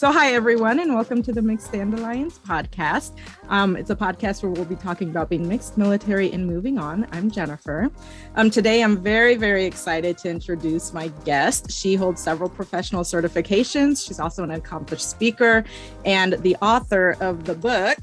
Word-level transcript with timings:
So, 0.00 0.10
hi, 0.10 0.32
everyone, 0.32 0.80
and 0.80 0.94
welcome 0.94 1.22
to 1.24 1.30
the 1.30 1.42
Mixed 1.42 1.72
Dandelions 1.72 2.38
podcast. 2.38 3.18
Um, 3.50 3.76
it's 3.76 3.90
a 3.90 3.94
podcast 3.94 4.42
where 4.42 4.50
we'll 4.50 4.64
be 4.64 4.74
talking 4.74 5.10
about 5.10 5.28
being 5.28 5.46
mixed, 5.46 5.76
military, 5.76 6.32
and 6.32 6.46
moving 6.46 6.78
on. 6.78 7.06
I'm 7.12 7.30
Jennifer. 7.30 7.90
Um, 8.34 8.48
today, 8.48 8.82
I'm 8.82 9.02
very, 9.02 9.34
very 9.34 9.66
excited 9.66 10.16
to 10.16 10.30
introduce 10.30 10.94
my 10.94 11.08
guest. 11.26 11.70
She 11.70 11.96
holds 11.96 12.22
several 12.22 12.48
professional 12.48 13.02
certifications. 13.02 14.02
She's 14.08 14.18
also 14.18 14.42
an 14.42 14.52
accomplished 14.52 15.06
speaker 15.06 15.64
and 16.06 16.32
the 16.42 16.56
author 16.62 17.18
of 17.20 17.44
the 17.44 17.54
book, 17.54 17.98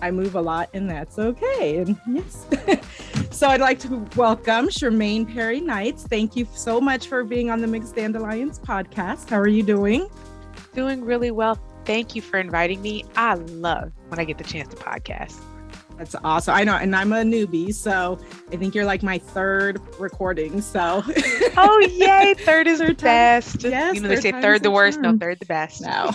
I 0.00 0.12
Move 0.12 0.36
a 0.36 0.40
Lot, 0.40 0.70
and 0.72 0.88
That's 0.88 1.18
Okay. 1.18 1.78
And 1.78 2.00
yes. 2.06 2.46
so, 3.32 3.48
I'd 3.48 3.60
like 3.60 3.80
to 3.80 4.06
welcome 4.14 4.68
Shermaine 4.68 5.26
Perry 5.34 5.60
Knights. 5.60 6.04
Thank 6.04 6.36
you 6.36 6.46
so 6.54 6.80
much 6.80 7.08
for 7.08 7.24
being 7.24 7.50
on 7.50 7.60
the 7.60 7.66
Mixed 7.66 7.96
Dandelions 7.96 8.60
podcast. 8.60 9.28
How 9.30 9.40
are 9.40 9.48
you 9.48 9.64
doing? 9.64 10.08
Doing 10.72 11.04
really 11.04 11.30
well. 11.30 11.58
Thank 11.84 12.14
you 12.14 12.22
for 12.22 12.38
inviting 12.38 12.82
me. 12.82 13.04
I 13.16 13.34
love 13.34 13.92
when 14.08 14.20
I 14.20 14.24
get 14.24 14.38
the 14.38 14.44
chance 14.44 14.68
to 14.74 14.76
podcast. 14.76 15.40
That's 16.00 16.16
awesome. 16.24 16.54
I 16.54 16.64
know, 16.64 16.76
and 16.76 16.96
I'm 16.96 17.12
a 17.12 17.16
newbie, 17.16 17.74
so 17.74 18.18
I 18.50 18.56
think 18.56 18.74
you're 18.74 18.86
like 18.86 19.02
my 19.02 19.18
third 19.18 19.82
recording. 19.98 20.62
So, 20.62 21.02
oh 21.58 21.88
yay, 21.90 22.32
third 22.38 22.66
is 22.66 22.78
the 22.78 22.94
best. 22.94 23.62
Yes, 23.62 23.96
you 23.96 24.00
know 24.00 24.08
they 24.08 24.16
say 24.16 24.32
third 24.32 24.62
the 24.62 24.70
worst, 24.70 24.98
no, 25.00 25.14
third 25.18 25.40
the 25.40 25.44
best. 25.44 25.82
No. 25.82 26.10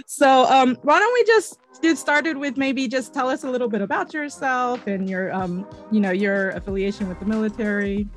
so, 0.06 0.46
um, 0.46 0.78
why 0.82 0.98
don't 1.00 1.12
we 1.12 1.24
just 1.24 1.58
get 1.82 1.98
started 1.98 2.38
with 2.38 2.56
maybe 2.56 2.88
just 2.88 3.12
tell 3.12 3.28
us 3.28 3.44
a 3.44 3.50
little 3.50 3.68
bit 3.68 3.82
about 3.82 4.14
yourself 4.14 4.86
and 4.86 5.10
your, 5.10 5.30
um, 5.34 5.66
you 5.92 6.00
know, 6.00 6.10
your 6.10 6.48
affiliation 6.50 7.10
with 7.10 7.20
the 7.20 7.26
military. 7.26 8.08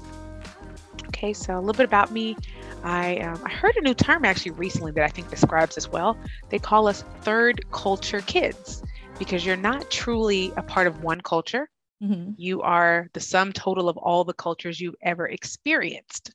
Okay, 1.07 1.33
so 1.33 1.57
a 1.57 1.59
little 1.59 1.73
bit 1.73 1.85
about 1.85 2.11
me. 2.11 2.37
I, 2.83 3.17
um, 3.17 3.41
I 3.45 3.49
heard 3.49 3.75
a 3.77 3.81
new 3.81 3.93
term 3.93 4.23
actually 4.25 4.51
recently 4.51 4.91
that 4.93 5.03
I 5.03 5.09
think 5.09 5.29
describes 5.29 5.77
as 5.77 5.91
well. 5.91 6.17
They 6.49 6.59
call 6.59 6.87
us 6.87 7.03
third 7.23 7.61
culture 7.71 8.21
kids 8.21 8.83
because 9.19 9.45
you're 9.45 9.57
not 9.57 9.89
truly 9.89 10.53
a 10.57 10.63
part 10.63 10.87
of 10.87 11.01
one 11.01 11.21
culture. 11.21 11.69
Mm-hmm. 12.01 12.31
You 12.37 12.61
are 12.61 13.09
the 13.13 13.19
sum 13.19 13.51
total 13.51 13.89
of 13.89 13.97
all 13.97 14.23
the 14.23 14.33
cultures 14.33 14.79
you've 14.79 14.95
ever 15.01 15.27
experienced. 15.27 16.33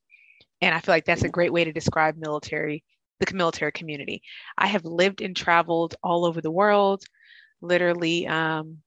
And 0.60 0.74
I 0.74 0.80
feel 0.80 0.94
like 0.94 1.04
that's 1.04 1.24
a 1.24 1.28
great 1.28 1.52
way 1.52 1.64
to 1.64 1.72
describe 1.72 2.16
military, 2.16 2.84
the 3.20 3.34
military 3.34 3.72
community. 3.72 4.22
I 4.58 4.66
have 4.66 4.84
lived 4.84 5.22
and 5.22 5.36
traveled 5.36 5.94
all 6.02 6.24
over 6.24 6.40
the 6.40 6.50
world, 6.50 7.04
literally 7.60 8.26
um, 8.26 8.78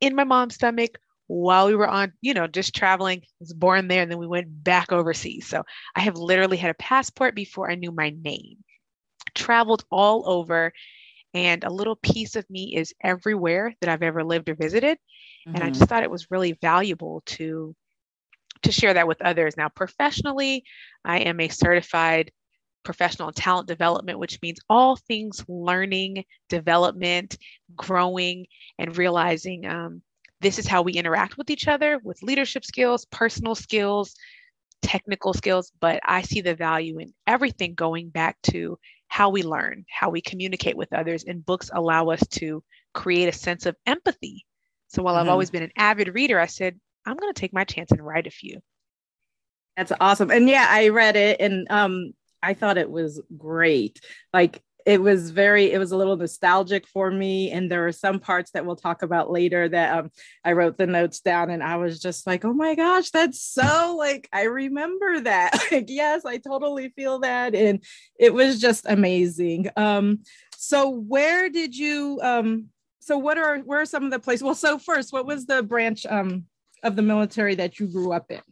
in 0.00 0.14
my 0.14 0.24
mom's 0.24 0.54
stomach, 0.54 0.98
while 1.26 1.66
we 1.66 1.74
were 1.74 1.88
on, 1.88 2.12
you 2.20 2.34
know, 2.34 2.46
just 2.46 2.74
traveling, 2.74 3.20
I 3.22 3.26
was 3.40 3.52
born 3.52 3.88
there, 3.88 4.02
and 4.02 4.10
then 4.10 4.18
we 4.18 4.26
went 4.26 4.64
back 4.64 4.92
overseas. 4.92 5.46
So 5.46 5.62
I 5.94 6.00
have 6.00 6.16
literally 6.16 6.56
had 6.56 6.70
a 6.70 6.74
passport 6.74 7.34
before 7.34 7.70
I 7.70 7.76
knew 7.76 7.92
my 7.92 8.14
name. 8.22 8.58
Traveled 9.34 9.84
all 9.90 10.28
over, 10.28 10.72
and 11.32 11.64
a 11.64 11.72
little 11.72 11.96
piece 11.96 12.36
of 12.36 12.48
me 12.50 12.76
is 12.76 12.94
everywhere 13.02 13.74
that 13.80 13.90
I've 13.90 14.02
ever 14.02 14.22
lived 14.22 14.48
or 14.48 14.54
visited. 14.54 14.98
Mm-hmm. 15.46 15.54
And 15.54 15.64
I 15.64 15.66
mm-hmm. 15.66 15.78
just 15.78 15.88
thought 15.88 16.02
it 16.02 16.10
was 16.10 16.30
really 16.30 16.52
valuable 16.60 17.22
to 17.26 17.74
to 18.62 18.72
share 18.72 18.94
that 18.94 19.08
with 19.08 19.20
others. 19.20 19.56
Now, 19.56 19.68
professionally, 19.68 20.64
I 21.04 21.18
am 21.20 21.40
a 21.40 21.48
certified 21.48 22.30
professional 22.82 23.32
talent 23.32 23.66
development, 23.66 24.18
which 24.18 24.40
means 24.42 24.60
all 24.68 24.96
things 24.96 25.44
learning, 25.48 26.24
development, 26.48 27.36
growing, 27.74 28.46
and 28.78 28.96
realizing 28.96 29.66
um, 29.66 30.02
this 30.44 30.58
is 30.58 30.66
how 30.66 30.82
we 30.82 30.92
interact 30.92 31.38
with 31.38 31.48
each 31.48 31.68
other 31.68 31.98
with 32.04 32.22
leadership 32.22 32.64
skills, 32.64 33.06
personal 33.06 33.54
skills, 33.54 34.14
technical 34.82 35.32
skills. 35.32 35.72
But 35.80 36.00
I 36.04 36.20
see 36.22 36.42
the 36.42 36.54
value 36.54 36.98
in 36.98 37.14
everything 37.26 37.74
going 37.74 38.10
back 38.10 38.36
to 38.44 38.78
how 39.08 39.30
we 39.30 39.42
learn, 39.42 39.86
how 39.90 40.10
we 40.10 40.20
communicate 40.20 40.76
with 40.76 40.92
others. 40.92 41.24
And 41.24 41.44
books 41.44 41.70
allow 41.72 42.10
us 42.10 42.20
to 42.32 42.62
create 42.92 43.28
a 43.28 43.32
sense 43.32 43.64
of 43.64 43.74
empathy. 43.86 44.44
So 44.88 45.02
while 45.02 45.14
mm-hmm. 45.14 45.22
I've 45.22 45.32
always 45.32 45.50
been 45.50 45.62
an 45.62 45.72
avid 45.76 46.14
reader, 46.14 46.38
I 46.38 46.46
said, 46.46 46.78
I'm 47.06 47.16
going 47.16 47.32
to 47.32 47.40
take 47.40 47.54
my 47.54 47.64
chance 47.64 47.90
and 47.90 48.04
write 48.04 48.26
a 48.26 48.30
few. 48.30 48.60
That's 49.76 49.92
awesome. 49.98 50.30
And 50.30 50.48
yeah, 50.48 50.66
I 50.68 50.88
read 50.88 51.16
it 51.16 51.40
and 51.40 51.66
um 51.70 52.12
I 52.42 52.52
thought 52.52 52.76
it 52.76 52.90
was 52.90 53.22
great. 53.36 54.00
Like 54.32 54.62
it 54.84 55.00
was 55.00 55.30
very 55.30 55.72
it 55.72 55.78
was 55.78 55.92
a 55.92 55.96
little 55.96 56.16
nostalgic 56.16 56.86
for 56.86 57.10
me. 57.10 57.50
And 57.50 57.70
there 57.70 57.86
are 57.86 57.92
some 57.92 58.20
parts 58.20 58.50
that 58.50 58.66
we'll 58.66 58.76
talk 58.76 59.02
about 59.02 59.30
later 59.30 59.68
that 59.68 59.98
um, 59.98 60.10
i 60.44 60.52
wrote 60.52 60.76
the 60.76 60.86
notes 60.86 61.20
down 61.20 61.50
and 61.50 61.62
i 61.62 61.76
was 61.76 61.98
just 61.98 62.26
like 62.26 62.44
oh 62.44 62.52
my 62.52 62.74
gosh 62.74 63.10
that's 63.10 63.40
so 63.40 63.96
like 63.98 64.28
i 64.32 64.42
remember 64.44 65.20
that. 65.20 65.52
Like 65.72 65.86
yes 65.88 66.24
i 66.24 66.36
totally 66.36 66.90
feel 66.90 67.20
that. 67.20 67.54
And 67.54 67.82
it 68.18 68.32
was 68.32 68.60
just 68.60 68.84
amazing. 68.86 69.70
Um 69.76 70.20
so 70.56 70.88
where 70.88 71.48
did 71.48 71.76
you 71.76 72.20
um 72.22 72.66
so 73.00 73.18
what 73.18 73.38
are 73.38 73.58
where 73.58 73.80
are 73.80 73.86
some 73.86 74.04
of 74.04 74.10
the 74.10 74.18
places 74.18 74.42
well 74.42 74.54
so 74.54 74.78
first 74.78 75.12
what 75.12 75.26
was 75.26 75.46
the 75.46 75.62
branch 75.62 76.06
um 76.06 76.44
of 76.82 76.96
the 76.96 77.02
military 77.02 77.54
that 77.56 77.80
you 77.80 77.86
grew 77.86 78.12
up 78.12 78.30
in? 78.30 78.42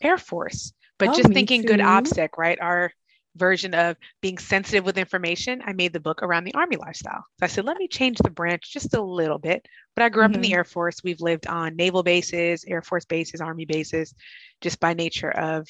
Air 0.00 0.18
force 0.18 0.72
but 0.98 1.10
oh, 1.10 1.14
just 1.14 1.32
thinking 1.32 1.62
too. 1.62 1.68
good 1.68 1.80
opsec 1.80 2.30
right? 2.36 2.58
Our 2.60 2.92
version 3.40 3.74
of 3.74 3.96
being 4.20 4.38
sensitive 4.38 4.84
with 4.84 4.98
information, 4.98 5.62
I 5.66 5.72
made 5.72 5.92
the 5.92 5.98
book 5.98 6.22
around 6.22 6.44
the 6.44 6.54
Army 6.54 6.76
lifestyle. 6.76 7.24
So 7.40 7.44
I 7.44 7.48
said, 7.48 7.64
let 7.64 7.78
me 7.78 7.88
change 7.88 8.18
the 8.18 8.30
branch 8.30 8.72
just 8.72 8.94
a 8.94 9.02
little 9.02 9.38
bit. 9.38 9.66
But 9.96 10.04
I 10.04 10.10
grew 10.10 10.22
up 10.22 10.28
mm-hmm. 10.28 10.36
in 10.36 10.40
the 10.42 10.48
mm-hmm. 10.48 10.58
Air 10.58 10.64
Force. 10.64 11.02
We've 11.02 11.20
lived 11.20 11.48
on 11.48 11.74
naval 11.74 12.04
bases, 12.04 12.64
Air 12.64 12.82
Force 12.82 13.06
bases, 13.06 13.40
Army 13.40 13.64
bases, 13.64 14.14
just 14.60 14.78
by 14.78 14.94
nature 14.94 15.30
of, 15.30 15.66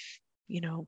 you 0.48 0.60
know, 0.60 0.86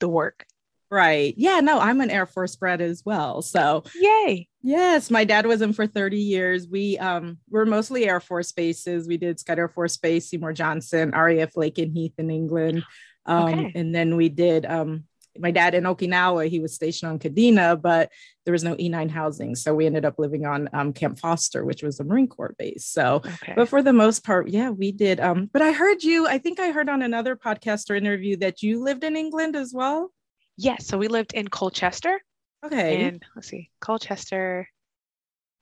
the 0.00 0.08
work. 0.08 0.44
Right. 0.90 1.34
Yeah. 1.36 1.60
No, 1.60 1.80
I'm 1.80 2.00
an 2.00 2.10
Air 2.10 2.26
Force 2.26 2.54
bred 2.56 2.80
as 2.80 3.02
well. 3.04 3.42
So 3.42 3.84
yay. 3.94 4.48
Yes, 4.62 5.10
my 5.10 5.24
dad 5.24 5.46
was 5.46 5.60
in 5.60 5.72
for 5.72 5.86
30 5.86 6.18
years. 6.18 6.68
We 6.68 6.98
um 6.98 7.38
were 7.50 7.66
mostly 7.66 8.06
Air 8.06 8.20
Force 8.20 8.52
bases. 8.52 9.08
We 9.08 9.16
did 9.16 9.40
Scott 9.40 9.58
Air 9.58 9.68
Force 9.68 9.96
Base, 9.96 10.28
Seymour 10.28 10.52
Johnson, 10.52 11.10
RAF 11.10 11.54
Lakenheath 11.54 12.14
in 12.18 12.30
England. 12.30 12.84
Um, 13.26 13.44
okay. 13.44 13.72
and 13.74 13.94
then 13.94 14.16
we 14.16 14.28
did 14.28 14.66
um 14.66 15.04
my 15.38 15.50
dad 15.50 15.74
in 15.74 15.84
Okinawa, 15.84 16.48
he 16.48 16.60
was 16.60 16.74
stationed 16.74 17.10
on 17.10 17.18
Kadena, 17.18 17.80
but 17.80 18.10
there 18.44 18.52
was 18.52 18.64
no 18.64 18.74
E9 18.76 19.10
housing. 19.10 19.54
So 19.54 19.74
we 19.74 19.86
ended 19.86 20.04
up 20.04 20.18
living 20.18 20.46
on 20.46 20.68
um, 20.72 20.92
Camp 20.92 21.18
Foster, 21.18 21.64
which 21.64 21.82
was 21.82 22.00
a 22.00 22.04
Marine 22.04 22.28
Corps 22.28 22.54
base. 22.58 22.86
So, 22.86 23.16
okay. 23.16 23.54
but 23.56 23.68
for 23.68 23.82
the 23.82 23.92
most 23.92 24.24
part, 24.24 24.48
yeah, 24.48 24.70
we 24.70 24.92
did. 24.92 25.20
Um, 25.20 25.50
but 25.52 25.62
I 25.62 25.72
heard 25.72 26.02
you, 26.02 26.26
I 26.26 26.38
think 26.38 26.60
I 26.60 26.70
heard 26.70 26.88
on 26.88 27.02
another 27.02 27.36
podcast 27.36 27.90
or 27.90 27.94
interview 27.94 28.36
that 28.38 28.62
you 28.62 28.82
lived 28.82 29.04
in 29.04 29.16
England 29.16 29.56
as 29.56 29.72
well. 29.74 30.12
Yes. 30.56 30.86
So 30.86 30.98
we 30.98 31.08
lived 31.08 31.32
in 31.32 31.48
Colchester. 31.48 32.20
Okay. 32.64 33.04
And 33.04 33.22
let's 33.34 33.48
see, 33.48 33.70
Colchester. 33.80 34.68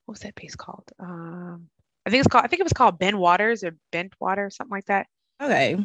What 0.05 0.13
was 0.13 0.21
that 0.21 0.35
base 0.35 0.55
called? 0.55 0.91
Um, 0.99 1.67
I 2.05 2.09
think 2.09 2.19
it's 2.19 2.27
called, 2.27 2.43
I 2.43 2.47
think 2.47 2.59
it 2.59 2.65
was 2.65 2.73
called 2.73 2.99
Ben 2.99 3.17
Waters 3.17 3.63
or 3.63 3.75
Bent 3.91 4.13
Water, 4.19 4.49
something 4.49 4.71
like 4.71 4.85
that. 4.85 5.07
Okay 5.41 5.77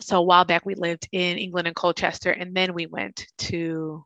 so 0.00 0.18
a 0.18 0.22
while 0.22 0.44
back 0.44 0.66
we 0.66 0.74
lived 0.74 1.08
in 1.12 1.38
England 1.38 1.66
and 1.66 1.76
Colchester, 1.76 2.30
and 2.30 2.54
then 2.54 2.74
we 2.74 2.86
went 2.86 3.26
to 3.38 4.04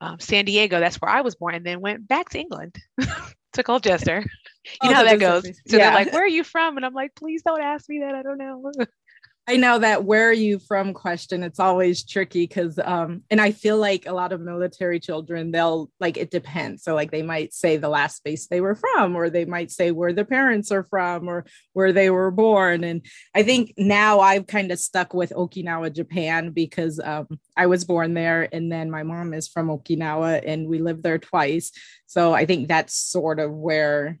um, 0.00 0.18
San 0.20 0.44
Diego. 0.44 0.80
That's 0.80 0.96
where 0.96 1.10
I 1.10 1.20
was 1.22 1.34
born, 1.34 1.54
and 1.54 1.64
then 1.64 1.80
went 1.80 2.06
back 2.06 2.30
to 2.30 2.38
England 2.38 2.76
to 3.52 3.62
Colchester. 3.62 4.24
You 4.82 4.90
oh, 4.90 4.92
know 4.92 4.94
how 4.96 5.04
that 5.04 5.18
goes. 5.18 5.44
So 5.66 5.78
yeah. 5.78 5.78
they're 5.78 5.94
like, 5.94 6.12
"Where 6.12 6.24
are 6.24 6.28
you 6.28 6.44
from?" 6.44 6.76
And 6.76 6.84
I'm 6.84 6.92
like, 6.92 7.14
"Please 7.14 7.40
don't 7.40 7.62
ask 7.62 7.88
me 7.88 8.00
that. 8.00 8.14
I 8.14 8.20
don't 8.22 8.36
know." 8.36 8.70
I 9.48 9.56
know 9.56 9.78
that 9.78 10.04
where 10.04 10.28
are 10.28 10.32
you 10.34 10.58
from 10.58 10.92
question. 10.92 11.42
It's 11.42 11.58
always 11.58 12.04
tricky 12.04 12.46
because, 12.46 12.78
um, 12.78 13.22
and 13.30 13.40
I 13.40 13.52
feel 13.52 13.78
like 13.78 14.04
a 14.04 14.12
lot 14.12 14.34
of 14.34 14.42
military 14.42 15.00
children, 15.00 15.52
they'll 15.52 15.90
like 15.98 16.18
it 16.18 16.30
depends. 16.30 16.82
So, 16.82 16.94
like, 16.94 17.10
they 17.10 17.22
might 17.22 17.54
say 17.54 17.78
the 17.78 17.88
last 17.88 18.22
base 18.24 18.46
they 18.46 18.60
were 18.60 18.74
from, 18.74 19.16
or 19.16 19.30
they 19.30 19.46
might 19.46 19.70
say 19.70 19.90
where 19.90 20.12
their 20.12 20.26
parents 20.26 20.70
are 20.70 20.84
from, 20.84 21.28
or 21.28 21.46
where 21.72 21.94
they 21.94 22.10
were 22.10 22.30
born. 22.30 22.84
And 22.84 23.06
I 23.34 23.42
think 23.42 23.72
now 23.78 24.20
I've 24.20 24.46
kind 24.46 24.70
of 24.70 24.78
stuck 24.78 25.14
with 25.14 25.30
Okinawa, 25.30 25.94
Japan, 25.94 26.50
because 26.50 27.00
um, 27.02 27.26
I 27.56 27.68
was 27.68 27.86
born 27.86 28.12
there, 28.12 28.50
and 28.52 28.70
then 28.70 28.90
my 28.90 29.02
mom 29.02 29.32
is 29.32 29.48
from 29.48 29.68
Okinawa, 29.68 30.42
and 30.46 30.68
we 30.68 30.78
lived 30.78 31.02
there 31.02 31.18
twice. 31.18 31.72
So, 32.04 32.34
I 32.34 32.44
think 32.44 32.68
that's 32.68 32.94
sort 32.94 33.40
of 33.40 33.50
where 33.50 34.18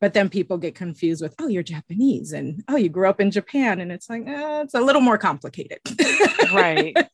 but 0.00 0.14
then 0.14 0.28
people 0.28 0.56
get 0.56 0.74
confused 0.74 1.22
with 1.22 1.34
oh 1.38 1.48
you're 1.48 1.62
japanese 1.62 2.32
and 2.32 2.64
oh 2.68 2.76
you 2.76 2.88
grew 2.88 3.08
up 3.08 3.20
in 3.20 3.30
japan. 3.30 3.80
And 3.80 3.92
it's 3.92 4.08
like 4.08 4.26
eh, 4.26 4.62
it's 4.62 4.74
a 4.74 4.80
little 4.80 5.02
more 5.02 5.18
complicated. 5.18 5.80
Right. 6.52 6.96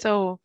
So 0.00 0.40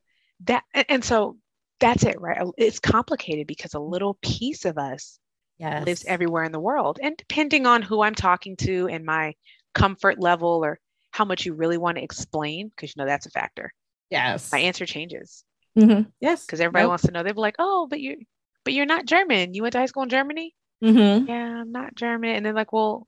that 0.45 0.63
and 0.73 1.03
so 1.03 1.37
that's 1.79 2.03
it 2.03 2.19
right? 2.19 2.45
It's 2.57 2.79
complicated 2.79 3.47
because 3.47 3.73
a 3.73 3.79
little 3.79 4.17
piece 4.21 4.65
of 4.65 4.77
us 4.77 5.17
yes. 5.57 5.85
lives 5.85 6.05
everywhere 6.05 6.43
in 6.43 6.51
the 6.51 6.59
world. 6.59 6.99
And 7.01 7.15
depending 7.15 7.65
on 7.65 7.81
who 7.81 8.01
i'm 8.01 8.15
talking 8.15 8.57
to 8.57 8.87
and 8.89 9.05
my 9.05 9.33
comfort 9.73 10.19
level 10.19 10.65
or 10.65 10.79
how 11.11 11.25
much 11.25 11.45
you 11.45 11.53
really 11.53 11.77
want 11.77 11.97
to 11.97 12.03
explain 12.03 12.69
because 12.69 12.93
you 12.95 13.01
know 13.01 13.07
that's 13.07 13.27
a 13.27 13.31
factor. 13.31 13.71
Yes. 14.09 14.51
My 14.51 14.59
answer 14.59 14.85
changes. 14.85 15.43
Mm-hmm. 15.77 16.09
yes. 16.19 16.45
Because 16.45 16.59
everybody 16.59 16.83
nope. 16.83 16.89
wants 16.89 17.05
to 17.05 17.11
know 17.11 17.23
they're 17.23 17.33
like 17.33 17.55
oh 17.59 17.87
but 17.89 18.01
you 18.01 18.17
but 18.65 18.73
you're 18.73 18.85
not 18.85 19.05
german. 19.05 19.53
You 19.53 19.61
went 19.61 19.71
to 19.73 19.79
high 19.79 19.85
school 19.85 20.03
in 20.03 20.09
germany 20.09 20.53
Mm-hmm. 20.83 21.27
Yeah, 21.27 21.61
I'm 21.61 21.71
not 21.71 21.95
German. 21.95 22.35
And 22.35 22.45
they're 22.45 22.53
like, 22.53 22.73
well, 22.73 23.07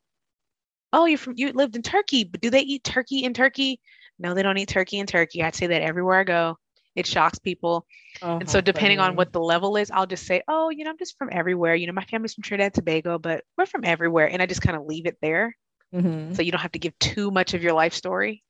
oh, 0.94 1.06
you're 1.06 1.18
from 1.18 1.34
you 1.38 1.52
lived 1.52 1.76
in 1.76 1.82
Turkey, 1.82 2.24
but 2.24 2.42
do 2.42 2.50
they 2.50 2.62
eat 2.62 2.84
turkey 2.84 3.24
in 3.24 3.34
Turkey? 3.34 3.80
No, 4.20 4.34
they 4.34 4.42
don't 4.44 4.58
eat 4.58 4.70
turkey 4.70 5.00
in 5.00 5.06
Turkey. 5.06 5.44
I'd 5.44 5.56
say 5.56 5.68
that 5.68 5.82
everywhere 5.82 6.20
I 6.20 6.24
go. 6.24 6.58
it 6.98 7.06
shocks 7.06 7.38
people. 7.40 7.86
Oh, 8.24 8.40
and 8.40 8.50
so 8.50 8.60
depending 8.60 8.98
funny. 8.98 9.12
on 9.12 9.16
what 9.16 9.32
the 9.32 9.40
level 9.40 9.78
is, 9.78 9.92
I'll 9.92 10.08
just 10.08 10.26
say, 10.26 10.42
oh, 10.48 10.72
you 10.72 10.84
know, 10.84 10.90
I'm 10.90 10.98
just 10.98 11.16
from 11.18 11.30
everywhere. 11.32 11.76
You 11.76 11.86
know, 11.86 11.94
my 11.94 12.04
family's 12.04 12.34
from 12.34 12.42
Trinidad 12.42 12.74
Tobago, 12.74 13.20
but 13.20 13.44
we're 13.56 13.68
from 13.68 13.86
everywhere. 13.86 14.28
And 14.28 14.42
I 14.42 14.48
just 14.48 14.64
kind 14.64 14.76
of 14.76 14.86
leave 14.86 15.06
it 15.06 15.18
there. 15.22 15.56
Mm-hmm. 15.94 16.34
So 16.34 16.42
you 16.42 16.52
don't 16.52 16.60
have 16.62 16.72
to 16.72 16.80
give 16.80 16.98
too 16.98 17.30
much 17.30 17.54
of 17.54 17.62
your 17.62 17.74
life 17.74 17.94
story. 17.94 18.44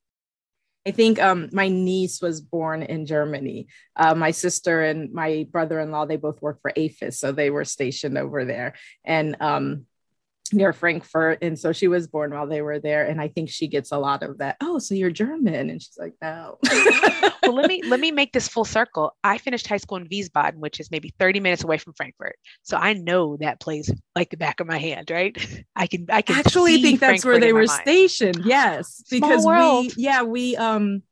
I 0.88 0.92
think 0.92 1.22
um, 1.22 1.50
my 1.51 1.68
niece 1.68 2.22
was 2.22 2.39
born 2.39 2.81
in 2.81 3.06
Germany. 3.06 3.68
Uh, 3.94 4.16
my 4.16 4.31
sister 4.31 4.84
and 4.84 5.12
my 5.12 5.45
brother-in-law, 5.51 6.06
they 6.06 6.16
both 6.16 6.42
work 6.42 6.62
for 6.62 6.72
AAFES, 6.72 7.16
so 7.16 7.34
they 7.34 7.50
were 7.50 7.66
stationed 7.66 8.18
over 8.18 8.45
there. 8.45 8.75
And 9.04 9.36
um, 9.42 9.86
near 10.53 10.73
Frankfurt. 10.73 11.39
And 11.41 11.57
so 11.57 11.71
she 11.71 11.88
was 11.88 12.07
born 12.07 12.31
while 12.31 12.47
they 12.47 12.61
were 12.61 12.79
there. 12.79 13.05
And 13.05 13.19
I 13.21 13.27
think 13.27 13.49
she 13.49 13.67
gets 13.67 13.91
a 13.91 13.97
lot 13.97 14.23
of 14.23 14.38
that. 14.39 14.57
Oh, 14.61 14.79
so 14.79 14.95
you're 14.95 15.11
German. 15.11 15.69
And 15.69 15.81
she's 15.81 15.97
like, 15.97 16.13
no. 16.21 16.57
well, 17.44 17.53
let 17.53 17.67
me 17.67 17.81
let 17.83 17.99
me 17.99 18.11
make 18.11 18.33
this 18.33 18.47
full 18.47 18.65
circle. 18.65 19.15
I 19.23 19.38
finished 19.38 19.67
high 19.67 19.77
school 19.77 19.97
in 19.97 20.07
Wiesbaden, 20.07 20.57
which 20.57 20.79
is 20.79 20.91
maybe 20.91 21.13
30 21.19 21.39
minutes 21.39 21.63
away 21.63 21.77
from 21.77 21.94
Frankfurt. 21.94 22.35
So 22.63 22.77
I 22.77 22.94
know 22.94 23.38
that 23.38 23.59
place 23.59 23.89
like 24.15 24.29
the 24.29 24.38
back 24.38 24.59
of 24.59 24.67
my 24.67 24.77
hand, 24.77 25.09
right? 25.11 25.35
I 25.75 25.88
can 25.88 26.05
I 26.09 26.21
can 26.21 26.38
actually 26.38 26.81
think 26.81 27.00
that's 27.00 27.23
Frankfurt 27.23 27.31
where 27.31 27.39
they 27.39 27.53
were 27.53 27.67
stationed. 27.67 28.41
Yes. 28.45 29.03
because 29.09 29.45
we 29.45 29.91
yeah, 29.97 30.23
we 30.23 30.55
um 30.55 31.03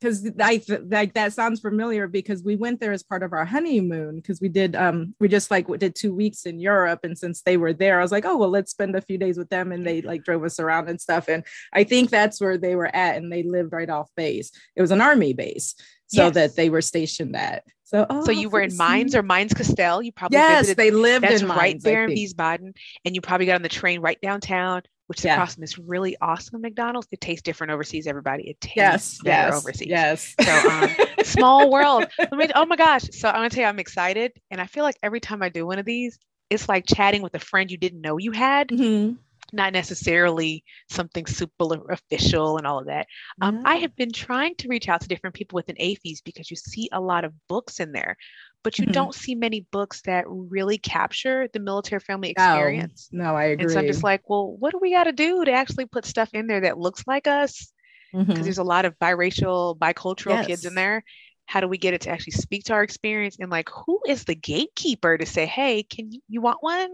because 0.00 0.28
I 0.40 0.62
like 0.88 1.14
that 1.14 1.32
sounds 1.32 1.60
familiar 1.60 2.06
because 2.08 2.42
we 2.42 2.56
went 2.56 2.80
there 2.80 2.92
as 2.92 3.02
part 3.02 3.22
of 3.22 3.32
our 3.32 3.44
honeymoon 3.44 4.16
because 4.16 4.40
we 4.40 4.48
did 4.48 4.74
um 4.74 5.14
we 5.20 5.28
just 5.28 5.50
like 5.50 5.66
did 5.78 5.94
two 5.94 6.14
weeks 6.14 6.46
in 6.46 6.58
Europe 6.58 7.00
and 7.04 7.16
since 7.16 7.42
they 7.42 7.56
were 7.56 7.72
there 7.72 7.98
I 7.98 8.02
was 8.02 8.12
like 8.12 8.24
oh 8.24 8.36
well 8.36 8.48
let's 8.48 8.70
spend 8.70 8.96
a 8.96 9.00
few 9.00 9.18
days 9.18 9.36
with 9.36 9.50
them 9.50 9.72
and 9.72 9.86
they 9.86 10.02
like 10.02 10.24
drove 10.24 10.44
us 10.44 10.58
around 10.58 10.88
and 10.88 11.00
stuff 11.00 11.28
and 11.28 11.44
I 11.72 11.84
think 11.84 12.10
that's 12.10 12.40
where 12.40 12.56
they 12.56 12.74
were 12.74 12.94
at 12.94 13.16
and 13.16 13.30
they 13.30 13.42
lived 13.42 13.72
right 13.72 13.90
off 13.90 14.08
base. 14.16 14.50
It 14.76 14.80
was 14.80 14.90
an 14.90 15.00
army 15.00 15.32
base 15.32 15.74
so 16.06 16.24
yes. 16.24 16.34
that 16.34 16.56
they 16.56 16.70
were 16.70 16.82
stationed 16.82 17.36
at. 17.36 17.64
So 17.84 18.06
oh, 18.08 18.24
so 18.24 18.32
you 18.32 18.48
were 18.48 18.60
in 18.60 18.76
Mainz 18.76 19.14
or 19.14 19.22
Mainz-Kastel 19.22 20.04
you 20.04 20.12
probably 20.12 20.38
yes 20.38 20.62
visited, 20.62 20.76
they 20.76 20.90
lived 20.90 21.24
that's 21.24 21.42
in 21.42 21.48
right 21.48 21.74
Mainz, 21.74 21.82
there 21.82 22.04
in 22.04 22.10
Wiesbaden 22.10 22.76
and 23.04 23.14
you 23.14 23.20
probably 23.20 23.46
got 23.46 23.56
on 23.56 23.62
the 23.62 23.68
train 23.68 24.00
right 24.00 24.20
downtown 24.20 24.82
which 25.10 25.24
yeah. 25.24 25.34
across 25.34 25.54
from 25.54 25.62
this 25.62 25.76
really 25.76 26.16
awesome 26.20 26.60
McDonald's. 26.60 27.08
It 27.10 27.20
tastes 27.20 27.42
different 27.42 27.72
overseas, 27.72 28.06
everybody. 28.06 28.48
It 28.48 28.60
tastes 28.60 28.76
yes, 28.76 29.18
better 29.24 29.54
yes, 29.54 29.58
overseas. 29.58 29.88
Yes. 29.88 30.34
So 30.40 30.70
um, 30.70 30.90
small 31.24 31.68
world. 31.68 32.06
Let 32.16 32.32
me, 32.32 32.48
oh 32.54 32.64
my 32.64 32.76
gosh. 32.76 33.08
So 33.10 33.28
I'm 33.28 33.34
gonna 33.34 33.50
tell 33.50 33.62
you, 33.62 33.68
I'm 33.68 33.80
excited. 33.80 34.30
And 34.52 34.60
I 34.60 34.66
feel 34.66 34.84
like 34.84 34.94
every 35.02 35.18
time 35.18 35.42
I 35.42 35.48
do 35.48 35.66
one 35.66 35.80
of 35.80 35.84
these, 35.84 36.16
it's 36.48 36.68
like 36.68 36.84
chatting 36.86 37.22
with 37.22 37.34
a 37.34 37.40
friend 37.40 37.72
you 37.72 37.76
didn't 37.76 38.00
know 38.00 38.18
you 38.18 38.30
had. 38.30 38.68
Mm-hmm. 38.68 39.14
Not 39.52 39.72
necessarily 39.72 40.62
something 40.88 41.26
super 41.26 41.90
official 41.90 42.56
and 42.56 42.64
all 42.64 42.78
of 42.78 42.86
that. 42.86 43.08
Um, 43.40 43.62
I 43.64 43.78
have 43.78 43.96
been 43.96 44.12
trying 44.12 44.54
to 44.58 44.68
reach 44.68 44.88
out 44.88 45.00
to 45.00 45.08
different 45.08 45.34
people 45.34 45.56
within 45.56 45.74
AAFES 45.74 46.22
because 46.24 46.52
you 46.52 46.56
see 46.56 46.88
a 46.92 47.00
lot 47.00 47.24
of 47.24 47.32
books 47.48 47.80
in 47.80 47.90
there 47.90 48.16
but 48.62 48.78
you 48.78 48.84
mm-hmm. 48.84 48.92
don't 48.92 49.14
see 49.14 49.34
many 49.34 49.66
books 49.70 50.02
that 50.02 50.24
really 50.28 50.78
capture 50.78 51.48
the 51.52 51.60
military 51.60 52.00
family 52.00 52.30
experience. 52.30 53.08
No, 53.12 53.24
no 53.24 53.36
I 53.36 53.44
agree. 53.44 53.64
And 53.64 53.72
so 53.72 53.78
I'm 53.80 53.86
just 53.86 54.02
like, 54.02 54.28
well, 54.28 54.56
what 54.58 54.72
do 54.72 54.78
we 54.80 54.92
got 54.92 55.04
to 55.04 55.12
do 55.12 55.44
to 55.44 55.52
actually 55.52 55.86
put 55.86 56.04
stuff 56.04 56.30
in 56.34 56.46
there 56.46 56.60
that 56.60 56.78
looks 56.78 57.04
like 57.06 57.26
us? 57.26 57.72
Because 58.12 58.26
mm-hmm. 58.26 58.42
there's 58.42 58.58
a 58.58 58.64
lot 58.64 58.84
of 58.84 58.98
biracial, 58.98 59.78
bicultural 59.78 60.32
yes. 60.32 60.46
kids 60.46 60.64
in 60.64 60.74
there. 60.74 61.04
How 61.46 61.60
do 61.60 61.68
we 61.68 61.78
get 61.78 61.94
it 61.94 62.02
to 62.02 62.10
actually 62.10 62.32
speak 62.32 62.64
to 62.64 62.74
our 62.74 62.82
experience? 62.82 63.36
And 63.40 63.50
like, 63.50 63.68
who 63.86 64.00
is 64.06 64.24
the 64.24 64.34
gatekeeper 64.34 65.16
to 65.16 65.26
say, 65.26 65.46
hey, 65.46 65.82
can 65.82 66.12
you, 66.12 66.20
you 66.28 66.40
want 66.40 66.58
one? 66.60 66.90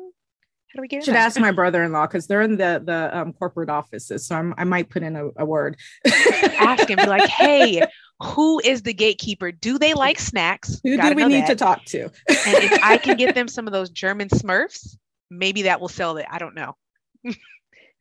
Do 0.77 0.83
we 0.83 0.89
get? 0.89 1.05
Should 1.05 1.15
ask 1.15 1.41
my 1.41 1.51
brother-in-law 1.53 2.07
because 2.07 2.27
they're 2.27 2.43
in 2.43 2.57
the 2.57 2.83
the 2.85 3.17
um, 3.17 3.33
corporate 3.33 3.71
offices, 3.71 4.27
so 4.27 4.37
I'm, 4.37 4.55
i 4.59 4.65
might 4.65 4.91
put 4.91 5.03
in 5.03 5.17
a, 5.17 5.31
a 5.39 5.45
word. 5.45 5.77
ask 6.59 6.89
him, 6.89 6.97
be 6.97 7.07
like, 7.07 7.29
"Hey, 7.29 7.83
who 8.21 8.61
is 8.65 8.83
the 8.83 8.95
gatekeeper? 8.95 9.53
Do 9.53 9.79
they 9.79 9.95
like 9.95 10.19
snacks? 10.19 10.81
Who 10.83 10.97
do 10.97 11.15
we 11.15 11.25
need 11.25 11.43
that. 11.43 11.49
to 11.49 11.57
talk 11.57 11.85
to? 11.87 12.03
and 12.03 12.13
if 12.29 12.83
I 12.83 12.99
can 12.99 13.17
get 13.17 13.35
them 13.35 13.49
some 13.49 13.67
of 13.67 13.73
those 13.73 13.91
German 13.91 14.29
Smurfs, 14.29 14.97
maybe 15.31 15.63
that 15.63 15.81
will 15.81 15.89
sell 15.89 16.17
it. 16.19 16.27
I 16.31 16.39
don't 16.39 16.55
know. 16.55 16.77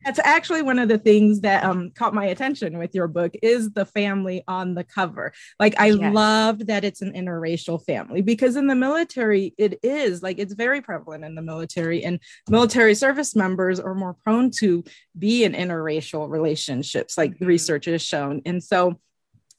That's 0.04 0.20
actually 0.20 0.62
one 0.62 0.78
of 0.78 0.88
the 0.88 0.98
things 0.98 1.40
that 1.40 1.64
um, 1.64 1.90
caught 1.90 2.14
my 2.14 2.26
attention 2.26 2.78
with 2.78 2.94
your 2.94 3.08
book 3.08 3.32
is 3.42 3.70
the 3.70 3.86
family 3.86 4.44
on 4.46 4.74
the 4.74 4.84
cover. 4.84 5.32
Like 5.58 5.74
I 5.80 5.86
yes. 5.86 6.14
loved 6.14 6.66
that 6.68 6.84
it's 6.84 7.02
an 7.02 7.12
interracial 7.14 7.84
family 7.84 8.20
because 8.20 8.56
in 8.56 8.66
the 8.66 8.74
military 8.74 9.54
it 9.58 9.80
is 9.82 10.22
like 10.22 10.38
it's 10.38 10.54
very 10.54 10.80
prevalent 10.80 11.24
in 11.24 11.34
the 11.34 11.42
military 11.42 12.04
and 12.04 12.20
military 12.48 12.94
service 12.94 13.34
members 13.34 13.80
are 13.80 13.94
more 13.94 14.14
prone 14.22 14.50
to 14.58 14.84
be 15.18 15.44
in 15.44 15.52
interracial 15.52 16.30
relationships 16.30 17.18
like 17.18 17.32
mm-hmm. 17.32 17.46
research 17.46 17.86
has 17.86 18.02
shown. 18.02 18.42
And 18.44 18.62
so 18.62 19.00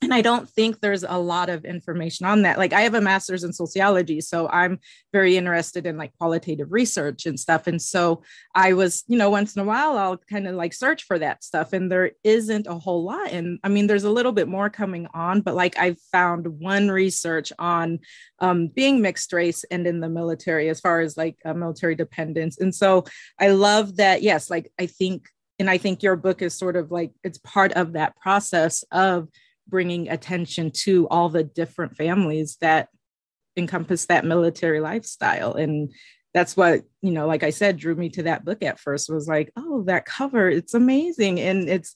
and 0.02 0.14
I 0.14 0.22
don't 0.22 0.48
think 0.48 0.80
there's 0.80 1.04
a 1.04 1.18
lot 1.18 1.50
of 1.50 1.66
information 1.66 2.28
on 2.28 2.44
that. 2.44 2.60
Like 2.60 2.72
I 2.72 2.82
have 2.82 2.94
a 2.94 3.02
master's 3.02 3.44
in 3.44 3.52
sociology, 3.52 4.22
so 4.22 4.48
I'm 4.48 4.80
very 5.12 5.38
interested 5.38 5.88
in 5.88 5.98
like 5.98 6.16
qualitative 6.20 6.72
research 6.72 7.26
and 7.26 7.40
stuff. 7.40 7.66
And 7.66 7.82
so 7.82 8.22
I 8.54 8.74
was, 8.74 9.04
you 9.08 9.18
know, 9.18 9.32
once 9.32 9.56
in 9.56 9.62
a 9.64 9.66
while 9.66 9.98
I'll 9.98 10.18
kind 10.18 10.48
of 10.48 10.56
like 10.56 10.74
search 10.74 11.04
for 11.04 11.18
that 11.18 11.44
stuff 11.44 11.74
and 11.74 11.92
there 11.92 12.12
isn't 12.24 12.68
a 12.68 12.76
whole 12.76 13.04
lot. 13.04 13.32
And 13.32 13.60
I 13.64 13.70
mean, 13.70 13.88
there's 13.88 14.04
a 14.04 14.12
little 14.12 14.32
bit 14.32 14.48
more 14.48 14.70
coming 14.70 15.08
on, 15.16 15.42
but 15.42 15.56
like 15.56 15.78
I've 15.80 16.00
found 16.12 16.46
one 16.60 16.90
research 16.90 17.52
on 17.58 18.00
um, 18.40 18.68
being 18.68 19.02
mixed 19.02 19.34
race 19.34 19.64
and 19.72 19.88
in 19.88 20.00
the 20.00 20.10
military 20.10 20.70
as 20.70 20.80
far 20.80 21.00
as 21.00 21.18
like 21.18 21.38
uh, 21.44 21.56
military 21.56 21.96
dependence. 21.96 22.60
And 22.60 22.74
so 22.74 23.06
I 23.40 23.48
love 23.48 23.98
that. 23.98 24.22
Yes, 24.22 24.52
like 24.52 24.72
I 24.80 24.86
think, 24.86 25.28
and 25.58 25.72
I 25.72 25.80
think 25.80 26.04
your 26.04 26.16
book 26.16 26.44
is 26.44 26.54
sort 26.54 26.76
of 26.76 26.92
like 26.92 27.14
it's 27.24 27.40
part 27.40 27.74
of 27.74 27.94
that 27.94 28.16
process 28.16 28.84
of 28.92 29.28
bringing 29.68 30.10
attention 30.10 30.72
to 30.72 31.08
all 31.10 31.30
the 31.30 31.44
different 31.44 31.96
families 31.96 32.58
that 32.62 32.90
encompass 33.56 34.06
that 34.06 34.26
military 34.26 34.80
lifestyle. 34.80 35.54
And 35.54 35.94
that's 36.34 36.56
what 36.56 36.84
you 37.02 37.12
know 37.12 37.26
like 37.26 37.42
i 37.42 37.50
said 37.50 37.78
drew 37.78 37.96
me 37.96 38.10
to 38.10 38.24
that 38.24 38.46
book 38.46 38.62
at 38.62 38.80
first 38.80 39.10
was 39.10 39.28
like 39.28 39.52
oh 39.56 39.82
that 39.84 40.06
cover 40.06 40.50
it's 40.50 40.74
amazing. 40.74 41.40
And 41.40 41.68
it's 41.70 41.96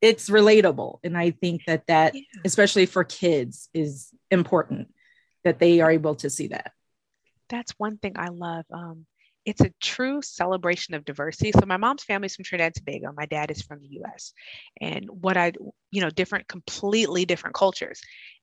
it's 0.00 0.30
relatable. 0.30 0.98
And 1.04 1.16
i 1.16 1.30
think 1.30 1.62
that 1.66 1.86
that 1.86 2.14
yeah. 2.14 2.22
especially 2.44 2.86
for 2.86 3.04
kids 3.04 3.68
is 3.74 4.08
important 4.30 4.88
that 5.44 5.58
they 5.58 5.80
are 5.80 5.90
able 5.90 6.14
to 6.16 6.30
see 6.30 6.48
that. 6.48 6.72
That's 7.48 7.72
one 7.78 7.98
thing 7.98 8.14
i 8.16 8.28
love 8.28 8.64
um, 8.72 9.06
it's 9.50 9.60
a 9.60 9.72
true 9.80 10.22
celebration 10.22 10.94
of 10.94 11.04
diversity. 11.04 11.52
So 11.52 11.66
my 11.66 11.76
mom's 11.76 12.04
family 12.04 12.26
is 12.26 12.36
from 12.36 12.44
Trinidad 12.44 12.66
and 12.66 12.74
Tobago. 12.74 13.12
My 13.16 13.26
dad 13.26 13.50
is 13.50 13.62
from 13.62 13.80
the 13.80 14.00
US. 14.02 14.32
And 14.80 15.06
what 15.10 15.36
I, 15.36 15.52
you 15.90 16.00
know, 16.00 16.10
different, 16.10 16.48
completely 16.48 17.24
different 17.24 17.56
cultures. 17.56 18.00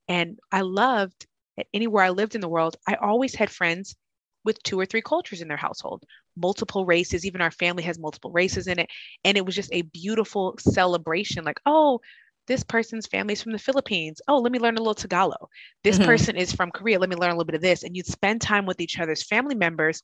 And 0.07 0.37
I 0.51 0.61
loved 0.61 1.25
anywhere 1.73 2.03
I 2.03 2.09
lived 2.09 2.35
in 2.35 2.41
the 2.41 2.49
world, 2.49 2.75
I 2.87 2.95
always 2.95 3.35
had 3.35 3.49
friends 3.49 3.95
with 4.43 4.61
two 4.63 4.79
or 4.79 4.85
three 4.85 5.01
cultures 5.01 5.41
in 5.41 5.47
their 5.47 5.57
household, 5.57 6.03
multiple 6.35 6.85
races. 6.85 7.25
Even 7.25 7.41
our 7.41 7.51
family 7.51 7.83
has 7.83 7.99
multiple 7.99 8.31
races 8.31 8.67
in 8.67 8.79
it. 8.79 8.89
And 9.23 9.37
it 9.37 9.45
was 9.45 9.55
just 9.55 9.73
a 9.73 9.81
beautiful 9.81 10.55
celebration 10.59 11.43
like, 11.43 11.59
oh, 11.65 11.99
this 12.47 12.63
person's 12.63 13.07
family 13.07 13.33
is 13.33 13.41
from 13.41 13.51
the 13.51 13.59
Philippines. 13.59 14.21
Oh, 14.27 14.37
let 14.37 14.53
me 14.53 14.59
learn 14.59 14.77
a 14.77 14.79
little 14.79 14.93
Tagalog. 14.93 15.49
This 15.83 15.97
mm-hmm. 15.97 16.05
person 16.05 16.37
is 16.37 16.53
from 16.53 16.71
Korea. 16.71 16.97
Let 16.97 17.09
me 17.09 17.17
learn 17.17 17.31
a 17.31 17.33
little 17.33 17.45
bit 17.45 17.55
of 17.55 17.61
this. 17.61 17.83
And 17.83 17.95
you'd 17.95 18.07
spend 18.07 18.41
time 18.41 18.65
with 18.65 18.79
each 18.79 18.99
other's 18.99 19.23
family 19.23 19.55
members 19.55 20.01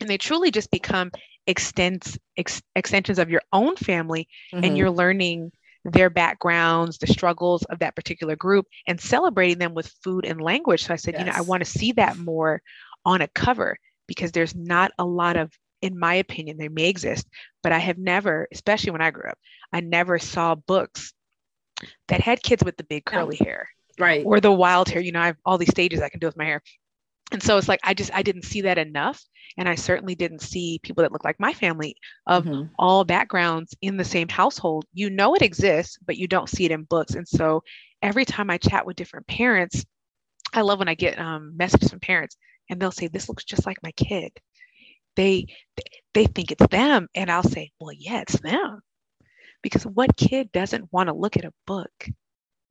and 0.00 0.08
they 0.08 0.18
truly 0.18 0.50
just 0.50 0.70
become 0.70 1.10
extends 1.46 2.18
ex, 2.36 2.62
extensions 2.76 3.18
of 3.18 3.30
your 3.30 3.42
own 3.52 3.76
family 3.76 4.28
mm-hmm. 4.52 4.64
and 4.64 4.76
you're 4.76 4.90
learning 4.90 5.50
their 5.84 6.10
backgrounds 6.10 6.98
the 6.98 7.06
struggles 7.06 7.64
of 7.64 7.78
that 7.78 7.96
particular 7.96 8.36
group 8.36 8.66
and 8.86 9.00
celebrating 9.00 9.58
them 9.58 9.74
with 9.74 9.92
food 10.02 10.24
and 10.24 10.40
language. 10.40 10.84
So 10.84 10.92
i 10.92 10.96
said 10.96 11.14
yes. 11.14 11.20
you 11.20 11.26
know 11.26 11.36
i 11.36 11.40
want 11.40 11.64
to 11.64 11.70
see 11.70 11.92
that 11.92 12.18
more 12.18 12.60
on 13.04 13.22
a 13.22 13.28
cover 13.28 13.78
because 14.06 14.32
there's 14.32 14.54
not 14.54 14.92
a 14.98 15.04
lot 15.04 15.36
of 15.36 15.50
in 15.80 15.98
my 15.98 16.14
opinion 16.14 16.56
they 16.58 16.68
may 16.68 16.88
exist 16.88 17.26
but 17.62 17.72
i 17.72 17.78
have 17.78 17.96
never 17.96 18.48
especially 18.52 18.90
when 18.90 19.00
i 19.00 19.10
grew 19.10 19.30
up 19.30 19.38
i 19.72 19.80
never 19.80 20.18
saw 20.18 20.56
books 20.56 21.14
that 22.08 22.20
had 22.20 22.42
kids 22.42 22.64
with 22.64 22.76
the 22.76 22.84
big 22.84 23.04
curly 23.04 23.36
hair 23.36 23.68
right. 23.98 24.24
or 24.26 24.40
the 24.40 24.50
wild 24.50 24.88
hair. 24.88 25.00
You 25.00 25.12
know 25.12 25.20
i 25.20 25.26
have 25.26 25.36
all 25.44 25.56
these 25.56 25.70
stages 25.70 26.00
i 26.00 26.08
can 26.08 26.18
do 26.18 26.26
with 26.26 26.36
my 26.36 26.44
hair 26.44 26.62
and 27.32 27.42
so 27.42 27.56
it's 27.58 27.68
like 27.68 27.80
i 27.84 27.94
just 27.94 28.12
i 28.14 28.22
didn't 28.22 28.44
see 28.44 28.62
that 28.62 28.78
enough. 28.78 29.22
And 29.56 29.68
i 29.68 29.74
certainly 29.74 30.14
didn't 30.14 30.40
see 30.40 30.80
people 30.82 31.02
that 31.02 31.12
look 31.12 31.24
like 31.24 31.40
my 31.40 31.52
family 31.52 31.96
of 32.26 32.44
mm-hmm. 32.44 32.72
all 32.78 33.04
backgrounds 33.04 33.74
in 33.82 33.96
the 33.96 34.04
same 34.04 34.28
household. 34.28 34.84
You 34.92 35.10
know 35.10 35.34
it 35.34 35.42
exists 35.42 35.98
but 36.04 36.16
you 36.16 36.28
don't 36.28 36.48
see 36.48 36.64
it 36.64 36.70
in 36.70 36.84
books. 36.84 37.14
And 37.14 37.26
so 37.26 37.62
every 38.02 38.24
time 38.24 38.50
i 38.50 38.58
chat 38.58 38.86
with 38.86 38.96
different 38.96 39.26
parents 39.26 39.84
i 40.52 40.60
love 40.60 40.78
when 40.78 40.88
i 40.88 40.94
get 40.94 41.18
um, 41.18 41.56
messages 41.56 41.90
from 41.90 42.00
parents 42.00 42.36
and 42.70 42.80
they'll 42.80 42.92
say 42.92 43.08
this 43.08 43.28
looks 43.28 43.44
just 43.44 43.66
like 43.66 43.82
my 43.82 43.92
kid. 43.92 44.32
They 45.16 45.46
they 46.14 46.26
think 46.26 46.52
it's 46.52 46.66
them. 46.68 47.08
And 47.14 47.30
i'll 47.30 47.42
say 47.42 47.72
well 47.80 47.92
yeah 47.92 48.20
it's 48.22 48.40
them. 48.40 48.80
Because 49.62 49.84
what 49.84 50.16
kid 50.16 50.52
doesn't 50.52 50.92
want 50.92 51.08
to 51.08 51.14
look 51.14 51.36
at 51.36 51.44
a 51.44 51.52
book 51.66 52.08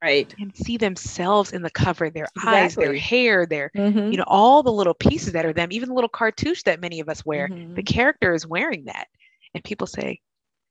right 0.04 0.34
and 0.40 0.56
see 0.56 0.78
themselves 0.78 1.54
in 1.54 1.62
the 1.62 1.70
cover 1.72 2.10
their 2.10 2.28
exactly. 2.36 2.54
eyes 2.54 2.76
their 2.76 2.96
hair 2.96 3.46
their 3.46 3.72
mm-hmm. 3.76 4.12
you 4.12 4.18
know 4.18 4.26
all 4.28 4.62
the 4.62 4.72
little 4.72 4.94
pieces 4.94 5.34
that 5.34 5.46
are 5.46 5.54
them 5.54 5.70
even 5.72 5.90
the 5.90 5.96
little 5.96 6.10
cartouche 6.10 6.64
that 6.64 6.82
many 6.82 7.00
of 7.00 7.10
us 7.10 7.26
wear 7.26 7.48
mm-hmm. 7.48 7.74
the 7.74 7.84
character 7.84 8.34
is 8.34 8.46
wearing 8.46 8.86
that 8.86 9.08
and 9.54 9.64
people 9.64 9.88
say 9.88 10.20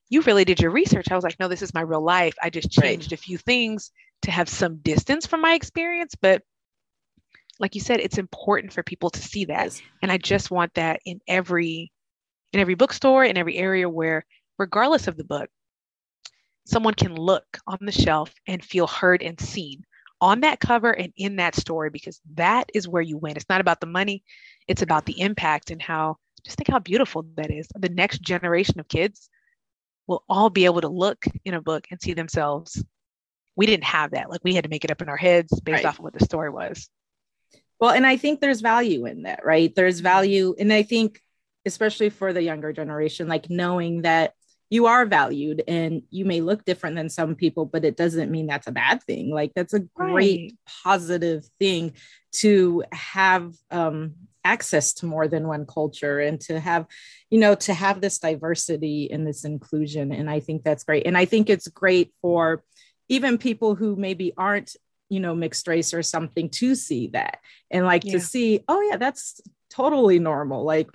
you 0.09 0.21
really 0.23 0.45
did 0.45 0.61
your 0.61 0.71
research 0.71 1.11
i 1.11 1.14
was 1.14 1.25
like 1.25 1.38
no 1.40 1.49
this 1.49 1.62
is 1.62 1.75
my 1.75 1.80
real 1.80 2.04
life 2.04 2.35
i 2.42 2.49
just 2.49 2.71
changed 2.71 3.11
right. 3.11 3.18
a 3.18 3.23
few 3.23 3.37
things 3.37 3.90
to 4.23 4.30
have 4.30 4.49
some 4.49 4.76
distance 4.76 5.26
from 5.26 5.40
my 5.40 5.54
experience 5.54 6.14
but 6.14 6.42
like 7.59 7.75
you 7.75 7.80
said, 7.80 8.00
it's 8.00 8.18
important 8.18 8.73
for 8.73 8.83
people 8.83 9.11
to 9.11 9.21
see 9.21 9.47
that. 9.47 9.64
Yes. 9.64 9.83
And 10.02 10.12
I 10.12 10.18
just 10.18 10.50
want 10.50 10.75
that 10.75 11.00
in 11.04 11.21
every 11.26 11.92
in 12.52 12.61
every 12.61 12.75
bookstore, 12.75 13.25
in 13.25 13.37
every 13.37 13.56
area 13.56 13.88
where, 13.88 14.25
regardless 14.59 15.09
of 15.09 15.16
the 15.16 15.25
book, 15.25 15.49
someone 16.67 16.95
can 16.95 17.15
look 17.15 17.45
on 17.67 17.79
the 17.81 17.93
shelf 17.93 18.35
and 18.47 18.65
feel 18.65 18.87
heard 18.87 19.23
and 19.23 19.41
seen 19.41 19.85
on 20.21 20.41
that 20.41 20.61
cover 20.61 20.91
and 20.91 21.13
in 21.17 21.37
that 21.37 21.55
story 21.55 21.91
because 21.91 22.21
that 22.35 22.71
is 22.75 22.89
where 22.89 23.03
you 23.03 23.19
win. 23.19 23.37
It's 23.37 23.49
not 23.49 23.61
about 23.61 23.81
the 23.81 23.87
money, 23.87 24.23
it's 24.67 24.83
about 24.83 25.07
the 25.07 25.21
impact 25.21 25.71
and 25.71 25.81
how 25.81 26.17
just 26.45 26.59
think 26.59 26.69
how 26.69 26.79
beautiful 26.79 27.25
that 27.37 27.51
is. 27.51 27.67
The 27.75 27.89
next 27.89 28.23
generation 28.23 28.79
of 28.79 28.89
kids 28.89 29.29
will 30.07 30.23
all 30.29 30.49
be 30.51 30.65
able 30.65 30.81
to 30.83 30.89
look 30.89 31.25
in 31.45 31.55
a 31.55 31.61
book 31.61 31.87
and 31.91 32.01
see 32.01 32.15
themselves. 32.15 32.85
We 33.57 33.67
didn't 33.67 33.85
have 33.85 34.13
that. 34.13 34.31
Like 34.31 34.45
we 34.45 34.55
had 34.55 34.65
to 34.65 34.71
make 34.71 34.85
it 34.85 34.91
up 34.91 35.03
in 35.03 35.09
our 35.09 35.17
heads 35.17 35.59
based 35.61 35.85
Right. 35.85 35.87
off 35.87 35.99
of 35.99 36.05
what 36.05 36.13
the 36.13 36.25
story 36.25 36.51
was. 36.51 36.89
Well, 37.81 37.91
and 37.91 38.07
I 38.07 38.17
think 38.17 38.41
there's 38.41 38.61
value 38.61 39.07
in 39.07 39.23
that, 39.23 39.45
right? 39.45 39.75
There's 39.75 40.01
value, 40.01 40.55
and 40.59 40.73
I 40.73 40.83
think 40.83 41.21
especially 41.67 42.11
for 42.11 42.33
the 42.33 42.43
younger 42.43 42.73
generation, 42.73 43.29
like 43.29 43.51
knowing 43.51 44.03
that 44.03 44.35
you 44.69 44.87
are 44.87 45.07
valued 45.07 45.63
and 45.69 46.03
you 46.11 46.25
may 46.25 46.41
look 46.41 46.65
different 46.65 46.97
than 46.97 47.09
some 47.09 47.35
people, 47.37 47.67
but 47.67 47.85
it 47.85 47.97
doesn't 47.97 48.31
mean 48.31 48.47
that's 48.47 48.67
a 48.67 48.73
bad 48.73 49.03
thing. 49.05 49.31
Like 49.31 49.53
that's 49.55 49.75
a 49.75 49.81
great 49.81 50.57
positive 50.83 51.45
thing 51.61 51.93
to 52.33 52.83
have 52.93 53.55
um, 53.71 54.15
access 54.45 54.93
to 54.95 55.07
more 55.07 55.29
than 55.29 55.47
one 55.47 55.67
culture 55.67 56.19
and 56.19 56.41
to 56.43 56.59
have, 56.59 56.87
you 57.31 57.39
know, 57.39 57.55
to 57.55 57.75
have 57.75 58.01
this 58.01 58.19
diversity 58.19 59.11
and 59.11 59.27
this 59.27 59.45
inclusion. 59.45 60.13
And 60.13 60.29
I 60.29 60.41
think 60.41 60.65
that's 60.65 60.85
great. 60.85 61.07
And 61.07 61.17
I 61.17 61.27
think 61.27 61.49
it's 61.49 61.69
great 61.69 62.13
for 62.21 62.65
even 63.09 63.39
people 63.39 63.77
who 63.77 63.95
maybe 63.97 64.33
aren't 64.37 64.77
you 65.09 65.21
know 65.21 65.37
mixed 65.37 65.69
race 65.69 65.95
or 65.95 66.03
something 66.03 66.49
to 66.51 66.75
see 66.75 67.07
that 67.09 67.39
and 67.71 67.87
like 67.87 68.05
Yeah. 68.05 68.15
to 68.15 68.21
see 68.21 68.61
oh 68.67 68.81
yeah 68.91 68.97
that's 68.97 69.41
totally 69.71 70.19
normal 70.19 70.65
like 70.65 70.89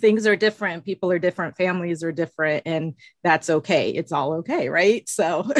things 0.00 0.26
are 0.26 0.36
different 0.36 0.84
people 0.84 1.10
are 1.10 1.18
different 1.18 1.56
families 1.56 2.02
are 2.02 2.12
different 2.12 2.62
and 2.66 2.94
that's 3.22 3.48
okay 3.48 3.90
it's 3.90 4.10
all 4.12 4.32
okay 4.34 4.68
right 4.68 5.08
so 5.08 5.42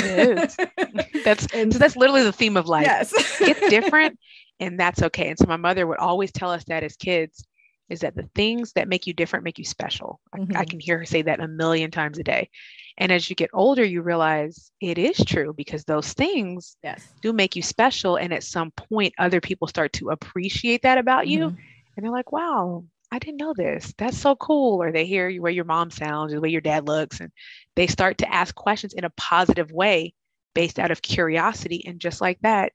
That's 1.25 1.47
And- 1.53 1.73
so 1.73 1.79
that's 1.79 1.97
literally 1.97 2.23
the 2.25 2.33
theme 2.33 2.57
of 2.57 2.67
life. 2.69 2.87
yes 2.87 3.12
it's 3.41 3.61
different 3.71 4.19
and 4.61 4.79
that's 4.79 5.03
okay. 5.03 5.31
And 5.31 5.38
so 5.38 5.47
my 5.47 5.57
mother 5.57 5.85
would 5.85 5.99
always 5.99 6.31
tell 6.31 6.50
us 6.53 6.62
that 6.67 6.85
as 6.85 6.95
kids 6.97 7.45
is 7.88 8.00
that 8.00 8.14
the 8.14 8.29
things 8.37 8.73
that 8.75 8.87
make 8.88 9.05
you 9.07 9.12
different 9.12 9.45
make 9.45 9.59
you 9.59 9.64
special. 9.64 10.21
I, 10.33 10.38
I 10.38 10.45
Mhm. 10.64 10.71
can 10.71 10.81
hear 10.81 10.99
her 10.99 11.05
say 11.05 11.23
that 11.23 11.41
a 11.41 11.49
million 11.49 11.91
times 11.91 12.19
a 12.19 12.23
day. 12.23 12.49
And 12.97 13.11
as 13.11 13.29
you 13.29 13.35
get 13.35 13.50
older, 13.53 13.85
you 13.85 14.00
realize 14.03 14.71
it 14.81 14.97
is 14.97 15.17
true 15.26 15.53
because 15.55 15.83
those 15.85 16.12
things 16.12 16.76
yes 16.85 17.05
do 17.21 17.33
make 17.33 17.57
you 17.57 17.62
special. 17.62 18.14
And 18.17 18.33
at 18.33 18.45
some 18.45 18.71
point, 18.71 19.12
other 19.19 19.41
people 19.41 19.67
start 19.67 19.93
to 19.95 20.11
appreciate 20.11 20.83
that 20.83 20.99
about 20.99 21.26
you. 21.26 21.50
Mhm. 21.50 21.57
And 21.97 22.05
they're 22.05 22.12
like, 22.12 22.31
wow, 22.31 22.85
I 23.14 23.18
didn't 23.21 23.38
know 23.38 23.54
this. 23.56 23.94
That's 23.97 24.18
so 24.18 24.35
cool. 24.35 24.83
Or 24.83 24.90
they 24.90 25.06
hear 25.06 25.28
you 25.28 25.40
way 25.40 25.52
your 25.52 25.64
mom 25.64 25.90
sounds, 25.92 26.33
or 26.33 26.37
the 26.37 26.40
way 26.40 26.49
your 26.49 26.61
dad 26.61 26.88
looks, 26.88 27.21
and 27.21 27.30
they 27.76 27.87
start 27.87 28.18
to 28.18 28.33
ask 28.35 28.54
questions 28.54 28.92
in 28.92 29.04
a 29.04 29.11
positive 29.11 29.71
way 29.71 30.14
based 30.54 30.80
out 30.80 30.90
of 30.90 31.00
curiosity. 31.00 31.85
And 31.87 32.00
just 32.00 32.21
like 32.21 32.40
that, 32.42 32.73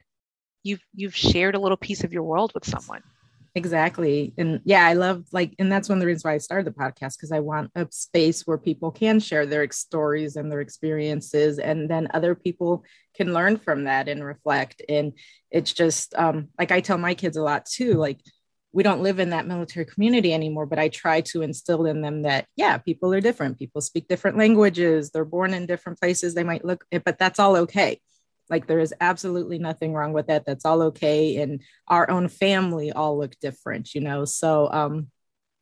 you've 0.63 0.81
you've 0.95 1.15
shared 1.15 1.55
a 1.55 1.59
little 1.59 1.77
piece 1.77 2.05
of 2.05 2.13
your 2.13 2.23
world 2.23 2.53
with 2.55 2.65
someone. 2.65 3.01
exactly 3.55 4.31
and 4.37 4.61
yeah 4.63 4.85
i 4.85 4.93
love 4.93 5.25
like 5.31 5.55
and 5.57 5.71
that's 5.71 5.89
one 5.89 5.97
of 5.97 5.99
the 6.01 6.05
reasons 6.05 6.23
why 6.23 6.35
i 6.35 6.37
started 6.37 6.67
the 6.67 6.79
podcast 6.79 7.17
because 7.17 7.31
i 7.31 7.39
want 7.39 7.71
a 7.75 7.87
space 7.89 8.45
where 8.45 8.59
people 8.59 8.91
can 8.91 9.19
share 9.19 9.45
their 9.47 9.69
stories 9.71 10.35
and 10.35 10.51
their 10.51 10.61
experiences 10.61 11.57
and 11.57 11.89
then 11.89 12.07
other 12.13 12.35
people 12.35 12.83
can 13.15 13.33
learn 13.33 13.57
from 13.57 13.85
that 13.85 14.07
and 14.07 14.23
reflect 14.23 14.83
and 14.87 15.13
it's 15.49 15.73
just 15.73 16.13
um 16.15 16.49
like 16.59 16.71
i 16.71 16.79
tell 16.79 16.99
my 16.99 17.15
kids 17.15 17.37
a 17.37 17.41
lot 17.41 17.65
too 17.65 17.95
like 17.95 18.19
we 18.71 18.83
don't 18.83 19.01
live 19.01 19.19
in 19.19 19.31
that 19.31 19.47
military 19.47 19.85
community 19.85 20.33
anymore 20.33 20.65
but 20.65 20.79
i 20.79 20.89
try 20.89 21.21
to 21.21 21.41
instill 21.41 21.85
in 21.85 22.01
them 22.01 22.23
that 22.23 22.45
yeah 22.55 22.77
people 22.77 23.13
are 23.13 23.21
different. 23.21 23.59
People 23.59 23.81
speak 23.81 24.07
different 24.07 24.37
languages. 24.37 25.11
They're 25.11 25.25
born 25.25 25.53
in 25.53 25.65
different 25.65 25.99
places. 25.99 26.33
They 26.33 26.43
might 26.43 26.65
look 26.65 26.85
but 27.05 27.17
that's 27.17 27.39
all 27.39 27.55
okay. 27.57 28.01
Like 28.49 28.65
there 28.65 28.79
is 28.79 28.93
absolutely 28.99 29.59
nothing 29.59 29.93
wrong 29.93 30.11
with 30.11 30.27
that. 30.27 30.45
That's 30.45 30.65
all 30.65 30.81
okay. 30.83 31.37
And 31.37 31.61
our 31.87 32.09
own 32.09 32.27
family 32.27 32.91
all 32.91 33.17
look 33.17 33.37
different 33.39 33.93
you 33.93 34.01
know? 34.01 34.25
So 34.25 34.69
um 34.71 35.07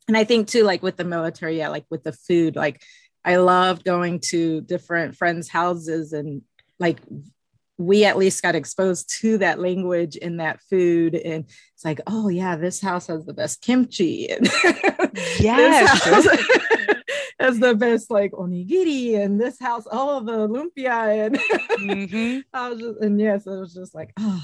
and 0.07 0.15
i 0.15 0.23
think 0.23 0.47
too 0.47 0.63
like 0.63 0.81
with 0.81 0.95
the 0.95 1.03
military 1.03 1.57
yeah 1.57 1.67
like 1.67 1.85
with 1.89 2.03
the 2.03 2.13
food 2.13 2.55
like 2.55 2.81
i 3.25 3.35
loved 3.35 3.83
going 3.83 4.21
to 4.21 4.61
different 4.61 5.17
friends 5.17 5.49
houses 5.49 6.13
and 6.13 6.41
like 6.79 7.01
we 7.77 8.05
at 8.05 8.17
least 8.17 8.41
got 8.41 8.55
exposed 8.55 9.09
to 9.21 9.37
that 9.37 9.59
language 9.59 10.17
and 10.21 10.39
that 10.39 10.59
food 10.69 11.13
and 11.15 11.45
it's 11.75 11.85
like 11.85 12.01
oh 12.07 12.27
yeah 12.27 12.55
this 12.55 12.81
house 12.81 13.07
has 13.07 13.25
the 13.25 13.33
best 13.33 13.61
kimchi 13.61 14.29
and 14.31 14.47
Yes. 15.39 16.03
has 17.39 17.59
the 17.59 17.75
best 17.75 18.09
like 18.09 18.31
onigiri 18.31 19.19
and 19.23 19.39
this 19.39 19.59
house 19.59 19.85
all 19.91 20.17
oh 20.17 20.23
the 20.23 20.47
lumpia 20.47 21.25
and 21.27 21.37
Mhm. 21.79 22.43
I 22.53 22.69
was 22.69 22.79
just, 22.79 22.99
and 23.01 23.19
yes, 23.19 23.45
it 23.45 23.51
was 23.51 23.73
just 23.73 23.93
like, 23.93 24.11
oh, 24.17 24.43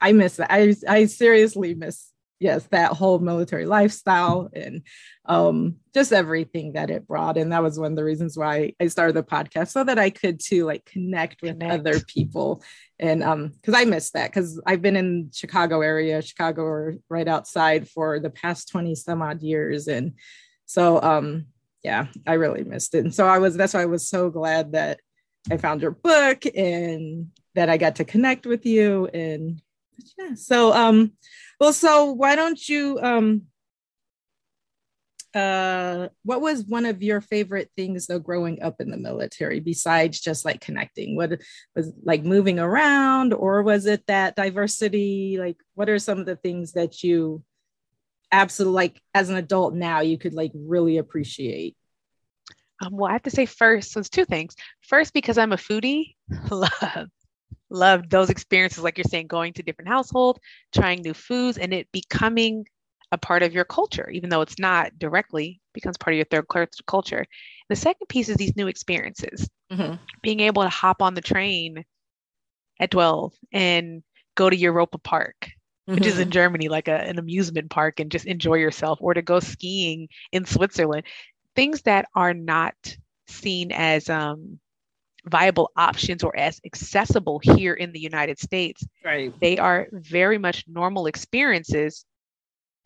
I 0.00 0.12
miss 0.12 0.36
that. 0.36 0.52
I, 0.52 0.74
I 0.86 1.06
seriously 1.06 1.74
miss, 1.74 2.10
yes, 2.44 2.66
that 2.70 2.92
whole 2.92 3.20
military 3.20 3.64
lifestyle 3.64 4.50
and 4.52 4.82
um, 5.24 5.76
just 5.94 6.12
everything 6.12 6.74
that 6.74 6.90
it 6.90 7.08
brought. 7.08 7.38
And 7.38 7.50
that 7.52 7.62
was 7.62 7.78
one 7.78 7.92
of 7.92 7.96
the 7.96 8.04
reasons 8.04 8.36
why 8.36 8.74
I 8.78 8.88
started 8.88 9.16
the 9.16 9.22
podcast 9.22 9.70
so 9.70 9.82
that 9.82 9.98
I 9.98 10.10
could 10.10 10.40
too, 10.40 10.66
like 10.66 10.84
connect 10.84 11.40
with 11.40 11.58
Connect. 11.58 11.80
other 11.80 12.00
people. 12.00 12.62
And 12.98 13.24
um, 13.24 13.54
cause 13.64 13.74
I 13.74 13.86
missed 13.86 14.12
that 14.12 14.30
cause 14.30 14.60
I've 14.66 14.82
been 14.82 14.94
in 14.94 15.30
Chicago 15.32 15.80
area, 15.80 16.20
Chicago 16.20 16.64
or 16.64 16.96
right 17.08 17.26
outside 17.26 17.88
for 17.88 18.20
the 18.20 18.28
past 18.28 18.68
20 18.68 18.94
some 18.94 19.22
odd 19.22 19.42
years. 19.42 19.88
And 19.88 20.12
so, 20.66 21.00
um, 21.02 21.46
yeah, 21.82 22.08
I 22.26 22.34
really 22.34 22.62
missed 22.62 22.94
it. 22.94 23.04
And 23.04 23.14
so 23.14 23.26
I 23.26 23.38
was, 23.38 23.56
that's 23.56 23.72
why 23.72 23.80
I 23.80 23.86
was 23.86 24.06
so 24.06 24.28
glad 24.28 24.72
that 24.72 25.00
I 25.50 25.56
found 25.56 25.80
your 25.80 25.92
book 25.92 26.44
and 26.54 27.28
that 27.54 27.70
I 27.70 27.78
got 27.78 27.96
to 27.96 28.04
connect 28.04 28.44
with 28.44 28.66
you. 28.66 29.06
And 29.06 29.62
yeah, 30.18 30.34
so 30.34 30.72
um, 30.72 31.12
well, 31.60 31.72
so 31.72 32.12
why 32.12 32.36
don't 32.36 32.68
you 32.68 32.98
um 33.02 33.42
uh 35.34 36.08
what 36.22 36.40
was 36.40 36.64
one 36.64 36.86
of 36.86 37.02
your 37.02 37.20
favorite 37.20 37.68
things 37.76 38.06
though 38.06 38.20
growing 38.20 38.62
up 38.62 38.80
in 38.80 38.88
the 38.88 38.96
military 38.96 39.58
besides 39.60 40.20
just 40.20 40.44
like 40.44 40.60
connecting? 40.60 41.16
What 41.16 41.40
was 41.74 41.92
like 42.04 42.22
moving 42.22 42.58
around 42.58 43.32
or 43.32 43.62
was 43.62 43.86
it 43.86 44.06
that 44.06 44.36
diversity? 44.36 45.36
Like 45.38 45.56
what 45.74 45.88
are 45.88 45.98
some 45.98 46.18
of 46.18 46.26
the 46.26 46.36
things 46.36 46.72
that 46.72 47.02
you 47.02 47.42
absolutely 48.30 48.74
like 48.74 49.02
as 49.12 49.30
an 49.30 49.36
adult 49.36 49.74
now 49.74 50.00
you 50.00 50.18
could 50.18 50.34
like 50.34 50.52
really 50.54 50.98
appreciate? 50.98 51.76
Um, 52.82 52.96
well, 52.96 53.08
I 53.08 53.12
have 53.12 53.22
to 53.22 53.30
say 53.30 53.46
first, 53.46 53.92
so 53.92 54.00
it's 54.00 54.08
two 54.08 54.24
things. 54.24 54.56
First, 54.82 55.14
because 55.14 55.38
I'm 55.38 55.52
a 55.52 55.56
foodie, 55.56 56.16
love, 56.50 57.08
love 57.74 58.08
those 58.08 58.30
experiences, 58.30 58.82
like 58.82 58.98
you're 58.98 59.04
saying, 59.04 59.26
going 59.26 59.52
to 59.54 59.62
different 59.62 59.88
household, 59.88 60.38
trying 60.72 61.02
new 61.02 61.14
foods, 61.14 61.58
and 61.58 61.74
it 61.74 61.90
becoming 61.92 62.66
a 63.12 63.18
part 63.18 63.42
of 63.42 63.52
your 63.52 63.64
culture, 63.64 64.08
even 64.10 64.30
though 64.30 64.40
it's 64.40 64.58
not 64.58 64.98
directly 64.98 65.60
becomes 65.72 65.96
part 65.98 66.14
of 66.14 66.16
your 66.16 66.26
third 66.26 66.48
cul- 66.48 66.66
culture. 66.86 67.26
The 67.68 67.76
second 67.76 68.06
piece 68.08 68.28
is 68.28 68.36
these 68.36 68.56
new 68.56 68.68
experiences, 68.68 69.48
Mhm. 69.70 69.98
being 70.22 70.40
able 70.40 70.62
to 70.62 70.68
hop 70.68 71.02
on 71.02 71.14
the 71.14 71.20
train 71.20 71.84
at 72.80 72.90
12 72.90 73.32
and 73.52 74.02
go 74.34 74.50
to 74.50 74.56
Europa 74.56 74.98
Park, 74.98 75.50
which 75.86 76.06
is 76.06 76.18
in 76.18 76.30
Germany, 76.30 76.68
like 76.68 76.88
a, 76.88 76.96
an 76.96 77.18
amusement 77.18 77.70
park, 77.70 78.00
and 78.00 78.10
just 78.10 78.26
enjoy 78.26 78.54
yourself, 78.54 78.98
or 79.00 79.14
to 79.14 79.22
go 79.22 79.40
skiing 79.40 80.08
in 80.32 80.44
Switzerland. 80.44 81.04
Things 81.54 81.82
that 81.82 82.06
are 82.14 82.34
not 82.34 82.74
seen 83.28 83.70
as 83.72 84.08
um, 84.10 84.58
viable 85.26 85.70
options 85.76 86.22
or 86.22 86.36
as 86.36 86.60
accessible 86.64 87.40
here 87.42 87.74
in 87.74 87.92
the 87.92 88.00
United 88.00 88.38
States. 88.38 88.84
right. 89.04 89.34
They 89.40 89.58
are 89.58 89.88
very 89.92 90.38
much 90.38 90.64
normal 90.68 91.06
experiences 91.06 92.04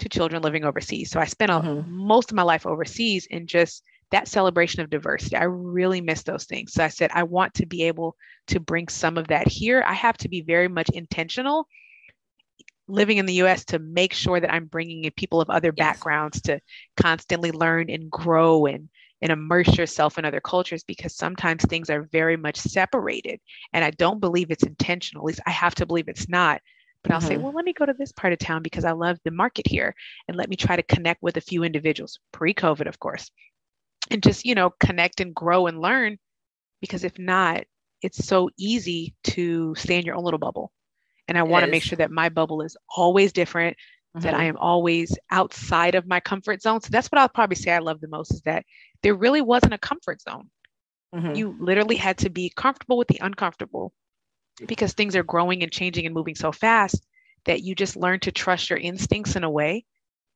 to 0.00 0.09
children 0.09 0.42
living 0.42 0.64
overseas. 0.64 1.11
So 1.11 1.21
I 1.21 1.25
spent 1.26 1.50
a, 1.50 1.62
Mhm. 1.62 1.85
most 1.85 2.30
of 2.30 2.37
my 2.37 2.42
life 2.42 2.66
overseas 2.66 3.26
and 3.30 3.49
just 3.49 3.83
that 4.11 4.28
celebration 4.28 4.80
of 4.83 4.90
diversity. 4.90 5.37
I 5.37 5.45
really 5.45 6.00
miss 6.00 6.23
those 6.23 6.45
things. 6.45 6.73
So 6.73 6.85
I 6.85 6.88
said, 6.88 7.11
I 7.14 7.25
want 7.25 7.54
to 7.54 7.66
be 7.66 7.85
able 7.85 8.16
to 8.49 8.61
bring 8.61 8.88
some 8.88 9.18
of 9.18 9.28
that 9.28 9.49
here. 9.49 9.83
I 9.87 9.95
have 9.95 10.16
to 10.18 10.28
be 10.28 10.40
very 10.42 10.68
much 10.68 10.88
intentional 10.90 11.66
living 12.88 13.18
in 13.18 13.26
the 13.26 13.35
US 13.35 13.64
to 13.66 13.78
make 13.78 14.12
sure 14.12 14.40
that 14.40 14.52
I'm 14.52 14.66
bringing 14.66 15.04
in 15.04 15.12
people 15.12 15.40
of 15.40 15.50
other 15.50 15.73
Yes. 15.76 16.07
backgrounds 16.07 16.40
to 16.42 16.61
constantly 16.97 17.52
learn 17.52 17.90
and 17.90 18.11
grow 18.11 18.66
and 18.66 18.88
and 19.23 19.33
immerse 19.33 19.77
yourself 19.77 20.19
in 20.19 20.25
other 20.25 20.41
cultures 20.41 20.85
because 20.85 21.15
sometimes 21.17 21.65
things 21.65 21.91
are 21.91 22.03
very 22.13 22.37
much 22.37 22.57
separated 22.57 23.41
and 23.73 23.85
I 23.85 23.91
don't 23.91 24.21
believe 24.21 24.51
it's 24.51 24.65
intentional. 24.65 25.23
At 25.23 25.27
least 25.27 25.41
I 25.47 25.51
have 25.51 25.75
to 25.77 25.87
believe 25.87 26.09
it's 26.09 26.29
not. 26.29 26.61
But 27.03 27.13
I'll 27.13 27.21
say, 27.21 27.37
Mhm. 27.37 27.43
well, 27.43 27.53
let 27.53 27.65
me 27.65 27.73
go 27.73 27.87
to 27.87 27.95
this 27.95 28.13
part 28.13 28.33
of 28.33 28.39
town 28.39 28.63
because 28.63 28.85
I 28.85 28.93
love 28.93 29.19
the 29.25 29.31
market 29.31 29.67
here 29.67 29.95
and 30.29 30.37
let 30.37 30.49
me 30.49 30.57
try 30.57 30.77
to 30.77 30.83
connect 30.83 31.23
with 31.23 31.37
a 31.37 31.41
few 31.41 31.63
individuals 31.63 32.19
pre-COVID, 32.33 32.87
of 32.89 32.99
course. 32.99 33.31
And 34.11 34.23
just, 34.23 34.45
you 34.45 34.55
know, 34.55 34.71
connect 34.81 35.21
and 35.21 35.35
grow 35.35 35.67
and 35.67 35.81
learn 35.81 36.19
because 36.81 37.05
if 37.05 37.19
not, 37.19 37.65
it's 38.03 38.27
so 38.27 38.51
easy 38.59 39.15
to 39.25 39.75
stay 39.77 39.99
in 39.99 40.05
your 40.05 40.15
own 40.17 40.25
little 40.25 40.39
bubble. 40.39 40.73
And 41.29 41.37
I 41.39 41.43
want 41.43 41.65
to 41.65 41.69
make 41.69 41.83
sure 41.83 41.97
that 41.97 42.11
my 42.11 42.29
bubble 42.29 42.63
is 42.63 42.77
always 42.97 43.33
different, 43.33 43.77
that 44.21 44.35
I 44.35 44.45
am 44.45 44.57
always 44.57 45.17
outside 45.31 45.95
of 45.95 46.07
my 46.07 46.21
comfort 46.21 46.63
zone. 46.63 46.81
So 46.81 46.89
that's 46.91 47.09
what 47.09 47.21
I'll 47.21 47.29
probably 47.29 47.57
say 47.57 47.73
I 47.73 47.79
love 47.79 48.01
the 48.01 48.09
most 48.09 48.33
is 48.33 48.43
that 48.43 48.65
there 49.02 49.14
really 49.14 49.40
wasn't 49.40 49.75
a 49.75 49.78
comfort 49.78 50.21
zone. 50.23 50.50
Mhm. 51.14 51.37
You 51.37 51.57
literally 51.59 51.97
had 51.97 52.19
to 52.19 52.31
be 52.31 52.50
comfortable 52.55 52.97
with 52.99 53.09
the 53.09 53.19
uncomfortable 53.21 53.93
because 54.67 54.93
things 54.93 55.17
are 55.17 55.23
growing 55.23 55.62
and 55.62 55.73
changing 55.73 56.07
and 56.07 56.14
moving 56.14 56.35
so 56.35 56.52
fast 56.52 57.07
that 57.45 57.62
you 57.62 57.75
just 57.75 57.97
learn 57.97 58.21
to 58.21 58.33
trust 58.33 58.71
your 58.71 58.78
instincts 58.78 59.37
in 59.37 59.45
a 59.45 59.50
way 59.50 59.85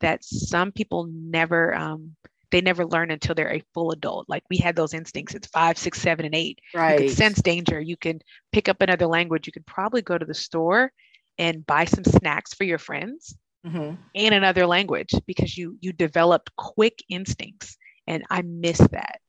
that 0.00 0.24
some 0.24 0.72
people 0.72 1.08
never 1.12 1.74
um, 1.74 2.16
they 2.50 2.60
never 2.60 2.84
learn 2.86 3.10
until 3.10 3.34
they're 3.34 3.52
a 3.52 3.62
full 3.74 3.90
adult 3.92 4.28
like 4.28 4.42
we 4.50 4.56
had 4.58 4.76
those 4.76 4.94
instincts 4.94 5.34
It's 5.34 5.48
five 5.48 5.78
six 5.78 6.00
seven 6.00 6.24
and 6.26 6.34
eight 6.34 6.60
you 6.86 6.94
right. 6.94 6.96
can 6.96 7.08
sense 7.08 7.40
danger 7.42 7.80
you 7.80 7.96
can 7.96 8.20
pick 8.52 8.68
up 8.68 8.80
another 8.80 9.06
language 9.06 9.46
you 9.46 9.52
could 9.52 9.66
probably 9.66 10.02
go 10.02 10.18
to 10.18 10.24
the 10.26 10.34
store 10.34 10.92
and 11.38 11.66
buy 11.66 11.84
some 11.84 12.04
snacks 12.04 12.54
for 12.54 12.64
your 12.64 12.78
friends 12.78 13.36
Mhm. 13.64 13.96
in 14.14 14.32
another 14.32 14.66
language 14.66 15.14
because 15.26 15.56
you 15.56 15.76
you 15.80 15.92
developed 15.92 16.54
quick 16.56 17.02
instincts 17.08 17.76
and 18.06 18.24
i 18.30 18.42
miss 18.42 18.78
that 18.78 19.20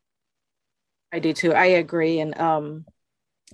I 1.14 1.20
do 1.20 1.32
too. 1.32 1.54
I 1.54 1.66
agree. 1.66 2.20
And 2.20 2.38
um, 2.40 2.86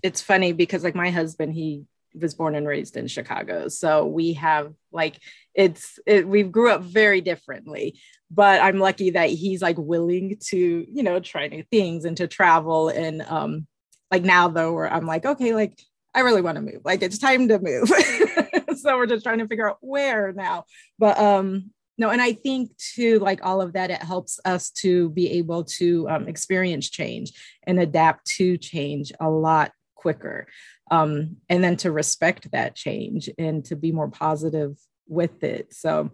it's 0.02 0.22
funny 0.22 0.54
because 0.54 0.84
like 0.84 0.96
my 0.96 1.10
husband, 1.10 1.54
he 1.54 1.84
was 2.16 2.34
born 2.34 2.56
and 2.56 2.66
raised 2.66 2.96
in 2.96 3.08
Chicago. 3.08 3.68
So 3.68 4.06
we 4.06 4.34
have 4.34 4.74
like 4.92 5.20
it's 5.54 6.00
it, 6.08 6.28
we 6.28 6.44
grew 6.44 6.72
up 6.72 6.82
very 6.82 7.20
differently. 7.20 8.00
But 8.32 8.62
I'm 8.62 8.80
lucky 8.80 9.12
that 9.12 9.30
he's 9.30 9.62
like 9.62 9.78
willing 9.78 10.38
to, 10.48 10.58
you 10.58 11.04
know, 11.04 11.20
try 11.20 11.48
new 11.48 11.64
things 11.70 12.06
and 12.06 12.16
to 12.18 12.28
travel. 12.28 12.88
And 12.88 13.22
um, 13.24 13.68
like 14.10 14.24
now 14.24 14.48
though, 14.48 14.72
where 14.72 14.92
I'm 14.92 15.06
like, 15.06 15.26
okay, 15.26 15.54
like 15.54 15.78
I 16.16 16.22
really 16.22 16.42
want 16.42 16.56
to 16.56 16.62
move. 16.62 16.82
Like 16.86 17.02
it's 17.04 17.18
time 17.18 17.50
to 17.50 17.60
move. 17.60 17.90
so 18.78 18.96
we're 18.96 19.06
just 19.06 19.26
trying 19.26 19.40
to 19.40 19.48
figure 19.48 19.70
out 19.70 19.80
where 19.82 20.32
now. 20.32 20.64
But 20.98 21.20
um 21.20 21.72
no, 22.00 22.10
and 22.10 22.22
I 22.22 22.32
think 22.32 22.76
too, 22.78 23.20
like 23.20 23.46
all 23.46 23.62
of 23.62 23.74
that, 23.74 23.92
it 23.92 24.02
helps 24.02 24.40
us 24.46 24.72
to 24.72 25.10
be 25.10 25.30
able 25.32 25.66
to 25.66 26.10
um, 26.10 26.28
experience 26.30 26.90
change 26.90 27.34
and 27.68 27.80
adapt 27.80 28.26
to 28.38 28.58
change 28.58 29.12
a 29.20 29.30
lot 29.30 29.74
quicker. 29.96 30.48
Um, 30.90 31.38
and 31.50 31.64
then 31.64 31.76
to 31.78 31.92
respect 31.92 32.52
that 32.52 32.76
change 32.76 33.30
and 33.38 33.64
to 33.66 33.76
be 33.76 33.92
more 33.92 34.10
positive 34.10 34.78
with 35.08 35.44
it. 35.44 35.74
So 35.74 36.12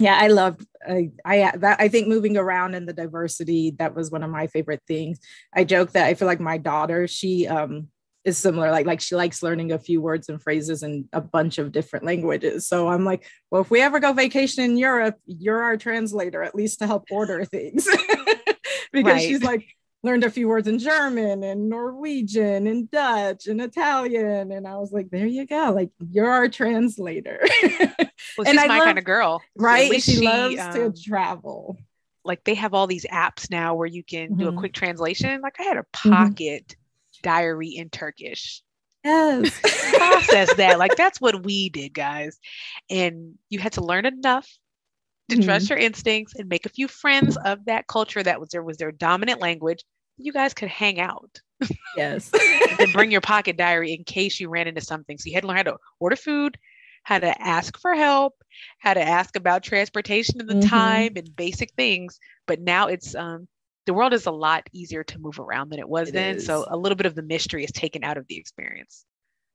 yeah, 0.00 0.18
I 0.18 0.28
loved 0.28 0.66
I 0.88 1.10
I 1.24 1.52
that 1.58 1.78
I 1.78 1.88
think 1.88 2.08
moving 2.08 2.38
around 2.38 2.74
and 2.74 2.88
the 2.88 2.94
diversity, 2.94 3.72
that 3.78 3.94
was 3.94 4.10
one 4.10 4.22
of 4.22 4.30
my 4.30 4.46
favorite 4.46 4.82
things. 4.88 5.20
I 5.54 5.64
joke 5.64 5.92
that 5.92 6.06
I 6.06 6.14
feel 6.14 6.26
like 6.26 6.40
my 6.40 6.56
daughter, 6.56 7.06
she 7.06 7.46
um 7.46 7.88
is 8.24 8.36
similar 8.36 8.70
like 8.70 8.84
like 8.86 9.00
she 9.00 9.14
likes 9.14 9.42
learning 9.42 9.72
a 9.72 9.78
few 9.78 10.00
words 10.02 10.28
and 10.28 10.42
phrases 10.42 10.82
in 10.82 11.08
a 11.12 11.20
bunch 11.20 11.58
of 11.58 11.72
different 11.72 12.04
languages. 12.04 12.66
So 12.66 12.88
i'm 12.88 13.04
like 13.04 13.26
well 13.50 13.62
if 13.62 13.70
we 13.70 13.80
ever 13.80 13.98
go 14.00 14.12
vacation 14.12 14.62
in 14.64 14.76
europe 14.76 15.16
you're 15.26 15.62
our 15.62 15.76
translator 15.76 16.42
at 16.42 16.54
least 16.54 16.80
to 16.80 16.86
help 16.86 17.04
order 17.10 17.44
things. 17.56 17.86
Because 18.92 19.12
Right. 19.12 19.22
she's 19.22 19.42
like 19.42 19.66
learned 20.02 20.24
a 20.24 20.30
few 20.30 20.48
words 20.48 20.66
in 20.66 20.78
german 20.78 21.44
and 21.44 21.68
norwegian 21.68 22.66
and 22.66 22.90
dutch 22.90 23.46
and 23.46 23.60
italian. 23.60 24.50
And 24.52 24.66
i 24.66 24.76
was 24.76 24.92
like 24.92 25.10
there 25.10 25.26
you 25.26 25.46
go. 25.46 25.72
Like 25.74 25.90
you're 26.10 26.30
our 26.30 26.48
translator. 26.48 27.40
Well 28.36 28.46
And 28.46 28.54
she's 28.58 28.64
I 28.64 28.66
my 28.66 28.78
love- 28.78 28.84
kind 28.84 28.98
of 28.98 29.04
girl. 29.04 29.42
Right? 29.56 29.90
least 29.90 30.08
she, 30.10 30.20
loves 30.24 30.58
um, 30.58 30.72
to 30.74 30.92
travel. 31.02 31.78
like 32.24 32.44
they 32.44 32.54
have 32.54 32.74
all 32.74 32.86
these 32.86 33.06
apps 33.06 33.50
now 33.50 33.74
where 33.74 33.86
you 33.86 34.04
can 34.04 34.36
do 34.36 34.48
a 34.48 34.52
Mhm. 34.52 34.58
quick 34.58 34.72
translation. 34.74 35.40
Like 35.40 35.56
i 35.58 35.62
had 35.62 35.78
a 35.78 35.84
Mhm. 35.96 36.10
pocket 36.12 36.76
diary 37.22 37.70
in 37.70 37.88
turkish 37.90 38.62
yes 39.04 39.60
process 39.92 40.54
that. 40.54 40.78
Like 40.78 40.96
that's 40.96 41.20
what 41.20 41.44
we 41.44 41.68
did, 41.70 41.94
guys. 41.94 42.38
And 42.90 43.34
you 43.48 43.58
had 43.58 43.72
to 43.74 43.84
learn 43.84 44.06
enough 44.06 44.48
to 45.30 45.36
Mhm. 45.36 45.38
trust 45.38 45.70
your 45.70 45.78
instincts 45.78 46.34
and 46.36 46.48
make 46.48 46.66
a 46.66 46.70
few 46.70 46.88
friends 46.88 47.36
of 47.36 47.64
that 47.66 47.86
culture 47.86 48.22
that 48.22 48.40
was 48.40 48.50
there 48.50 48.62
was 48.62 48.78
their 48.78 48.92
dominant 48.92 49.40
language. 49.40 49.84
You 50.18 50.32
guys 50.32 50.54
could 50.54 50.68
hang 50.68 51.00
out 51.00 51.40
yes 51.94 52.32
and 52.78 52.92
bring 52.92 53.10
your 53.10 53.20
pocket 53.20 53.56
diary 53.56 53.92
in 53.92 54.04
case 54.04 54.40
you 54.40 54.48
ran 54.48 54.68
into 54.68 54.80
something. 54.80 55.18
So 55.18 55.28
you 55.28 55.34
had 55.34 55.42
to 55.42 55.48
learn 55.48 55.56
how 55.58 55.62
to 55.64 55.76
order 56.00 56.16
food, 56.16 56.56
how 57.04 57.18
to 57.18 57.40
ask 57.42 57.78
for 57.80 57.94
help, 57.94 58.34
how 58.78 58.94
to 58.94 59.02
ask 59.02 59.36
about 59.36 59.62
transportation 59.62 60.40
and 60.40 60.48
the 60.48 60.54
Mhm. 60.54 60.56
time 60.56 61.14
and 61.16 61.34
basic 61.36 61.72
things. 61.74 62.18
But 62.46 62.60
now 62.60 62.86
it's 62.88 63.14
um 63.14 63.48
the 63.86 63.94
world 63.94 64.12
is 64.12 64.26
a 64.26 64.30
lot 64.30 64.68
easier 64.72 65.04
to 65.04 65.18
move 65.18 65.38
around 65.38 65.70
than 65.70 65.78
it 65.78 65.88
was 65.88 66.08
It 66.08 66.12
then. 66.12 66.40
So 66.40 66.66
a 66.68 66.76
little 66.76 66.96
bit 66.96 67.06
of 67.06 67.14
the 67.14 67.22
mystery 67.22 67.64
is 67.64 67.72
taken 67.72 68.04
out 68.04 68.16
of 68.16 68.26
the 68.28 68.36
experience. 68.36 69.04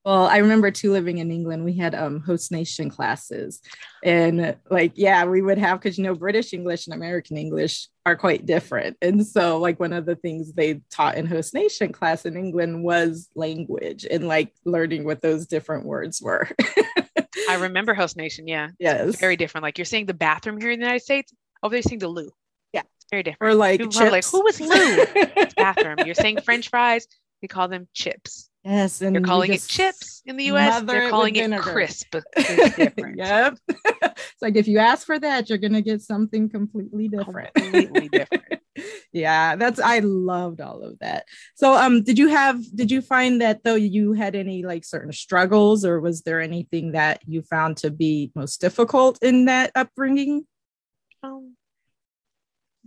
Well, 0.06 0.28
I 0.28 0.38
remember 0.38 0.70
too 0.70 0.92
living 0.92 1.18
in 1.18 1.32
England, 1.32 1.66
we 1.66 1.74
had 1.74 1.96
um 1.96 2.20
host 2.20 2.52
nation 2.52 2.92
classes. 2.92 3.60
And 4.04 4.56
like, 4.70 4.92
yeah, 4.94 5.26
we 5.26 5.42
would 5.42 5.58
have 5.58 5.80
because 5.80 5.98
you 5.98 6.04
know, 6.04 6.14
British 6.14 6.54
English 6.54 6.86
and 6.86 6.94
American 6.94 7.38
English 7.38 7.88
are 8.06 8.16
quite 8.16 8.46
different. 8.46 8.98
And 9.02 9.26
so, 9.26 9.58
like, 9.58 9.80
one 9.80 9.94
of 9.94 10.06
the 10.06 10.16
things 10.16 10.54
they 10.54 10.82
taught 10.92 11.18
in 11.18 11.26
host 11.26 11.56
nation 11.56 11.92
class 11.92 12.26
in 12.26 12.38
England 12.38 12.84
was 12.84 13.30
language 13.36 14.06
and 14.10 14.28
like 14.28 14.54
learning 14.64 15.06
what 15.06 15.22
those 15.22 15.48
different 15.48 15.86
words 15.86 16.22
were. 16.22 16.48
I 17.50 17.56
remember 17.56 17.94
Host 17.94 18.16
Nation, 18.16 18.48
yeah. 18.48 18.70
yes. 18.80 19.20
very 19.20 19.36
different. 19.36 19.64
Like 19.64 19.78
you're 19.78 19.86
seeing 19.86 20.06
the 20.06 20.14
bathroom 20.14 20.60
here 20.60 20.72
in 20.72 20.80
the 20.80 20.86
United 20.86 21.04
States, 21.04 21.34
over 21.64 21.72
there 21.72 21.78
you're 21.78 21.84
seeing 21.84 22.00
the 22.00 22.08
loo. 22.08 22.32
Very 23.12 23.24
different. 23.24 23.54
or 23.54 23.56
like, 23.56 23.80
People 23.80 23.94
probably 23.94 24.12
like, 24.12 24.24
chips. 24.24 24.32
who 24.32 24.44
was 24.44 24.60
Lou? 24.62 25.46
bathroom. 25.58 25.98
You're 26.06 26.16
saying 26.16 26.42
French 26.42 26.70
fries, 26.70 27.08
we 27.42 27.48
call 27.48 27.68
them 27.68 27.88
chips. 27.94 28.50
yes. 28.64 29.02
And 29.02 29.14
You're 29.16 29.24
calling 29.24 29.54
it 29.54 29.62
chips 29.68 30.22
in 30.26 30.38
the 30.38 30.46
US, 30.46 30.82
it 30.82 30.88
they're 30.88 31.10
calling 31.10 31.36
it 31.36 31.60
crisp. 31.62 32.16
It's 32.36 32.76
different. 32.76 33.18
yep. 33.18 33.58
it's 33.68 34.42
like 34.42 34.56
if 34.56 34.68
you 34.68 34.80
ask 34.80 35.06
for 35.06 35.20
that, 35.20 35.50
you're 35.50 35.60
gonna 35.60 35.82
get 35.82 36.02
something 36.02 36.50
completely 36.50 37.08
different. 37.08 37.54
Completely 37.54 38.10
different. 38.10 38.44
yeah, 39.14 39.56
that's 39.56 39.80
I 39.80 40.00
loved 40.00 40.60
all 40.62 40.82
of 40.82 40.98
that. 41.00 41.26
So 41.56 41.74
um 41.76 42.02
did 42.04 42.18
you 42.18 42.30
have 42.30 42.60
did 42.76 42.90
you 42.90 43.02
find 43.02 43.42
that 43.42 43.64
though 43.64 43.76
you 43.76 44.14
had 44.14 44.34
any 44.36 44.64
like 44.66 44.84
certain 44.84 45.14
struggles 45.14 45.86
or 45.86 46.02
was 46.02 46.24
there 46.24 46.42
anything 46.42 46.94
that 46.94 47.22
you 47.28 47.44
found 47.44 47.78
to 47.78 47.92
be 47.92 48.32
most 48.36 48.60
difficult 48.62 49.20
in 49.22 49.46
that 49.46 49.72
upbringing? 49.76 50.48
Um, 51.24 51.56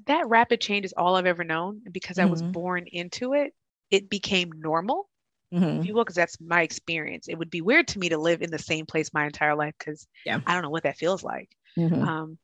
that 0.09 0.29
rapid 0.29 0.61
change 0.61 0.85
is 0.85 0.95
all 0.97 1.17
I've 1.17 1.27
ever 1.27 1.45
known. 1.45 1.83
And 1.85 1.95
because 1.95 2.19
I 2.19 2.27
was 2.27 2.43
Mhm. 2.43 2.53
born 2.53 2.87
into 2.89 3.35
it, 3.35 3.55
it 3.91 4.11
became 4.11 4.53
normal, 4.53 5.09
Mhm. 5.53 5.79
if 5.81 5.87
you 5.87 5.95
will, 5.95 6.05
because 6.05 6.17
that's 6.17 6.41
my 6.41 6.63
experience. 6.63 7.29
It 7.29 7.37
would 7.37 7.51
be 7.51 7.63
weird 7.63 7.89
to 7.89 7.99
me 7.99 8.11
to 8.11 8.19
live 8.19 8.43
in 8.43 8.51
the 8.51 8.59
same 8.59 8.87
place 8.87 9.15
my 9.15 9.27
entire 9.27 9.55
life 9.55 9.75
because 9.79 10.07
Yeah. 10.25 10.41
I 10.47 10.55
don't 10.55 10.63
know 10.63 10.71
what 10.71 10.83
that 10.85 10.99
feels 10.99 11.23
like. 11.23 11.51
Mhm. 11.79 12.07
Um, 12.07 12.39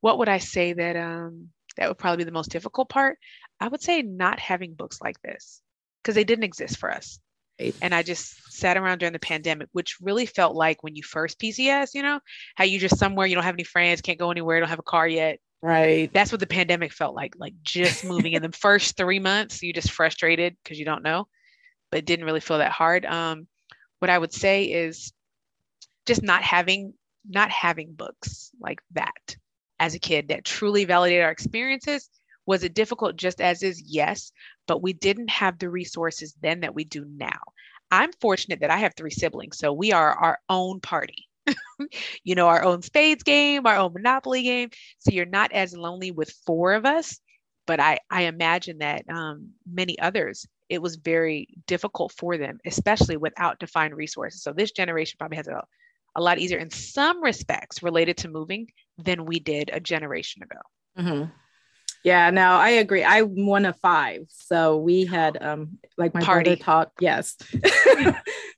what 0.00 0.18
would 0.18 0.28
I 0.28 0.38
say 0.38 0.72
that 0.72 0.96
um, 0.96 1.50
that 1.76 1.88
would 1.88 1.98
probably 1.98 2.18
be 2.18 2.24
the 2.24 2.32
most 2.32 2.50
difficult 2.50 2.88
part? 2.88 3.18
I 3.60 3.68
would 3.68 3.82
say 3.82 4.02
not 4.02 4.38
having 4.38 4.74
books 4.74 5.00
like 5.00 5.20
this 5.22 5.62
because 6.02 6.14
they 6.14 6.24
didn't 6.24 6.44
exist 6.44 6.78
for 6.78 6.90
us. 6.90 7.18
Right. 7.60 7.74
And 7.80 7.94
I 7.94 8.02
just 8.02 8.52
sat 8.52 8.76
around 8.76 8.98
during 8.98 9.12
the 9.12 9.18
pandemic, 9.20 9.68
which 9.72 9.96
really 10.00 10.26
felt 10.26 10.56
like 10.56 10.82
when 10.82 10.96
you 10.96 11.02
first 11.02 11.38
PCS, 11.38 11.94
you 11.94 12.02
know, 12.02 12.20
how 12.56 12.64
you 12.64 12.78
just 12.80 12.98
somewhere, 12.98 13.26
you 13.26 13.34
don't 13.34 13.44
have 13.44 13.54
any 13.54 13.64
friends, 13.64 14.00
can't 14.00 14.18
go 14.18 14.30
anywhere, 14.30 14.60
don't 14.60 14.68
have 14.68 14.80
a 14.80 14.82
car 14.82 15.06
yet. 15.06 15.38
Right. 15.64 16.12
That's 16.12 16.30
what 16.30 16.40
the 16.40 16.46
pandemic 16.46 16.92
felt 16.92 17.14
like, 17.16 17.36
like 17.38 17.54
just 17.62 18.04
moving 18.04 18.34
in 18.34 18.42
the 18.42 18.52
first 18.52 18.98
three 18.98 19.18
months, 19.18 19.62
you 19.62 19.72
just 19.72 19.92
frustrated 19.92 20.54
because 20.62 20.78
you 20.78 20.84
don't 20.84 21.02
know, 21.02 21.26
but 21.90 22.00
it 22.00 22.04
didn't 22.04 22.26
really 22.26 22.40
feel 22.40 22.58
that 22.58 22.70
hard. 22.70 23.06
Um, 23.06 23.46
what 23.98 24.10
I 24.10 24.18
would 24.18 24.34
say 24.34 24.64
is 24.64 25.14
just 26.04 26.22
not 26.22 26.42
having 26.42 26.92
not 27.26 27.48
having 27.50 27.94
books 27.94 28.50
like 28.60 28.80
that 28.90 29.36
as 29.80 29.94
a 29.94 29.98
kid 29.98 30.28
that 30.28 30.44
truly 30.44 30.84
validated 30.84 31.24
our 31.24 31.30
experiences 31.30 32.10
was 32.44 32.62
it 32.62 32.74
difficult 32.74 33.16
just 33.16 33.40
as 33.40 33.62
is 33.62 33.82
yes 33.86 34.32
but 34.66 34.82
we 34.82 34.92
didn't 34.92 35.30
have 35.30 35.58
the 35.58 35.70
resources 35.70 36.34
then 36.42 36.60
that 36.60 36.74
we 36.74 36.84
do 36.84 37.06
now 37.16 37.40
i'm 37.90 38.12
fortunate 38.20 38.60
that 38.60 38.70
i 38.70 38.76
have 38.76 38.92
three 38.94 39.10
siblings 39.10 39.56
so 39.56 39.72
we 39.72 39.92
are 39.92 40.12
our 40.12 40.38
own 40.50 40.78
party 40.80 41.26
you 42.24 42.34
know 42.34 42.48
our 42.48 42.62
own 42.64 42.82
spades 42.82 43.22
game 43.22 43.66
our 43.66 43.76
own 43.76 43.92
monopoly 43.92 44.42
game. 44.42 44.70
So 44.98 45.10
you're 45.12 45.26
not 45.26 45.52
as 45.52 45.76
lonely 45.76 46.10
with 46.10 46.30
four 46.46 46.74
of 46.74 46.84
us 46.86 47.18
but 47.66 47.80
i 47.80 47.98
i 48.10 48.22
imagine 48.22 48.78
that 48.78 49.04
um, 49.08 49.50
many 49.70 49.98
others 49.98 50.46
it 50.68 50.80
was 50.80 50.96
very 50.96 51.48
difficult 51.66 52.12
for 52.12 52.36
them 52.36 52.58
especially 52.66 53.16
without 53.16 53.58
defined 53.58 53.94
resources. 53.96 54.42
So 54.42 54.52
this 54.52 54.72
generation 54.72 55.16
probably 55.18 55.36
has 55.36 55.48
a, 55.48 55.62
a 56.16 56.20
lot 56.22 56.38
easier 56.38 56.58
in 56.58 56.70
some 56.70 57.22
respects 57.22 57.82
related 57.82 58.16
to 58.18 58.28
moving 58.28 58.68
than 58.98 59.24
we 59.26 59.38
did 59.40 59.70
a 59.72 59.80
generation 59.80 60.42
ago. 60.42 60.60
Mhm. 60.98 61.32
Yeah, 62.04 62.28
no, 62.28 62.50
I 62.50 62.68
agree. 62.68 63.02
I'm 63.02 63.46
one 63.46 63.64
of 63.64 63.80
five. 63.80 64.26
So 64.28 64.76
we 64.76 65.06
had 65.06 65.42
um 65.42 65.78
like 65.96 66.12
my 66.12 66.20
Party. 66.22 66.50
brother 66.50 66.62
taught, 66.62 66.92
yes. 67.00 67.36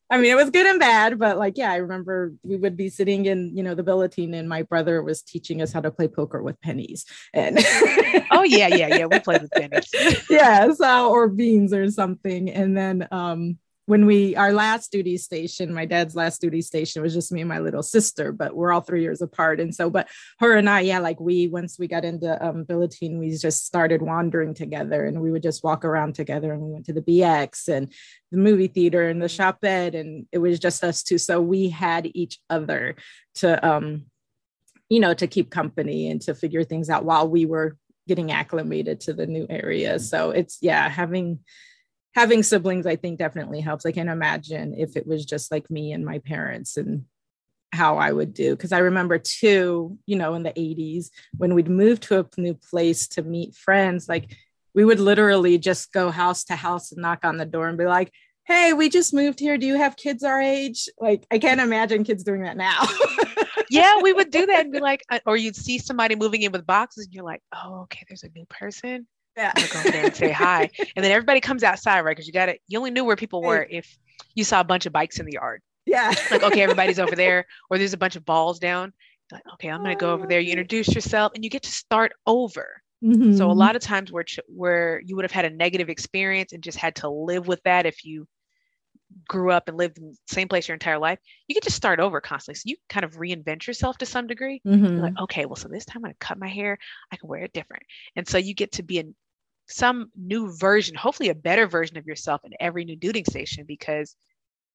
I 0.09 0.19
mean, 0.19 0.31
it 0.31 0.37
was 0.37 0.51
good 0.51 0.67
and 0.67 0.79
bad, 0.79 1.19
but 1.19 1.37
like, 1.39 1.57
yeah, 1.57 1.71
I 1.71 1.77
remember 1.77 2.33
we 2.43 2.57
would 2.57 2.77
be 2.77 2.89
sitting 2.89 3.27
in, 3.27 3.57
you 3.57 3.63
know, 3.63 3.75
the 3.75 3.83
billeting 3.83 4.35
and 4.35 4.49
my 4.49 4.63
brother 4.63 5.03
was 5.03 5.23
teaching 5.23 5.63
us 5.63 5.73
how 5.73 5.81
to 5.81 5.91
play 5.91 6.09
poker 6.09 6.43
with 6.43 6.61
pennies. 6.61 7.07
And 7.33 7.59
oh 8.33 8.43
yeah 8.43 8.69
yeah 8.69 8.89
yeah 8.89 9.07
we 9.07 9.21
played 9.21 9.43
with 9.43 9.51
pennies 9.53 10.25
yeah, 10.31 10.73
so 10.73 11.11
or 11.11 11.29
beans 11.29 11.73
or 11.73 11.89
something. 11.91 12.51
And 12.51 12.77
then 12.77 13.07
um 13.13 13.59
when 13.87 14.05
we 14.05 14.37
our 14.37 14.53
last 14.53 14.93
duty 14.93 15.17
station 15.17 15.73
my 15.73 15.87
dad's 15.87 16.15
last 16.15 16.41
duty 16.41 16.61
station 16.61 17.03
was 17.03 17.15
just 17.15 17.33
me 17.33 17.41
and 17.41 17.49
my 17.49 17.59
little 17.59 17.83
sister 17.83 18.33
but 18.33 18.55
we're 18.55 18.73
all 18.73 18.81
three 18.81 19.03
years 19.03 19.23
apart. 19.23 19.61
And 19.61 19.75
so 19.75 19.89
but 19.89 20.09
her 20.39 20.57
and 20.57 20.69
i 20.69 20.81
yeah 20.81 20.99
like 20.99 21.21
we 21.21 21.49
once 21.49 21.79
we 21.79 21.89
got 21.89 22.05
into 22.05 22.45
um 22.45 22.65
billeting 22.65 23.19
we 23.19 23.37
just 23.37 23.65
started 23.65 24.03
wandering 24.03 24.55
together 24.55 25.07
and 25.07 25.21
we 25.21 25.31
would 25.31 25.43
just 25.43 25.65
walk 25.65 25.85
around 25.85 26.15
together 26.15 26.53
and 26.53 26.63
we 26.63 26.73
went 26.73 26.87
to 26.87 26.93
the 26.93 27.03
bx 27.03 27.69
and 27.69 27.93
the 28.31 28.39
movie 28.39 28.69
theater 28.69 29.09
and 29.09 29.23
the 29.23 29.29
shoppette 29.29 29.95
and 29.95 30.27
it 30.33 30.39
was 30.39 30.59
just 30.59 30.83
us 30.85 31.03
two. 31.03 31.19
So 31.19 31.41
we 31.41 31.69
had 31.69 32.11
each 32.15 32.39
other 32.51 32.97
to 33.37 33.67
um 33.67 34.07
you 34.89 35.01
know 35.01 35.15
to 35.15 35.27
keep 35.27 35.51
company 35.51 36.11
and 36.11 36.21
to 36.23 36.35
figure 36.35 36.65
things 36.65 36.91
out 36.91 37.05
while 37.05 37.29
we 37.29 37.47
were 37.47 37.77
getting 38.09 38.31
acclimated 38.31 39.01
to 39.01 39.13
the 39.13 39.27
new 39.27 39.47
area. 39.51 39.99
So 39.99 40.31
it's 40.31 40.59
yeah 40.61 40.89
having 40.89 41.41
having 42.17 42.43
siblings, 42.43 42.87
I 42.87 42.97
think 42.97 43.19
definitely 43.19 43.61
helps. 43.61 43.85
I 43.85 43.93
can 43.93 44.09
imagine 44.09 44.75
if 44.75 44.97
it 44.97 45.07
was 45.07 45.27
just 45.27 45.53
like 45.53 45.71
me 45.71 45.93
and 45.93 46.03
my 46.03 46.19
parents 46.21 46.79
and 46.79 47.05
how 47.73 47.99
I 47.99 48.11
would 48.11 48.33
do. 48.33 48.57
Cause 48.57 48.73
I 48.73 48.79
remember 48.79 49.19
too, 49.19 49.99
you 50.07 50.17
know, 50.17 50.33
in 50.33 50.43
the 50.43 50.53
80s 50.53 51.11
when 51.37 51.55
we'd 51.55 51.69
move 51.69 52.01
to 52.01 52.21
a 52.21 52.41
new 52.41 52.55
place 52.55 53.07
to 53.09 53.23
meet 53.23 53.55
friends, 53.55 54.09
like 54.09 54.35
we 54.75 54.83
would 54.83 54.99
literally 54.99 55.59
just 55.59 55.93
go 55.93 56.11
house 56.11 56.45
to 56.45 56.57
house 56.57 56.91
and 56.91 57.03
knock 57.03 57.21
on 57.23 57.37
the 57.37 57.45
door 57.45 57.69
and 57.69 57.77
be 57.77 57.85
like, 57.85 58.11
Hey, 58.45 58.73
we 58.73 58.89
just 58.89 59.13
moved 59.13 59.39
here. 59.39 59.59
Do 59.59 59.67
you 59.67 59.75
have 59.75 59.97
kids 59.97 60.23
our 60.23 60.41
age? 60.41 60.89
Like, 60.99 61.27
I 61.31 61.39
can't 61.39 61.61
imagine 61.61 62.05
kids 62.05 62.25
doing 62.25 62.43
that 62.43 62.57
now. 62.57 62.87
yeah, 63.71 64.01
we 64.01 64.13
would 64.13 64.31
do 64.31 64.47
that 64.47 64.65
and 64.65 64.73
be 64.73 64.79
like, 64.79 65.03
uh, 65.11 65.19
or 65.27 65.37
you'd 65.37 65.57
see 65.57 65.79
somebody 65.79 66.15
moving 66.15 66.43
in 66.43 66.53
with 66.53 66.65
boxes 66.65 67.07
and 67.07 67.15
you're 67.15 67.25
like, 67.25 67.43
oh, 67.53 67.81
okay, 67.83 68.05
there's 68.09 68.23
a 68.23 68.31
new 68.35 68.47
person. 68.47 69.07
Yeah. 69.37 69.53
I'm 69.55 69.67
gonna 69.67 69.85
go 69.85 69.91
there 69.91 70.05
and 70.07 70.17
say 70.17 70.31
hi. 70.31 70.71
And 70.97 71.05
then 71.05 71.13
everybody 71.13 71.41
comes 71.41 71.63
outside, 71.63 72.01
right? 72.01 72.17
Because 72.17 72.27
you 72.27 72.33
got 72.33 72.49
it. 72.49 72.61
You 72.69 72.79
only 72.79 72.91
knew 72.91 73.05
where 73.05 73.17
people 73.17 73.43
were 73.43 73.67
if 73.69 73.99
you 74.35 74.45
saw 74.45 74.61
a 74.61 74.65
bunch 74.65 74.87
of 74.87 74.93
bikes 74.93 75.19
in 75.19 75.27
the 75.27 75.33
yard. 75.33 75.63
Yeah. 75.85 76.13
like, 76.31 76.43
okay, 76.43 76.63
everybody's 76.63 76.99
over 76.99 77.15
there, 77.15 77.47
or 77.71 77.79
there's 77.79 77.93
a 77.93 77.99
bunch 77.99 78.17
of 78.17 78.25
balls 78.25 78.59
down. 78.59 78.93
Like, 79.31 79.43
okay, 79.55 79.69
I'm 79.69 79.83
gonna 79.83 79.97
go 79.97 80.13
over 80.13 80.27
there. 80.27 80.41
You 80.41 80.53
introduce 80.53 80.95
yourself 80.95 81.33
and 81.35 81.45
you 81.45 81.51
get 81.51 81.63
to 81.63 81.71
start 81.71 82.13
over. 82.27 82.83
Mm-hmm. 83.05 83.37
So 83.37 83.51
a 83.51 83.53
lot 83.53 83.77
of 83.77 83.83
times 83.83 84.11
where 84.11 84.25
where 84.49 85.01
you 85.05 85.17
would 85.17 85.25
have 85.25 85.33
had 85.33 85.45
a 85.45 85.51
negative 85.51 85.89
experience 85.89 86.53
and 86.53 86.63
just 86.63 86.79
had 86.79 86.97
to 86.97 87.09
live 87.09 87.47
with 87.47 87.63
that 87.65 87.87
if 87.87 88.05
you 88.05 88.27
grew 89.29 89.51
up 89.51 89.69
and 89.69 89.77
lived 89.77 89.99
in 89.99 90.11
the 90.11 90.17
same 90.27 90.49
place 90.49 90.67
your 90.69 90.75
entire 90.75 90.99
life, 90.99 91.19
you 91.47 91.55
get 91.55 91.65
to 91.65 91.73
start 91.73 92.01
over 92.01 92.21
constantly. 92.21 92.59
So 92.59 92.63
you 92.67 92.77
kind 92.89 93.05
of 93.05 93.17
reinvent 93.17 93.67
yourself 93.67 93.99
to 93.99 94.07
some 94.07 94.27
degree. 94.27 94.61
Mm-hmm. 94.67 94.99
like, 94.99 95.19
okay, 95.23 95.47
well, 95.47 95.57
so 95.57 95.69
this 95.69 95.85
time 95.85 95.99
I'm 95.99 96.03
gonna 96.03 96.15
cut 96.21 96.39
my 96.39 96.49
hair, 96.49 96.79
I 97.13 97.17
can 97.17 97.29
wear 97.29 97.43
it 97.43 97.53
different. 97.53 97.83
And 98.17 98.27
so 98.27 98.39
you 98.39 98.55
get 98.55 98.73
to 98.73 98.83
be 98.83 98.99
in 98.99 99.15
some 99.69 100.11
new 100.17 100.57
version, 100.57 100.95
hopefully 100.95 101.29
a 101.29 101.35
better 101.35 101.67
version 101.67 101.97
of 101.97 102.07
yourself 102.07 102.43
in 102.45 102.53
every 102.61 102.85
new 102.85 102.97
duty 102.97 103.25
station 103.29 103.65
because 103.67 104.15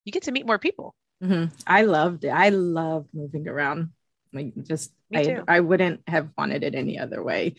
you 0.05 0.11
get 0.11 0.23
to 0.23 0.31
meet 0.31 0.45
more 0.45 0.59
people. 0.59 0.95
Mm-hmm. 1.23 1.53
I 1.67 1.83
loved 1.83 2.23
it. 2.23 2.29
I 2.29 2.49
loved 2.49 3.09
moving 3.13 3.47
around. 3.47 3.91
Like 4.33 4.53
just 4.63 4.91
I, 5.13 5.39
I 5.47 5.59
wouldn't 5.59 6.01
have 6.07 6.29
wanted 6.37 6.63
it 6.63 6.75
any 6.75 6.97
other 6.97 7.21
way. 7.21 7.55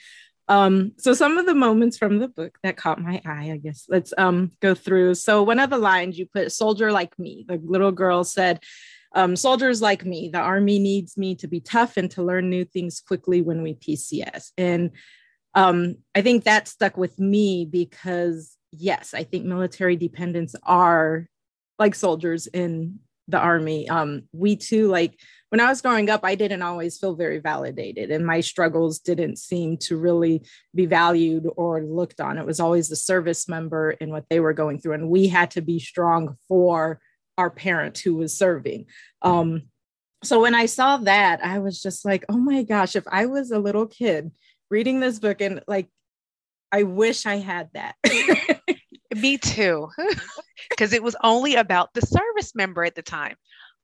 Um, 0.49 0.93
so 0.99 1.15
some 1.15 1.39
of 1.39 1.47
the 1.47 1.55
moments 1.55 1.97
from 1.97 2.19
the 2.19 2.29
book 2.29 2.59
that 2.63 2.77
caught 2.77 3.01
my 3.01 3.23
eye, 3.25 3.51
I 3.53 3.59
guess 3.59 3.87
let's 3.89 4.13
um 4.19 4.51
go 4.61 4.75
through. 4.75 5.15
So 5.15 5.43
one 5.43 5.61
of 5.61 5.71
the 5.71 5.79
lines 5.79 6.19
you 6.19 6.27
put 6.27 6.53
soldier 6.53 6.91
like 6.93 7.19
me, 7.19 7.45
the 7.47 7.61
little 7.63 7.93
girl 7.93 8.25
said, 8.25 8.61
um, 9.15 9.37
soldiers 9.37 9.83
like 9.83 10.05
me, 10.05 10.31
the 10.33 10.41
army 10.41 10.79
needs 10.79 11.17
me 11.17 11.35
to 11.37 11.47
be 11.47 11.61
tough 11.61 11.97
and 11.97 12.11
to 12.13 12.23
learn 12.23 12.49
new 12.49 12.65
things 12.65 13.01
quickly 13.01 13.43
when 13.43 13.63
we 13.63 13.75
PCS. 13.75 14.53
And 14.57 14.93
um, 15.55 15.97
I 16.15 16.23
think 16.23 16.45
that 16.45 16.69
stuck 16.69 16.97
with 16.97 17.19
me 17.19 17.65
because, 17.65 18.57
yes, 18.71 19.15
I 19.15 19.25
think 19.25 19.45
military 19.45 19.97
dependents 19.97 20.55
are 20.63 21.27
like 21.79 21.95
soldiers 21.95 22.47
in 22.47 23.01
the 23.29 23.39
army. 23.39 23.89
Um, 23.89 24.25
we 24.33 24.57
too, 24.57 24.89
like 24.89 25.19
when 25.51 25.61
I 25.61 25.69
was 25.69 25.83
growing 25.83 26.09
up, 26.09 26.21
I 26.25 26.35
didn't 26.35 26.63
always 26.63 26.99
feel 26.99 27.15
very 27.15 27.39
validated, 27.39 28.11
and 28.11 28.27
my 28.27 28.41
struggles 28.41 28.99
didn't 28.99 29.37
seem 29.37 29.77
to 29.79 29.97
really 29.97 30.43
be 30.75 30.87
valued 30.87 31.47
or 31.57 31.83
looked 31.83 32.21
on. 32.21 32.39
It 32.39 32.47
was 32.47 32.61
always 32.61 32.89
the 32.89 32.97
service 32.97 33.49
member 33.49 33.91
and 34.01 34.11
what 34.11 34.25
they 34.31 34.41
were 34.41 34.55
going 34.55 34.81
through, 34.81 34.95
and 34.95 35.11
we 35.11 35.29
had 35.29 35.51
to 35.53 35.61
be 35.61 35.79
strong 35.79 36.37
for 36.49 37.01
our 37.37 37.51
parent 37.51 37.99
who 37.99 38.15
was 38.17 38.37
serving. 38.37 38.87
Um, 39.21 39.65
so 40.25 40.41
when 40.41 40.55
I 40.55 40.67
saw 40.67 40.99
that, 40.99 41.45
I 41.45 41.59
was 41.59 41.83
just 41.83 42.05
like, 42.05 42.25
oh 42.29 42.39
my 42.39 42.63
gosh, 42.63 42.95
if 42.95 43.05
I 43.11 43.27
was 43.27 43.51
a 43.51 43.59
little 43.59 43.87
kid 43.87 44.31
reading 44.73 44.99
this 44.99 45.19
book 45.21 45.41
and 45.41 45.63
like 45.69 45.89
I 46.73 46.85
wish 46.85 47.27
I 47.27 47.37
had 47.37 47.69
that. 47.75 47.95
Me 49.15 49.39
too. 49.39 49.89
Because 50.71 50.93
it 50.95 51.03
was 51.03 51.17
only 51.23 51.57
about 51.57 51.93
the 51.93 52.01
service 52.01 52.55
member 52.55 52.83
at 52.83 52.95
the 52.95 53.03
time. 53.03 53.35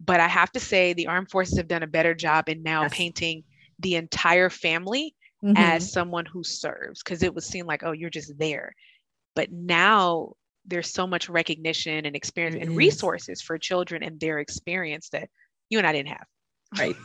But 0.01 0.21
I 0.21 0.29
have 0.29 0.51
to 0.53 0.61
say, 0.61 0.95
the 0.95 1.09
armed 1.09 1.31
forces 1.31 1.59
have 1.59 1.69
done 1.69 1.83
a 1.83 1.89
better 1.89 2.15
job 2.15 2.49
in 2.49 2.63
now 2.63 2.83
yes. 2.83 2.95
painting 2.95 3.43
the 3.81 3.97
entire 3.97 4.49
family 4.49 5.15
mm-hmm. 5.45 5.57
as 5.57 5.93
someone 5.93 6.25
who 6.25 6.45
serves, 6.45 7.03
because 7.03 7.23
it 7.23 7.35
was 7.35 7.45
seen 7.45 7.67
like, 7.67 7.83
oh, 7.83 7.93
you're 7.93 8.09
just 8.09 8.39
there. 8.39 8.75
But 9.35 9.53
now 9.53 10.35
there's 10.65 10.91
so 10.91 11.07
much 11.07 11.29
recognition 11.29 12.07
and 12.07 12.17
experience 12.17 12.57
and 12.61 12.77
resources 12.77 13.43
for 13.43 13.59
children 13.59 14.03
and 14.03 14.19
their 14.19 14.39
experience 14.39 15.11
that 15.11 15.29
you 15.69 15.79
and 15.79 15.87
I 15.87 15.93
didn't 15.93 16.09
have. 16.09 16.27
Right. 16.79 16.97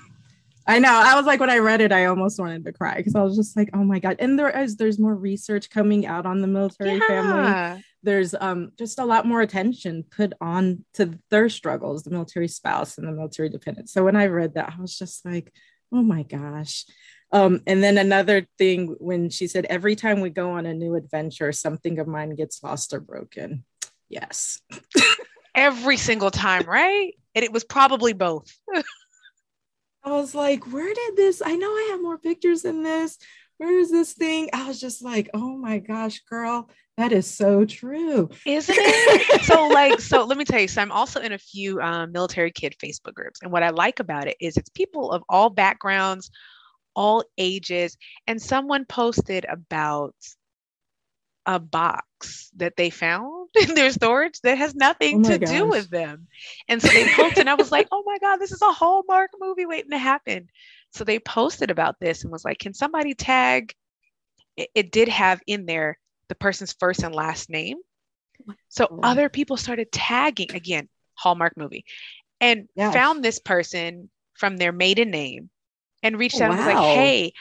I 0.65 0.79
know. 0.79 0.91
I 0.91 1.15
was 1.15 1.25
like, 1.25 1.39
when 1.39 1.49
I 1.49 1.57
read 1.57 1.81
it, 1.81 1.91
I 1.91 2.05
almost 2.05 2.39
wanted 2.39 2.63
to 2.65 2.71
cry 2.71 2.95
because 2.95 3.15
I 3.15 3.21
was 3.21 3.35
just 3.35 3.57
like, 3.57 3.69
oh 3.73 3.83
my 3.83 3.99
God. 3.99 4.17
And 4.19 4.39
there 4.39 4.49
is 4.49 4.77
there's 4.77 4.99
more 4.99 5.15
research 5.15 5.69
coming 5.69 6.05
out 6.05 6.25
on 6.25 6.41
the 6.41 6.47
military 6.47 6.93
yeah. 6.93 7.07
family. 7.07 7.83
There's 8.01 8.33
um 8.33 8.71
just 8.77 8.99
a 8.99 9.05
lot 9.05 9.25
more 9.25 9.41
attention 9.41 10.03
put 10.03 10.33
on 10.39 10.85
to 10.95 11.19
their 11.29 11.49
struggles, 11.49 12.03
the 12.03 12.11
military 12.11 12.47
spouse 12.47 12.97
and 12.97 13.07
the 13.07 13.11
military 13.11 13.49
dependent. 13.49 13.89
So 13.89 14.03
when 14.03 14.15
I 14.15 14.27
read 14.27 14.55
that, 14.55 14.73
I 14.77 14.81
was 14.81 14.97
just 14.97 15.25
like, 15.25 15.53
oh 15.91 16.01
my 16.01 16.23
gosh. 16.23 16.85
Um, 17.31 17.61
and 17.65 17.83
then 17.83 17.97
another 17.97 18.47
thing 18.57 18.95
when 18.99 19.29
she 19.29 19.47
said, 19.47 19.65
every 19.65 19.95
time 19.95 20.21
we 20.21 20.29
go 20.29 20.51
on 20.51 20.65
a 20.65 20.73
new 20.73 20.95
adventure, 20.95 21.51
something 21.51 21.97
of 21.97 22.07
mine 22.07 22.35
gets 22.35 22.61
lost 22.63 22.93
or 22.93 22.99
broken. 22.99 23.65
Yes. 24.07 24.61
every 25.55 25.97
single 25.97 26.31
time, 26.31 26.63
right? 26.63 27.13
And 27.35 27.43
it 27.43 27.51
was 27.51 27.63
probably 27.63 28.13
both. 28.13 28.55
I 30.03 30.11
was 30.11 30.35
like, 30.35 30.71
where 30.71 30.93
did 30.93 31.15
this? 31.15 31.41
I 31.43 31.55
know 31.55 31.69
I 31.69 31.89
have 31.91 32.01
more 32.01 32.17
pictures 32.17 32.63
than 32.63 32.83
this. 32.83 33.17
Where 33.57 33.79
is 33.79 33.91
this 33.91 34.13
thing? 34.13 34.49
I 34.51 34.67
was 34.67 34.79
just 34.79 35.03
like, 35.03 35.29
oh 35.33 35.55
my 35.55 35.79
gosh, 35.79 36.19
girl, 36.21 36.69
that 36.97 37.11
is 37.11 37.27
so 37.27 37.65
true. 37.65 38.29
Isn't 38.45 38.75
it? 38.77 39.41
so, 39.43 39.67
like, 39.67 40.01
so 40.01 40.25
let 40.25 40.37
me 40.37 40.45
tell 40.45 40.59
you, 40.59 40.67
so 40.67 40.81
I'm 40.81 40.91
also 40.91 41.21
in 41.21 41.31
a 41.31 41.37
few 41.37 41.79
um, 41.79 42.11
military 42.11 42.51
kid 42.51 42.75
Facebook 42.83 43.13
groups. 43.13 43.41
And 43.41 43.51
what 43.51 43.63
I 43.63 43.69
like 43.69 43.99
about 43.99 44.27
it 44.27 44.37
is 44.39 44.57
it's 44.57 44.69
people 44.69 45.11
of 45.11 45.23
all 45.29 45.49
backgrounds, 45.49 46.29
all 46.95 47.23
ages. 47.37 47.97
And 48.27 48.41
someone 48.41 48.85
posted 48.85 49.45
about 49.45 50.15
a 51.45 51.59
box 51.59 52.49
that 52.55 52.75
they 52.77 52.89
found 52.89 53.49
in 53.61 53.75
their 53.75 53.91
storage 53.91 54.39
that 54.41 54.57
has 54.57 54.75
nothing 54.75 55.25
oh 55.25 55.29
to 55.29 55.37
gosh. 55.39 55.49
do 55.49 55.67
with 55.67 55.89
them. 55.89 56.27
And 56.67 56.81
so 56.81 56.87
they 56.87 57.07
posted, 57.13 57.39
and 57.39 57.49
I 57.49 57.55
was 57.55 57.71
like, 57.71 57.87
oh 57.91 58.03
my 58.05 58.17
God, 58.19 58.37
this 58.37 58.51
is 58.51 58.61
a 58.61 58.71
Hallmark 58.71 59.31
movie 59.39 59.65
waiting 59.65 59.91
to 59.91 59.97
happen. 59.97 60.49
So 60.91 61.03
they 61.03 61.19
posted 61.19 61.71
about 61.71 61.99
this 61.99 62.23
and 62.23 62.31
was 62.31 62.45
like, 62.45 62.59
can 62.59 62.73
somebody 62.73 63.13
tag? 63.13 63.73
It, 64.55 64.69
it 64.75 64.91
did 64.91 65.09
have 65.09 65.41
in 65.47 65.65
there 65.65 65.97
the 66.29 66.35
person's 66.35 66.73
first 66.73 67.03
and 67.03 67.13
last 67.13 67.49
name. 67.49 67.77
So 68.69 68.87
oh. 68.89 68.99
other 69.03 69.29
people 69.29 69.57
started 69.57 69.91
tagging 69.91 70.53
again, 70.53 70.87
Hallmark 71.15 71.57
movie, 71.57 71.85
and 72.41 72.67
yes. 72.75 72.93
found 72.93 73.23
this 73.23 73.39
person 73.39 74.09
from 74.35 74.57
their 74.57 74.71
maiden 74.71 75.11
name 75.11 75.49
and 76.01 76.19
reached 76.19 76.41
out 76.41 76.49
wow. 76.49 76.57
and 76.57 76.65
was 76.65 76.75
like, 76.75 76.83
hey, 76.83 77.33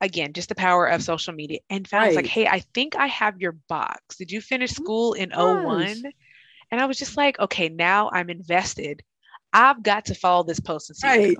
again, 0.00 0.32
just 0.32 0.48
the 0.48 0.54
power 0.54 0.86
of 0.86 1.02
social 1.02 1.34
media 1.34 1.60
and 1.68 1.86
found 1.86 2.06
right. 2.06 2.16
like, 2.16 2.26
hey, 2.26 2.46
I 2.46 2.60
think 2.74 2.96
I 2.96 3.06
have 3.06 3.40
your 3.40 3.52
box. 3.68 4.16
Did 4.16 4.30
you 4.30 4.40
finish 4.40 4.72
oh 4.72 4.82
school 4.82 5.12
in 5.12 5.30
01? 5.30 6.02
And 6.70 6.80
I 6.80 6.86
was 6.86 6.98
just 6.98 7.16
like, 7.16 7.38
okay, 7.38 7.68
now 7.68 8.10
I'm 8.12 8.30
invested. 8.30 9.02
I've 9.52 9.82
got 9.82 10.06
to 10.06 10.14
follow 10.14 10.44
this 10.44 10.60
post 10.60 10.90
and 10.90 10.96
see. 10.96 11.06
Right. 11.06 11.36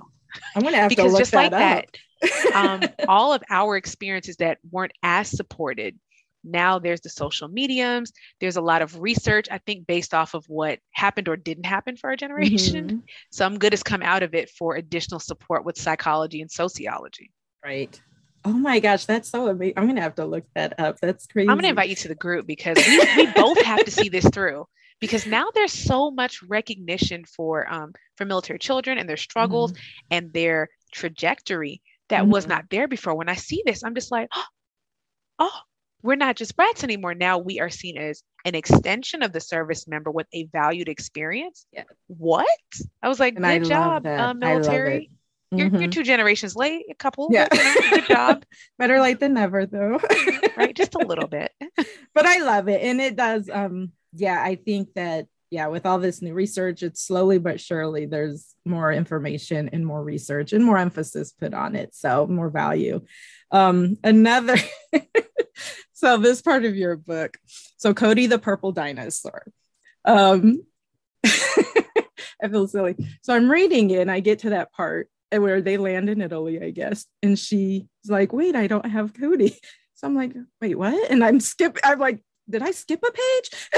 I'm 0.55 0.63
gonna 0.63 0.77
have 0.77 0.89
because 0.89 1.05
to 1.05 1.11
look 1.11 1.21
just 1.21 1.31
that 1.31 1.51
like 1.51 1.81
up. 1.81 1.85
that, 2.21 2.55
um, 2.55 2.89
all 3.07 3.33
of 3.33 3.43
our 3.49 3.75
experiences 3.77 4.37
that 4.37 4.59
weren't 4.69 4.93
as 5.03 5.29
supported. 5.29 5.97
Now 6.43 6.79
there's 6.79 7.01
the 7.01 7.09
social 7.09 7.47
mediums. 7.47 8.11
There's 8.39 8.57
a 8.57 8.61
lot 8.61 8.81
of 8.81 8.99
research, 8.99 9.47
I 9.51 9.59
think, 9.59 9.85
based 9.85 10.13
off 10.13 10.33
of 10.33 10.43
what 10.47 10.79
happened 10.91 11.27
or 11.27 11.37
didn't 11.37 11.65
happen 11.65 11.97
for 11.97 12.09
our 12.09 12.15
generation. 12.15 12.87
Mm-hmm. 12.87 12.97
Some 13.31 13.59
good 13.59 13.73
has 13.73 13.83
come 13.83 14.01
out 14.01 14.23
of 14.23 14.33
it 14.33 14.49
for 14.49 14.75
additional 14.75 15.19
support 15.19 15.65
with 15.65 15.77
psychology 15.77 16.41
and 16.41 16.49
sociology. 16.49 17.31
Right. 17.63 17.99
Oh 18.43 18.53
my 18.53 18.79
gosh, 18.79 19.05
that's 19.05 19.29
so 19.29 19.47
amazing. 19.47 19.75
I'm 19.77 19.87
gonna 19.87 20.01
have 20.01 20.15
to 20.15 20.25
look 20.25 20.45
that 20.55 20.79
up. 20.79 20.99
That's 20.99 21.27
crazy. 21.27 21.49
I'm 21.49 21.57
gonna 21.57 21.69
invite 21.69 21.89
you 21.89 21.95
to 21.95 22.07
the 22.07 22.15
group 22.15 22.47
because 22.47 22.77
we, 22.77 22.99
we 23.17 23.31
both 23.33 23.61
have 23.61 23.85
to 23.85 23.91
see 23.91 24.09
this 24.09 24.27
through 24.27 24.67
because 24.99 25.25
now 25.25 25.47
there's 25.53 25.73
so 25.73 26.11
much 26.11 26.41
recognition 26.43 27.25
for 27.25 27.71
um 27.71 27.93
for 28.17 28.25
military 28.25 28.59
children 28.59 28.97
and 28.97 29.07
their 29.07 29.17
struggles 29.17 29.73
mm-hmm. 29.73 29.81
and 30.11 30.33
their 30.33 30.69
trajectory 30.91 31.81
that 32.09 32.23
mm-hmm. 32.23 32.31
was 32.31 32.47
not 32.47 32.65
there 32.69 32.87
before. 32.87 33.15
When 33.15 33.29
I 33.29 33.35
see 33.35 33.63
this, 33.65 33.83
I'm 33.83 33.95
just 33.95 34.11
like, 34.11 34.29
oh, 35.39 35.59
we're 36.03 36.15
not 36.15 36.35
just 36.35 36.55
brats 36.55 36.83
anymore. 36.83 37.13
Now 37.13 37.37
we 37.39 37.59
are 37.59 37.69
seen 37.69 37.97
as 37.97 38.23
an 38.45 38.55
extension 38.55 39.23
of 39.23 39.33
the 39.33 39.39
service 39.39 39.87
member 39.87 40.09
with 40.11 40.27
a 40.33 40.45
valued 40.45 40.89
experience. 40.89 41.65
Yeah. 41.71 41.83
What? 42.07 42.47
I 43.01 43.07
was 43.07 43.19
like, 43.19 43.35
And 43.35 43.43
good 43.43 43.51
I 43.51 43.59
job, 43.59 44.05
uh, 44.05 44.33
military. 44.33 45.11
You're, 45.53 45.67
you're 45.67 45.89
Mhm. 45.89 45.91
two 45.91 46.03
generations 46.03 46.55
late, 46.55 46.85
a 46.89 46.95
couple. 46.95 47.27
Yeah. 47.31 47.47
but, 47.49 47.59
you 47.59 47.73
know, 47.81 47.89
good 47.97 48.05
job. 48.07 48.45
Better 48.77 49.01
late 49.01 49.19
than 49.19 49.33
never, 49.33 49.65
though. 49.65 49.99
right? 50.55 50.73
Just 50.75 50.95
a 50.95 50.99
little 51.05 51.27
bit. 51.27 51.51
but 52.13 52.25
I 52.25 52.39
love 52.39 52.69
it. 52.69 52.81
And 52.81 53.01
it 53.01 53.15
does. 53.17 53.49
Um, 53.51 53.91
yeah, 54.13 54.41
I 54.41 54.55
think 54.55 54.93
that, 54.95 55.27
yeah, 55.49 55.67
with 55.67 55.85
all 55.85 55.99
this 55.99 56.21
new 56.21 56.33
research, 56.33 56.83
it's 56.83 57.01
slowly 57.01 57.37
but 57.37 57.59
surely 57.59 58.05
there's 58.05 58.55
more 58.65 58.93
information 58.93 59.69
and 59.73 59.85
more 59.85 60.01
research 60.01 60.53
and 60.53 60.63
more 60.63 60.77
emphasis 60.77 61.33
put 61.33 61.53
on 61.53 61.75
it. 61.75 61.93
So 61.93 62.25
more 62.27 62.49
value. 62.49 63.01
Um, 63.51 63.97
another, 64.05 64.55
so 65.93 66.17
this 66.17 66.41
part 66.41 66.63
of 66.63 66.77
your 66.77 66.95
book. 66.95 67.37
So 67.75 67.93
Cody 67.93 68.27
the 68.27 68.39
purple 68.39 68.71
dinosaur. 68.71 69.43
Um, 70.05 70.63
I 71.25 72.47
feel 72.49 72.67
silly. 72.67 72.95
So 73.21 73.35
I'm 73.35 73.51
reading 73.51 73.89
it 73.91 73.99
and 73.99 74.09
I 74.11 74.19
get 74.21 74.39
to 74.39 74.51
that 74.51 74.71
part 74.71 75.09
where 75.39 75.61
they 75.61 75.77
land 75.77 76.09
in 76.09 76.21
Italy, 76.21 76.61
I 76.61 76.71
guess. 76.71 77.05
And 77.23 77.37
she's 77.37 77.83
like, 78.07 78.33
wait, 78.33 78.55
I 78.55 78.67
don't 78.67 78.85
have 78.85 79.13
Cody. 79.13 79.57
So 79.95 80.07
I'm 80.07 80.15
like, 80.15 80.33
wait, 80.59 80.73
what? 80.79 81.11
And 81.11 81.23
I'm 81.23 81.39
skip. 81.39 81.77
I'm 81.83 81.99
like, 81.99 82.23
did 82.49 82.63
I 82.63 82.71
skip 82.71 83.03
a 83.07 83.11
page? 83.11 83.49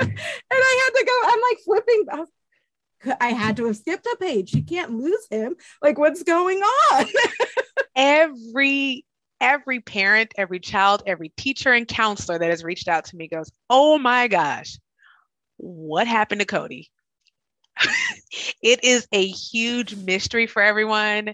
and 0.00 0.12
I 0.50 0.80
had 0.84 0.98
to 0.98 1.04
go. 1.06 1.20
I'm 1.22 1.40
like 1.40 1.58
flipping. 1.64 2.04
I, 2.10 2.16
was- 2.16 3.16
I 3.20 3.28
had 3.28 3.56
to 3.58 3.66
have 3.66 3.76
skipped 3.76 4.06
a 4.06 4.16
page. 4.20 4.52
You 4.52 4.64
can't 4.64 4.90
lose 4.98 5.24
him. 5.30 5.54
Like, 5.80 5.98
what's 5.98 6.24
going 6.24 6.58
on? 6.58 7.06
Every 7.94 9.04
every 9.40 9.80
parent, 9.80 10.34
every 10.36 10.58
child, 10.60 11.02
every 11.06 11.30
teacher 11.36 11.72
and 11.72 11.86
counselor 11.88 12.38
that 12.38 12.50
has 12.50 12.64
reached 12.64 12.88
out 12.88 13.06
to 13.06 13.16
me 13.16 13.28
goes, 13.28 13.50
"Oh 13.68 13.98
my 13.98 14.28
gosh, 14.28 14.78
what 15.58 16.06
happened 16.06 16.40
to 16.40 16.46
Cody?" 16.46 16.90
It 18.62 18.84
is 18.84 19.06
a 19.12 19.26
huge 19.26 19.94
mystery 19.94 20.46
for 20.46 20.62
everyone. 20.62 21.28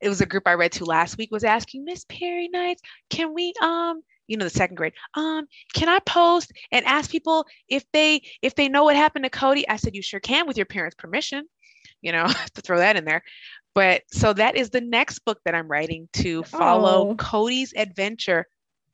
It 0.00 0.08
was 0.08 0.20
a 0.20 0.26
group 0.26 0.44
I 0.46 0.54
read 0.54 0.72
to 0.72 0.84
last 0.84 1.16
week 1.18 1.30
was 1.30 1.44
asking 1.44 1.84
Miss 1.84 2.04
Perry 2.08 2.48
Knights, 2.48 2.82
can 3.10 3.34
we 3.34 3.52
um 3.62 4.02
you 4.26 4.36
know 4.36 4.44
the 4.44 4.50
second 4.50 4.76
grade 4.76 4.92
um 5.14 5.46
can 5.74 5.88
i 5.88 5.98
post 6.06 6.52
and 6.70 6.86
ask 6.86 7.10
people 7.10 7.44
if 7.68 7.84
they 7.92 8.22
if 8.40 8.54
they 8.54 8.68
know 8.68 8.84
what 8.84 8.96
happened 8.96 9.24
to 9.24 9.28
cody 9.30 9.68
i 9.68 9.76
said 9.76 9.94
you 9.94 10.00
sure 10.02 10.20
can 10.20 10.46
with 10.46 10.56
your 10.56 10.64
parents 10.64 10.94
permission 10.96 11.44
you 12.00 12.12
know 12.12 12.26
to 12.54 12.60
throw 12.62 12.78
that 12.78 12.96
in 12.96 13.04
there 13.04 13.22
but 13.74 14.02
so 14.12 14.32
that 14.32 14.56
is 14.56 14.70
the 14.70 14.80
next 14.80 15.18
book 15.20 15.38
that 15.44 15.54
i'm 15.54 15.68
writing 15.68 16.08
to 16.12 16.42
follow 16.44 17.08
Oh. 17.10 17.14
cody's 17.16 17.74
adventure 17.76 18.46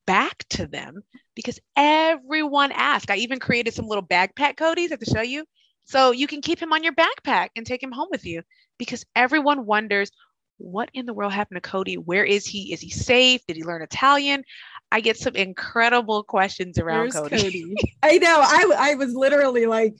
back 0.06 0.44
to 0.50 0.66
them 0.66 1.02
because 1.36 1.60
everyone 1.76 2.72
asked 2.72 3.10
i 3.10 3.16
even 3.16 3.38
created 3.38 3.74
some 3.74 3.86
little 3.86 4.04
backpack 4.04 4.56
codys 4.56 4.86
i 4.86 4.92
have 4.92 4.98
to 5.00 5.10
show 5.14 5.22
you 5.22 5.44
so 5.88 6.10
you 6.12 6.26
can 6.26 6.40
keep 6.42 6.60
him 6.60 6.72
on 6.72 6.84
your 6.84 6.92
backpack 6.92 7.48
and 7.56 7.66
take 7.66 7.82
him 7.82 7.92
home 7.92 8.08
with 8.10 8.24
you 8.26 8.42
because 8.78 9.04
everyone 9.16 9.66
wonders 9.66 10.10
what 10.58 10.90
in 10.92 11.06
the 11.06 11.14
world 11.14 11.32
happened 11.32 11.62
to 11.62 11.68
Cody? 11.68 11.96
Where 11.96 12.24
is 12.24 12.44
he? 12.44 12.72
Is 12.72 12.80
he 12.80 12.90
safe? 12.90 13.40
Did 13.46 13.56
he 13.56 13.62
learn 13.64 13.80
Italian? 13.80 14.42
I 14.90 15.00
get 15.00 15.16
some 15.16 15.36
incredible 15.36 16.24
questions 16.24 16.78
around 16.78 16.98
Where's 16.98 17.14
Cody. 17.14 17.36
Cody? 17.36 17.76
I 18.02 18.18
know. 18.18 18.40
I 18.42 18.90
I 18.90 18.94
was 18.94 19.14
literally 19.14 19.66
like, 19.66 19.94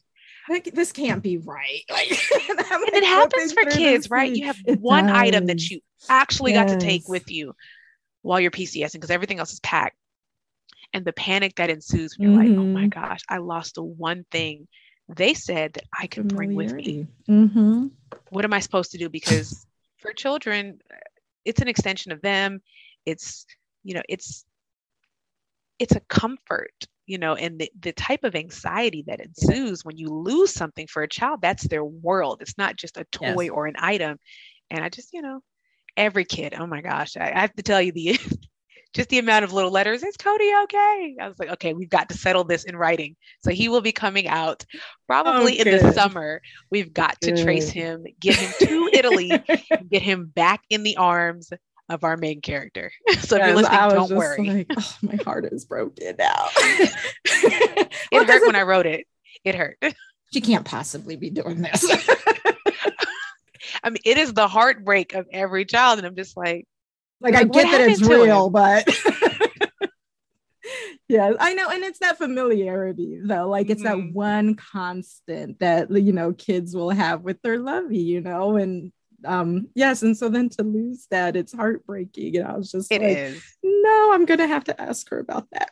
like, 0.48 0.64
this 0.74 0.92
can't 0.92 1.22
be 1.22 1.38
right. 1.38 1.82
Like, 1.90 2.10
and, 2.48 2.58
And 2.58 2.58
like, 2.58 2.94
it 2.94 3.04
happens 3.04 3.52
for 3.52 3.64
kids, 3.66 4.10
right? 4.10 4.34
You 4.34 4.46
have 4.46 4.56
It 4.66 4.80
one 4.80 5.08
item 5.08 5.46
that 5.46 5.70
you 5.70 5.80
actually 6.08 6.52
got 6.52 6.68
to 6.68 6.76
take 6.76 7.08
with 7.08 7.30
you 7.30 7.54
while 8.22 8.40
you're 8.40 8.50
PCSing 8.50 8.94
because 8.94 9.10
everything 9.10 9.38
else 9.38 9.52
is 9.52 9.60
packed. 9.60 9.96
And 10.92 11.04
the 11.04 11.12
panic 11.12 11.54
that 11.56 11.70
ensues 11.70 12.16
when 12.16 12.24
you're 12.24 12.36
like, 12.36 12.50
oh 12.58 12.66
my 12.66 12.86
Mhm. 12.86 12.90
gosh, 12.90 13.20
I 13.28 13.38
lost 13.38 13.76
the 13.76 13.82
one 13.84 14.24
thing 14.30 14.66
they 15.08 15.34
said 15.34 15.74
that 15.74 15.84
I 15.98 16.06
could 16.06 16.28
bring 16.28 16.54
with 16.54 16.72
me. 16.74 17.06
Mm-hmm. 17.28 17.86
what 18.30 18.44
am 18.44 18.52
I 18.52 18.60
supposed 18.60 18.90
to 18.92 18.98
do? 18.98 19.08
Because 19.08 19.66
for 19.98 20.12
children, 20.12 20.80
it's 21.44 21.60
an 21.60 21.68
extension 21.68 22.12
of 22.12 22.20
them. 22.22 22.60
It's, 23.06 23.46
you 23.84 23.94
know, 23.94 24.02
it's 24.08 24.44
it's 25.78 25.94
a 25.94 26.00
comfort, 26.00 26.72
you 27.06 27.18
know, 27.18 27.34
and 27.36 27.58
the, 27.60 27.70
the 27.80 27.92
type 27.92 28.24
of 28.24 28.34
anxiety 28.34 29.04
that 29.06 29.20
ensues 29.20 29.84
when 29.84 29.96
you 29.96 30.08
lose 30.08 30.52
something 30.52 30.86
for 30.88 31.02
a 31.02 31.08
child, 31.08 31.40
that's 31.40 31.68
their 31.68 31.84
world. 31.84 32.42
It's 32.42 32.58
not 32.58 32.76
just 32.76 32.96
a 32.96 33.04
toy 33.12 33.44
Yes. 33.44 33.50
or 33.50 33.66
an 33.66 33.76
item. 33.78 34.18
And 34.70 34.84
I 34.84 34.88
just, 34.88 35.12
you 35.12 35.22
know, 35.22 35.40
every 35.96 36.24
kid, 36.24 36.54
oh 36.58 36.66
my 36.66 36.80
gosh, 36.82 37.16
I, 37.16 37.30
I 37.32 37.40
have 37.40 37.54
to 37.54 37.62
tell 37.62 37.80
you 37.80 37.92
the 37.92 38.18
just 38.98 39.10
the 39.10 39.18
amount 39.18 39.44
of 39.44 39.52
little 39.52 39.70
letters, 39.70 40.02
is 40.02 40.16
Cody 40.16 40.50
okay? 40.64 41.16
I 41.20 41.28
was 41.28 41.38
like, 41.38 41.50
okay, 41.50 41.72
we've 41.72 41.88
got 41.88 42.08
to 42.10 42.18
settle 42.18 42.44
this 42.44 42.64
in 42.64 42.76
writing. 42.76 43.16
So 43.44 43.52
he 43.52 43.68
will 43.68 43.80
be 43.80 43.92
coming 43.92 44.28
out 44.28 44.64
probably 45.06 45.58
in 45.58 45.70
the 45.70 45.80
summer. 45.80 46.42
We've 46.70 46.92
got 46.92 47.20
to 47.22 47.32
trace 47.32 47.70
him, 47.70 48.04
get 48.20 48.36
him 48.36 48.54
to 48.58 48.90
Italy, 48.92 49.44
and 49.78 49.88
get 49.90 50.02
him 50.02 50.26
back 50.26 50.62
in 50.68 50.82
the 50.82 50.96
arms 50.96 51.52
of 51.88 52.04
our 52.04 52.16
main 52.16 52.40
character. 52.40 52.90
so 53.20 53.36
if 53.36 53.44
you're 53.46 53.54
Yes, 53.54 53.56
listening, 53.56 53.80
I 53.80 53.86
was 53.86 53.94
don't 53.94 54.10
worry. 54.10 54.38
Like, 54.48 54.66
oh, 54.76 54.96
my 55.02 55.16
heart 55.16 55.46
is 55.46 55.64
broken 55.64 56.16
now. 56.18 56.48
it 56.60 57.92
Well, 58.12 58.24
hurt 58.24 58.46
when 58.46 58.56
I 58.56 58.62
wrote 58.62 58.86
it. 58.86 59.06
It 59.44 59.54
hurt. 59.54 59.78
she 60.32 60.40
can't 60.40 60.64
possibly 60.64 61.16
be 61.16 61.30
doing 61.30 61.62
this. 61.62 61.84
I 63.82 63.90
mean, 63.90 64.02
it 64.04 64.18
is 64.18 64.32
the 64.34 64.48
heartbreak 64.48 65.14
of 65.14 65.26
every 65.32 65.64
child. 65.64 65.98
And 65.98 66.06
I'm 66.06 66.16
just 66.16 66.36
like, 66.36 66.66
like 67.20 67.34
I 67.34 67.42
Like, 67.42 67.52
get 67.52 67.70
that 67.70 67.80
it's 67.82 68.02
real, 68.02 68.46
him? 68.46 68.52
but 68.52 68.88
yeah, 71.08 71.32
I 71.40 71.54
know, 71.54 71.68
and 71.70 71.82
it's 71.84 72.00
that 72.00 72.18
familiarity 72.18 73.18
though. 73.22 73.48
Like 73.48 73.70
it's 73.70 73.82
that 73.82 73.96
Mhm. 73.96 74.12
one 74.12 74.54
constant 74.54 75.58
that 75.60 75.90
you 75.90 76.12
know 76.12 76.32
kids 76.32 76.74
will 76.74 76.90
have 76.90 77.22
with 77.22 77.40
their 77.42 77.58
lovey, 77.58 77.98
you 77.98 78.20
know, 78.20 78.56
and 78.56 78.92
um 79.24 79.68
yes, 79.74 80.02
and 80.02 80.16
so 80.16 80.28
then 80.28 80.48
to 80.50 80.62
lose 80.62 81.06
that, 81.10 81.36
it's 81.36 81.52
heartbreaking. 81.52 82.36
And 82.36 82.46
I 82.46 82.56
was 82.56 82.70
just 82.70 82.92
it 82.92 83.02
like, 83.02 83.18
is. 83.18 83.42
no, 83.62 84.12
I'm 84.12 84.24
gonna 84.26 84.46
have 84.46 84.64
to 84.64 84.80
ask 84.80 85.08
her 85.10 85.18
about 85.18 85.46
that. 85.52 85.68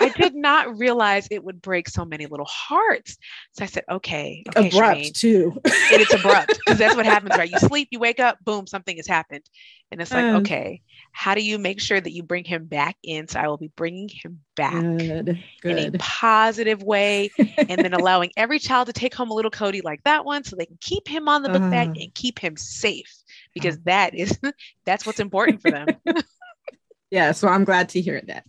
I 0.00 0.08
did 0.18 0.34
not 0.34 0.78
realize 0.78 1.28
it 1.30 1.44
would 1.44 1.62
break 1.62 1.88
so 1.88 2.04
many 2.04 2.26
little 2.26 2.46
hearts. 2.48 3.16
So 3.52 3.64
I 3.64 3.66
said, 3.66 3.84
okay, 3.90 4.42
okay 4.56 4.68
abrupt 4.68 5.14
too. 5.14 5.52
and 5.64 6.02
it's 6.02 6.12
abrupt 6.12 6.56
because 6.56 6.78
that's 6.78 6.96
what 6.96 7.06
happens, 7.06 7.36
right? 7.36 7.50
You 7.50 7.58
sleep, 7.58 7.88
you 7.92 7.98
wake 7.98 8.20
up, 8.20 8.38
boom, 8.44 8.66
something 8.66 8.96
has 8.96 9.06
happened. 9.06 9.44
And 9.92 10.00
it's 10.00 10.10
like, 10.10 10.24
Yes. 10.24 10.36
okay, 10.38 10.80
how 11.12 11.34
do 11.34 11.42
you 11.44 11.58
make 11.58 11.80
sure 11.80 12.00
that 12.00 12.12
you 12.12 12.22
bring 12.22 12.44
him 12.44 12.64
back 12.64 12.96
in? 13.04 13.28
So 13.28 13.38
I 13.38 13.46
will 13.46 13.58
be 13.58 13.70
bringing 13.76 14.08
him 14.08 14.40
back 14.56 14.72
Good, 14.82 15.38
in 15.64 15.78
a 15.78 15.90
positive 15.98 16.82
way 16.82 17.30
and 17.68 17.84
then 17.84 17.92
allowing 18.00 18.32
every 18.36 18.58
child 18.58 18.86
to 18.88 18.92
take 18.92 19.14
home 19.14 19.30
a 19.30 19.34
little 19.34 19.50
Cody 19.50 19.82
like 19.82 20.02
that 20.04 20.24
one 20.24 20.42
so 20.44 20.56
they 20.56 20.66
can 20.66 20.78
keep 20.80 21.06
him 21.06 21.28
on 21.28 21.42
the 21.42 21.50
book 21.50 21.62
bag 21.70 21.88
Uh-huh. 21.90 22.00
and 22.02 22.14
keep 22.14 22.38
him 22.38 22.56
safe 22.56 23.12
because 23.54 23.78
that 23.80 24.14
is 24.14 24.40
that's 24.86 25.06
what's 25.06 25.20
important 25.20 25.60
for 25.62 25.70
them. 25.70 25.94
yeah 27.10 27.32
so 27.32 27.46
i'm 27.46 27.64
glad 27.64 27.90
to 27.90 28.00
hear 28.00 28.22
that 28.24 28.44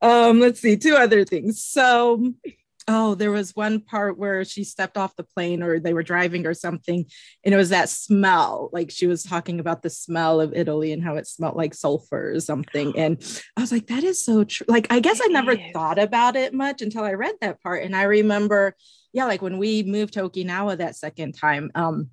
um 0.00 0.38
let's 0.40 0.60
see 0.60 0.76
two 0.76 0.94
other 0.94 1.24
things 1.24 1.62
so 1.62 2.32
oh 2.90 3.14
there 3.14 3.30
was 3.30 3.54
one 3.54 3.80
part 3.80 4.18
where 4.18 4.44
she 4.44 4.64
stepped 4.64 4.96
off 4.96 5.14
the 5.14 5.22
plane 5.22 5.62
or 5.62 5.78
they 5.78 5.94
were 5.94 6.02
driving 6.02 6.44
or 6.44 6.54
something 6.54 7.06
and 7.44 7.54
it 7.54 7.56
was 7.56 7.68
that 7.68 7.88
smell 7.88 8.68
like 8.72 8.90
she 8.90 9.06
was 9.06 9.22
talking 9.22 9.60
about 9.60 9.82
the 9.82 9.88
smell 9.88 10.40
of 10.40 10.52
italy 10.52 10.92
and 10.92 11.02
how 11.02 11.14
it 11.14 11.26
smelled 11.26 11.56
like 11.56 11.72
sulfur 11.72 12.32
or 12.32 12.40
something. 12.40 12.92
And 13.00 13.22
i 13.56 13.60
was 13.60 13.70
like 13.70 13.86
that 13.86 14.02
is 14.02 14.24
so 14.24 14.44
true. 14.44 14.66
Like 14.68 14.88
i 14.90 14.98
guess 14.98 15.20
i 15.22 15.28
never 15.28 15.56
thought 15.72 15.98
about 15.98 16.34
it 16.34 16.52
much 16.52 16.82
until 16.82 17.04
i 17.04 17.12
read 17.12 17.36
that 17.40 17.62
part. 17.62 17.84
And 17.84 17.94
i 17.94 18.02
remember 18.02 18.74
yeah 19.12 19.26
like 19.26 19.42
when 19.42 19.58
we 19.58 19.82
moved 19.84 20.14
to 20.14 20.28
okinawa 20.28 20.78
that 20.78 20.96
second 20.96 21.32
time 21.32 21.70
um 21.74 22.10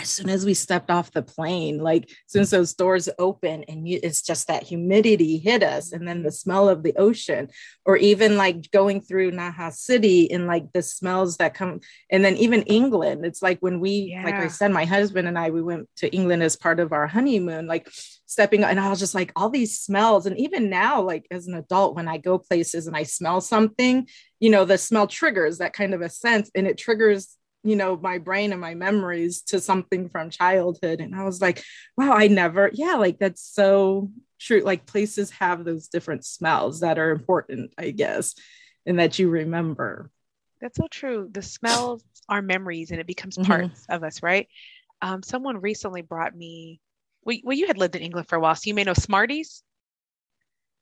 as 0.00 0.10
soon 0.10 0.28
as 0.28 0.44
we 0.44 0.54
stepped 0.54 0.90
off 0.90 1.10
the 1.10 1.22
plane, 1.22 1.78
like 1.78 2.04
as 2.04 2.16
soon 2.26 2.42
as 2.42 2.50
those 2.50 2.74
doors 2.74 3.08
open 3.18 3.64
and 3.64 3.86
you, 3.86 4.00
it's 4.02 4.22
just 4.22 4.48
that 4.48 4.62
humidity 4.62 5.38
hit 5.38 5.62
us, 5.62 5.92
and 5.92 6.06
then 6.06 6.22
the 6.22 6.32
smell 6.32 6.68
of 6.68 6.82
the 6.82 6.94
ocean, 6.96 7.48
or 7.84 7.96
even 7.96 8.36
like 8.36 8.70
going 8.70 9.00
through 9.00 9.32
Naha 9.32 9.72
City 9.72 10.30
and 10.30 10.46
like 10.46 10.72
the 10.72 10.82
smells 10.82 11.36
that 11.36 11.54
come, 11.54 11.80
and 12.10 12.24
then 12.24 12.36
even 12.36 12.62
England. 12.62 13.26
It's 13.26 13.42
like 13.42 13.58
when 13.60 13.80
we, 13.80 14.18
like 14.24 14.34
I 14.34 14.48
said, 14.48 14.70
my 14.70 14.84
husband 14.84 15.28
and 15.28 15.38
I, 15.38 15.50
we 15.50 15.62
went 15.62 15.88
to 15.96 16.14
England 16.14 16.42
as 16.42 16.56
part 16.56 16.80
of 16.80 16.92
our 16.92 17.06
honeymoon, 17.06 17.66
like 17.66 17.88
stepping, 18.26 18.64
and 18.64 18.80
I 18.80 18.88
was 18.88 18.98
just 18.98 19.14
like 19.14 19.32
all 19.36 19.50
these 19.50 19.78
smells, 19.78 20.26
and 20.26 20.38
even 20.38 20.70
now, 20.70 21.02
like 21.02 21.26
as 21.30 21.46
an 21.46 21.54
adult, 21.54 21.96
when 21.96 22.08
I 22.08 22.18
go 22.18 22.38
places 22.38 22.86
and 22.86 22.96
I 22.96 23.02
smell 23.02 23.40
something, 23.40 24.08
you 24.40 24.50
know, 24.50 24.64
the 24.64 24.78
smell 24.78 25.06
triggers 25.06 25.58
that 25.58 25.72
kind 25.72 25.92
of 25.94 26.00
a 26.00 26.08
sense, 26.08 26.50
and 26.54 26.66
it 26.66 26.78
triggers 26.78 27.36
you 27.64 27.76
know 27.76 27.96
my 27.96 28.18
brain 28.18 28.52
and 28.52 28.60
my 28.60 28.74
memories 28.74 29.42
to 29.42 29.60
something 29.60 30.08
from 30.08 30.30
childhood 30.30 31.00
and 31.00 31.14
i 31.14 31.24
was 31.24 31.40
like 31.40 31.62
wow 31.96 32.12
i 32.12 32.26
never 32.26 32.70
yeah 32.74 32.94
like 32.94 33.18
that's 33.18 33.42
so 33.42 34.10
true 34.40 34.60
like 34.60 34.86
places 34.86 35.30
have 35.30 35.64
those 35.64 35.88
different 35.88 36.24
smells 36.24 36.80
that 36.80 36.98
are 36.98 37.10
important 37.10 37.72
i 37.78 37.90
guess 37.90 38.34
and 38.86 38.98
that 38.98 39.18
you 39.18 39.28
remember 39.30 40.10
That's 40.60 40.76
so 40.78 40.86
true. 40.88 41.28
The 41.30 41.42
smells 41.42 42.02
are 42.28 42.40
memories 42.42 42.90
and 42.90 43.00
it 43.00 43.06
becomes 43.06 43.36
Mhm. 43.36 43.46
parts 43.46 43.84
of 43.88 44.02
us, 44.02 44.22
right? 44.22 44.48
Um, 45.02 45.22
someone 45.22 45.60
recently 45.60 46.02
brought 46.02 46.34
me, 46.34 46.80
well, 47.24 47.36
well, 47.44 47.56
you 47.56 47.66
had 47.66 47.78
lived 47.78 47.96
in 47.96 48.02
England 48.02 48.28
for 48.28 48.36
a 48.36 48.40
while, 48.40 48.54
so 48.54 48.62
you 48.66 48.74
may 48.74 48.84
know 48.84 48.94
Smarties. 48.94 49.62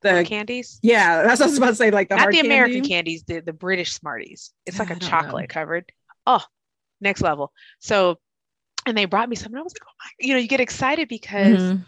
the 0.01 0.23
candies. 0.23 0.79
Yeah, 0.81 1.23
that's 1.23 1.39
what 1.39 1.47
I 1.47 1.49
was 1.49 1.57
about 1.57 1.69
to 1.69 1.75
say. 1.75 1.91
Like 1.91 2.09
the 2.09 2.15
not 2.15 2.29
the 2.31 2.37
candy. 2.37 2.47
American 2.47 2.81
candies, 2.81 3.23
the 3.23 3.39
the 3.39 3.53
British 3.53 3.93
Smarties. 3.93 4.51
It's 4.65 4.79
like 4.79 4.91
I 4.91 4.93
a 4.95 4.99
chocolate 4.99 5.49
know. 5.49 5.53
covered. 5.53 5.91
Oh, 6.25 6.43
next 7.01 7.21
level. 7.21 7.51
So, 7.79 8.17
and 8.85 8.97
they 8.97 9.05
brought 9.05 9.29
me 9.29 9.35
something. 9.35 9.59
I 9.59 9.61
was 9.61 9.73
like, 9.73 9.87
oh 9.87 9.93
my, 9.99 10.25
you 10.27 10.33
know, 10.33 10.39
you 10.39 10.47
get 10.47 10.59
excited 10.59 11.07
because 11.07 11.61
Mhm. 11.61 11.85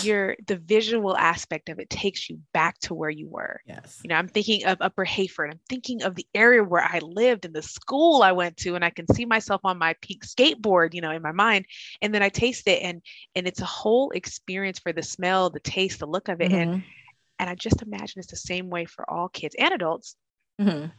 your 0.00 0.36
the 0.46 0.56
visual 0.56 1.16
aspect 1.16 1.68
of 1.68 1.78
it 1.78 1.90
takes 1.90 2.28
you 2.30 2.38
back 2.52 2.78
to 2.80 2.94
where 2.94 3.10
you 3.10 3.28
were. 3.28 3.60
Yes. 3.66 4.00
You 4.02 4.08
know, 4.08 4.16
I'm 4.16 4.28
thinking 4.28 4.64
of 4.64 4.78
Upper 4.80 5.04
Heyford. 5.04 5.50
I'm 5.50 5.60
thinking 5.68 6.02
of 6.02 6.14
the 6.14 6.26
area 6.34 6.62
where 6.62 6.84
I 6.84 7.00
lived 7.00 7.44
and 7.44 7.54
the 7.54 7.62
school 7.62 8.22
I 8.22 8.32
went 8.32 8.56
to, 8.58 8.74
and 8.74 8.84
I 8.84 8.90
can 8.90 9.06
see 9.12 9.24
myself 9.24 9.60
on 9.64 9.78
my 9.78 9.94
peak 10.00 10.24
skateboard, 10.24 10.94
you 10.94 11.00
know, 11.00 11.10
in 11.10 11.22
my 11.22 11.32
mind. 11.32 11.66
And 12.00 12.14
then 12.14 12.22
I 12.22 12.28
taste 12.28 12.68
it, 12.68 12.82
and 12.82 13.02
and 13.34 13.46
it's 13.48 13.60
a 13.60 13.66
whole 13.66 14.10
experience 14.10 14.78
for 14.78 14.92
the 14.92 15.02
smell, 15.02 15.50
the 15.50 15.60
taste, 15.60 15.98
the 15.98 16.06
look 16.06 16.28
of 16.28 16.40
it. 16.40 16.52
And 16.52 16.70
Mhm. 16.70 16.82
and 17.40 17.50
I 17.50 17.54
just 17.54 17.82
imagine 17.82 18.18
it's 18.18 18.30
the 18.30 18.36
same 18.36 18.68
way 18.68 18.84
for 18.84 19.08
all 19.10 19.28
kids 19.28 19.54
and 19.58 19.72
adults. 19.72 20.16
Mhm. 20.60 20.92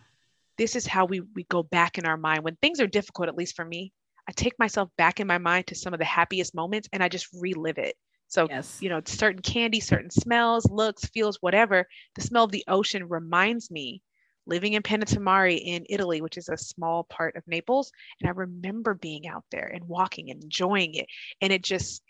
This 0.59 0.75
is 0.75 0.85
how 0.85 1.05
we 1.05 1.21
we 1.21 1.45
go 1.45 1.63
back 1.63 1.97
in 1.97 2.05
our 2.05 2.17
mind 2.17 2.43
when 2.43 2.57
things 2.57 2.79
are 2.81 2.87
difficult. 2.87 3.29
At 3.29 3.35
least 3.37 3.55
for 3.55 3.65
me, 3.65 3.93
I 4.27 4.33
take 4.33 4.59
myself 4.59 4.89
back 4.97 5.19
in 5.19 5.27
my 5.27 5.39
mind 5.39 5.67
to 5.67 5.75
some 5.75 5.93
of 5.93 5.99
the 5.99 6.05
happiest 6.05 6.53
moments, 6.53 6.87
and 6.93 7.03
I 7.03 7.09
just 7.09 7.27
relive 7.33 7.79
it. 7.79 7.97
So 8.27 8.49
Yes. 8.49 8.79
you 8.79 8.89
know, 8.89 9.01
certain 9.05 9.41
candy, 9.41 9.79
certain 9.79 10.11
smells, 10.11 10.69
looks, 10.69 11.05
feels, 11.07 11.37
whatever. 11.41 11.87
The 12.15 12.21
smell 12.21 12.43
of 12.45 12.51
the 12.51 12.65
ocean 12.67 13.09
reminds 13.09 13.71
me 13.71 14.03
living 14.45 14.73
in 14.73 14.83
Pinetamare 14.83 15.59
in 15.63 15.85
Italy, 15.89 16.21
which 16.21 16.37
is 16.37 16.49
a 16.49 16.57
small 16.57 17.05
part 17.05 17.35
of 17.37 17.47
Naples. 17.47 17.91
And 18.21 18.29
I 18.29 18.33
remember 18.33 18.93
being 18.95 19.27
out 19.27 19.45
there 19.51 19.67
and 19.73 19.85
walking 19.87 20.29
and 20.31 20.43
enjoying 20.43 20.95
it. 20.95 21.07
And 21.41 21.53
it 21.53 21.63
just, 21.63 22.03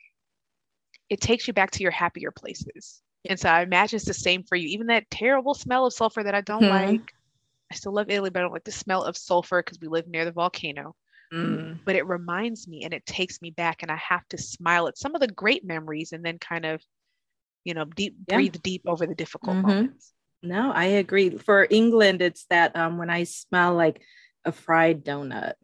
it 1.10 1.22
takes 1.22 1.48
you 1.48 1.54
back 1.54 1.72
to 1.72 1.84
your 1.84 1.92
happier 1.92 2.32
places. 2.32 3.02
And 3.30 3.40
so 3.40 3.50
I 3.50 3.62
imagine 3.62 3.98
it's 3.98 4.06
the 4.06 4.14
same 4.14 4.44
for 4.44 4.56
you. 4.56 4.68
Even 4.70 4.88
that 4.88 5.10
terrible 5.12 5.54
smell 5.54 5.86
of 5.86 5.94
sulfur 5.94 6.24
that 6.24 6.36
I 6.36 6.42
don't 6.42 6.66
Mhm. 6.66 6.68
like. 6.68 7.14
I 7.72 7.76
still 7.76 7.94
love 7.94 8.10
Italy, 8.10 8.30
but 8.30 8.40
I 8.40 8.44
don't 8.44 8.54
like 8.54 8.64
the 8.64 8.72
smell 8.72 9.04
of 9.04 9.18
sulfur 9.18 9.62
because 9.64 9.80
we 9.80 9.88
live 9.88 10.08
near 10.08 10.26
the 10.26 10.32
volcano 10.32 10.96
Mm. 11.32 11.80
but 11.86 11.96
it 11.96 12.06
reminds 12.08 12.68
me 12.68 12.84
and 12.84 12.94
it 12.94 13.06
takes 13.06 13.42
me 13.42 13.52
back 13.52 13.82
and 13.82 13.92
I 13.92 13.96
have 13.98 14.28
to 14.30 14.38
smile 14.38 14.88
at 14.88 14.98
some 14.98 15.16
of 15.16 15.22
the 15.22 15.28
great 15.28 15.66
memories 15.66 16.12
and 16.12 16.24
then 16.24 16.38
kind 16.40 16.66
of 16.66 16.84
you 17.66 17.74
know 17.74 17.86
deep 17.86 18.16
Yeah. 18.28 18.38
breathe 18.38 18.56
deep 18.64 18.84
over 18.88 19.08
the 19.08 19.16
difficult 19.16 19.60
Mhm. 19.60 19.62
moments. 19.62 20.14
No, 20.44 20.72
I 20.72 20.86
agree. 20.86 21.32
For 21.38 21.68
England, 21.70 22.22
it's 22.22 22.46
that 22.48 22.76
um 22.76 22.98
when 22.98 23.10
I 23.10 23.24
smell 23.26 23.76
like 23.76 24.02
a 24.46 24.52
fried 24.52 25.04
donut, 25.06 25.56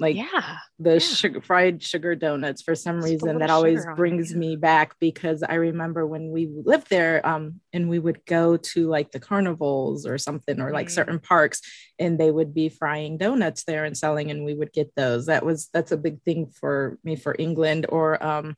like 0.00 0.16
yeah. 0.16 0.56
the 0.78 0.94
yeah. 0.94 0.98
sugar, 0.98 1.40
fried 1.40 1.82
sugar 1.82 2.14
donuts 2.14 2.62
for 2.62 2.74
some 2.74 3.00
reason 3.00 3.38
that 3.38 3.50
always 3.50 3.80
sugar 3.80 3.90
on 3.90 3.94
it, 3.94 3.96
brings 3.96 4.34
me 4.34 4.56
back 4.56 4.94
because 4.98 5.42
I 5.42 5.54
remember 5.54 6.06
when 6.06 6.30
we 6.30 6.48
lived 6.64 6.88
there 6.90 7.24
um 7.26 7.60
and 7.72 7.88
we 7.88 7.98
would 7.98 8.24
go 8.26 8.56
to 8.56 8.88
like 8.88 9.12
the 9.12 9.20
carnivals 9.20 10.06
or 10.06 10.18
something 10.18 10.60
or 10.60 10.72
like 10.72 10.88
Mm. 10.88 10.92
certain 10.92 11.18
parks 11.20 11.60
and 11.98 12.18
they 12.18 12.30
would 12.30 12.52
be 12.54 12.68
frying 12.68 13.18
donuts 13.18 13.64
there 13.64 13.84
and 13.84 13.96
selling 13.96 14.30
and 14.30 14.44
we 14.44 14.54
would 14.54 14.72
get 14.72 14.90
those 14.96 15.26
that 15.26 15.44
was 15.44 15.68
that's 15.72 15.92
a 15.92 15.96
big 15.96 16.20
thing 16.22 16.46
for 16.46 16.98
me 17.04 17.14
for 17.14 17.36
England 17.38 17.86
or 17.88 18.22
um 18.24 18.56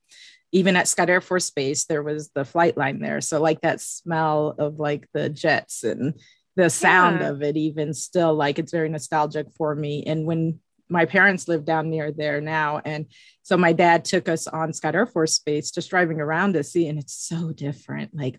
even 0.53 0.77
at 0.77 0.87
Scott 0.89 1.11
Air 1.11 1.21
Force 1.21 1.51
Base 1.51 1.85
there 1.87 2.03
was 2.03 2.31
the 2.35 2.45
flight 2.45 2.77
line 2.77 3.01
there 3.01 3.21
so 3.21 3.41
like 3.41 3.61
that 3.63 3.81
smell 3.81 4.55
of 4.59 4.79
like 4.79 5.09
the 5.13 5.29
jets 5.29 5.83
and 5.83 6.15
the 6.57 6.71
sound 6.71 7.21
Yeah. 7.21 7.31
of 7.31 7.43
it 7.43 7.57
even 7.57 7.93
still 7.93 8.35
like 8.35 8.59
it's 8.61 8.73
very 8.73 8.89
nostalgic 8.89 9.49
for 9.59 9.75
me 9.75 10.05
and 10.07 10.25
when 10.25 10.61
my 10.95 11.05
parents 11.05 11.49
live 11.49 11.65
down 11.65 11.91
near 11.91 12.13
there 12.13 12.41
now. 12.41 12.81
And 12.85 13.07
so 13.43 13.57
my 13.57 13.73
dad 13.73 14.05
took 14.05 14.29
us 14.29 14.47
on 14.47 14.73
Scott 14.73 14.95
Air 14.95 15.07
Force 15.07 15.39
Base, 15.41 15.73
just 15.73 15.91
driving 15.91 16.21
around 16.21 16.55
to 16.55 16.63
see, 16.63 16.87
and 16.87 16.99
it's 16.99 17.15
so 17.15 17.53
different. 17.53 18.15
Like 18.15 18.39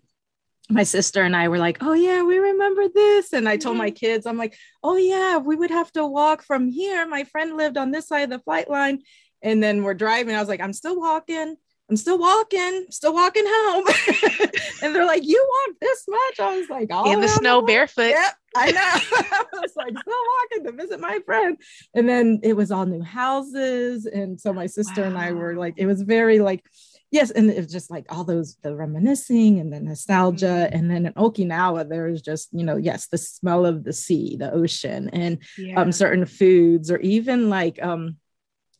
my 0.68 0.82
sister 0.82 1.22
and 1.22 1.36
I 1.36 1.48
were 1.48 1.58
like, 1.58 1.78
oh 1.82 1.92
yeah, 1.92 2.22
we 2.22 2.38
remember 2.38 2.88
this. 2.88 3.34
And 3.34 3.46
I 3.48 3.58
told 3.58 3.76
my 3.76 3.90
mm-hmm. 3.90 3.94
kids, 3.94 4.26
I'm 4.26 4.38
like, 4.38 4.56
oh 4.82 4.96
yeah, 4.96 5.36
we 5.36 5.54
would 5.54 5.70
have 5.70 5.92
to 5.92 6.06
walk 6.06 6.42
from 6.42 6.68
here. 6.68 7.06
My 7.06 7.24
friend 7.24 7.56
lived 7.56 7.76
on 7.76 7.90
this 7.90 8.08
side 8.08 8.22
of 8.22 8.30
the 8.30 8.40
flight 8.40 8.68
line. 8.70 9.02
And 9.42 9.62
then 9.62 9.82
we're 9.82 9.94
driving. 9.94 10.34
I 10.34 10.40
was 10.40 10.48
like, 10.48 10.62
I'm 10.62 10.72
still 10.72 10.98
walking. 10.98 11.56
I'm 11.88 11.96
still 11.96 12.18
walking, 12.18 12.86
still 12.90 13.14
walking 13.14 13.44
home. 13.46 13.84
and 14.82 14.94
they're 14.94 15.06
like, 15.06 15.24
You 15.24 15.46
walk 15.48 15.76
this 15.80 16.04
much? 16.08 16.40
I 16.40 16.58
was 16.58 16.68
like, 16.68 16.92
all 16.92 17.12
In 17.12 17.20
the 17.20 17.28
snow 17.28 17.60
block." 17.60 17.68
barefoot. 17.68 18.08
Yep, 18.08 18.34
I 18.66 18.70
know. 18.72 18.80
I 19.32 19.44
was 19.60 19.72
like, 19.76 19.90
still 19.98 20.22
walking 20.52 20.64
to 20.66 20.72
visit 20.72 21.00
my 21.00 21.18
friend. 21.26 21.56
And 21.94 22.08
then 22.08 22.40
it 22.42 22.54
was 22.54 22.70
all 22.70 22.86
new 22.86 23.02
houses. 23.02 24.06
And 24.06 24.40
so 24.40 24.52
my 24.52 24.66
sister 24.66 25.04
and 25.04 25.18
I 25.18 25.32
were 25.32 25.54
like, 25.56 25.74
it 25.76 25.86
was 25.86 26.02
very 26.02 26.38
like, 26.40 26.64
yes. 27.10 27.30
And 27.30 27.50
it 27.50 27.56
was 27.58 27.70
just 27.72 27.90
like 27.90 28.06
all 28.08 28.24
those, 28.24 28.56
the 28.62 28.74
reminiscing 28.74 29.60
and 29.60 29.72
the 29.72 29.80
nostalgia. 29.80 30.68
Mhm. 30.72 30.74
And 30.78 30.90
then 30.90 31.06
in 31.06 31.12
Okinawa, 31.14 31.88
there 31.88 32.04
was 32.10 32.22
just, 32.22 32.48
you 32.52 32.64
know, 32.64 32.76
yes, 32.76 33.08
the 33.08 33.18
smell 33.18 33.66
of 33.66 33.84
the 33.84 33.92
sea, 33.92 34.36
the 34.36 34.52
ocean, 34.52 35.10
and 35.12 35.38
Yeah. 35.58 35.80
um, 35.80 35.92
certain 35.92 36.24
foods, 36.26 36.90
or 36.90 36.98
even 36.98 37.48
like, 37.50 37.82
um, 37.82 38.16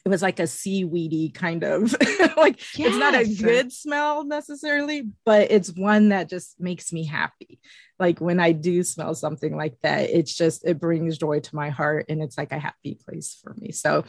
it 0.06 0.08
was 0.08 0.22
like 0.22 0.38
a 0.38 0.46
seaweedy 0.46 1.30
kind 1.30 1.64
of 1.64 1.92
like 2.36 2.60
it's 2.78 2.96
not 2.96 3.16
a 3.16 3.26
good 3.26 3.72
smell 3.72 4.24
necessarily, 4.24 5.02
but 5.24 5.50
it's 5.50 5.72
one 5.72 6.10
that 6.10 6.28
just 6.28 6.60
makes 6.60 6.92
me 6.92 7.04
happy. 7.04 7.58
Like 7.98 8.20
when 8.20 8.38
I 8.38 8.52
do 8.52 8.84
smell 8.84 9.16
something 9.16 9.56
like 9.56 9.74
that, 9.82 10.08
it's 10.10 10.32
just 10.32 10.64
it 10.64 10.78
brings 10.78 11.18
joy 11.18 11.40
to 11.40 11.56
my 11.56 11.70
heart 11.70 12.06
and 12.08 12.22
it's 12.22 12.38
like 12.38 12.52
a 12.52 12.58
happy 12.60 12.96
place 13.04 13.36
for 13.42 13.52
me. 13.54 13.72
So 13.72 14.04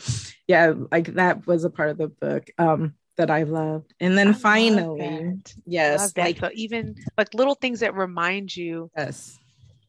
yeah, 0.47 0.75
like 0.91 1.15
that 1.15 1.47
was 1.47 1.63
a 1.63 1.71
part 1.71 1.89
of 1.89 1.97
the 1.97 2.09
book 2.09 2.47
um 2.59 2.93
that 3.15 3.31
I 3.31 3.41
loved. 3.41 3.91
And 3.99 4.15
then 4.15 4.27
love 4.27 4.39
finally, 4.39 5.39
yes, 5.65 6.15
like 6.15 6.37
so 6.37 6.51
even 6.53 6.93
like 7.17 7.33
little 7.33 7.55
things 7.55 7.79
that 7.79 7.95
remind 7.95 8.55
you 8.55 8.91
yes. 8.95 9.35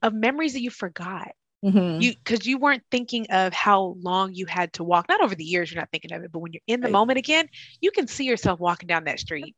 of 0.01 0.15
memories 0.15 0.55
that 0.55 0.63
you 0.63 0.71
forgot. 0.71 1.33
Mhm. 1.63 2.03
You 2.03 2.13
because 2.15 2.47
you 2.47 2.59
weren't 2.59 2.85
thinking 2.91 3.27
of 3.31 3.53
how 3.53 3.97
long 4.01 4.33
you 4.35 4.47
had 4.47 4.73
to 4.75 4.85
walk. 4.85 5.09
Not 5.09 5.23
over 5.23 5.35
the 5.35 5.45
years, 5.45 5.71
you're 5.73 5.81
not 5.81 5.91
thinking 5.91 6.13
of 6.13 6.23
it, 6.23 6.33
but 6.33 6.39
when 6.41 6.53
you're 6.53 6.63
in 6.67 6.81
the 6.81 6.89
Right. 6.89 6.93
moment 6.93 7.19
again, 7.19 7.49
you 7.81 7.91
can 7.91 8.07
see 8.07 8.25
yourself 8.25 8.61
walking 8.61 8.87
down 8.87 9.05
that 9.05 9.21
street. 9.21 9.57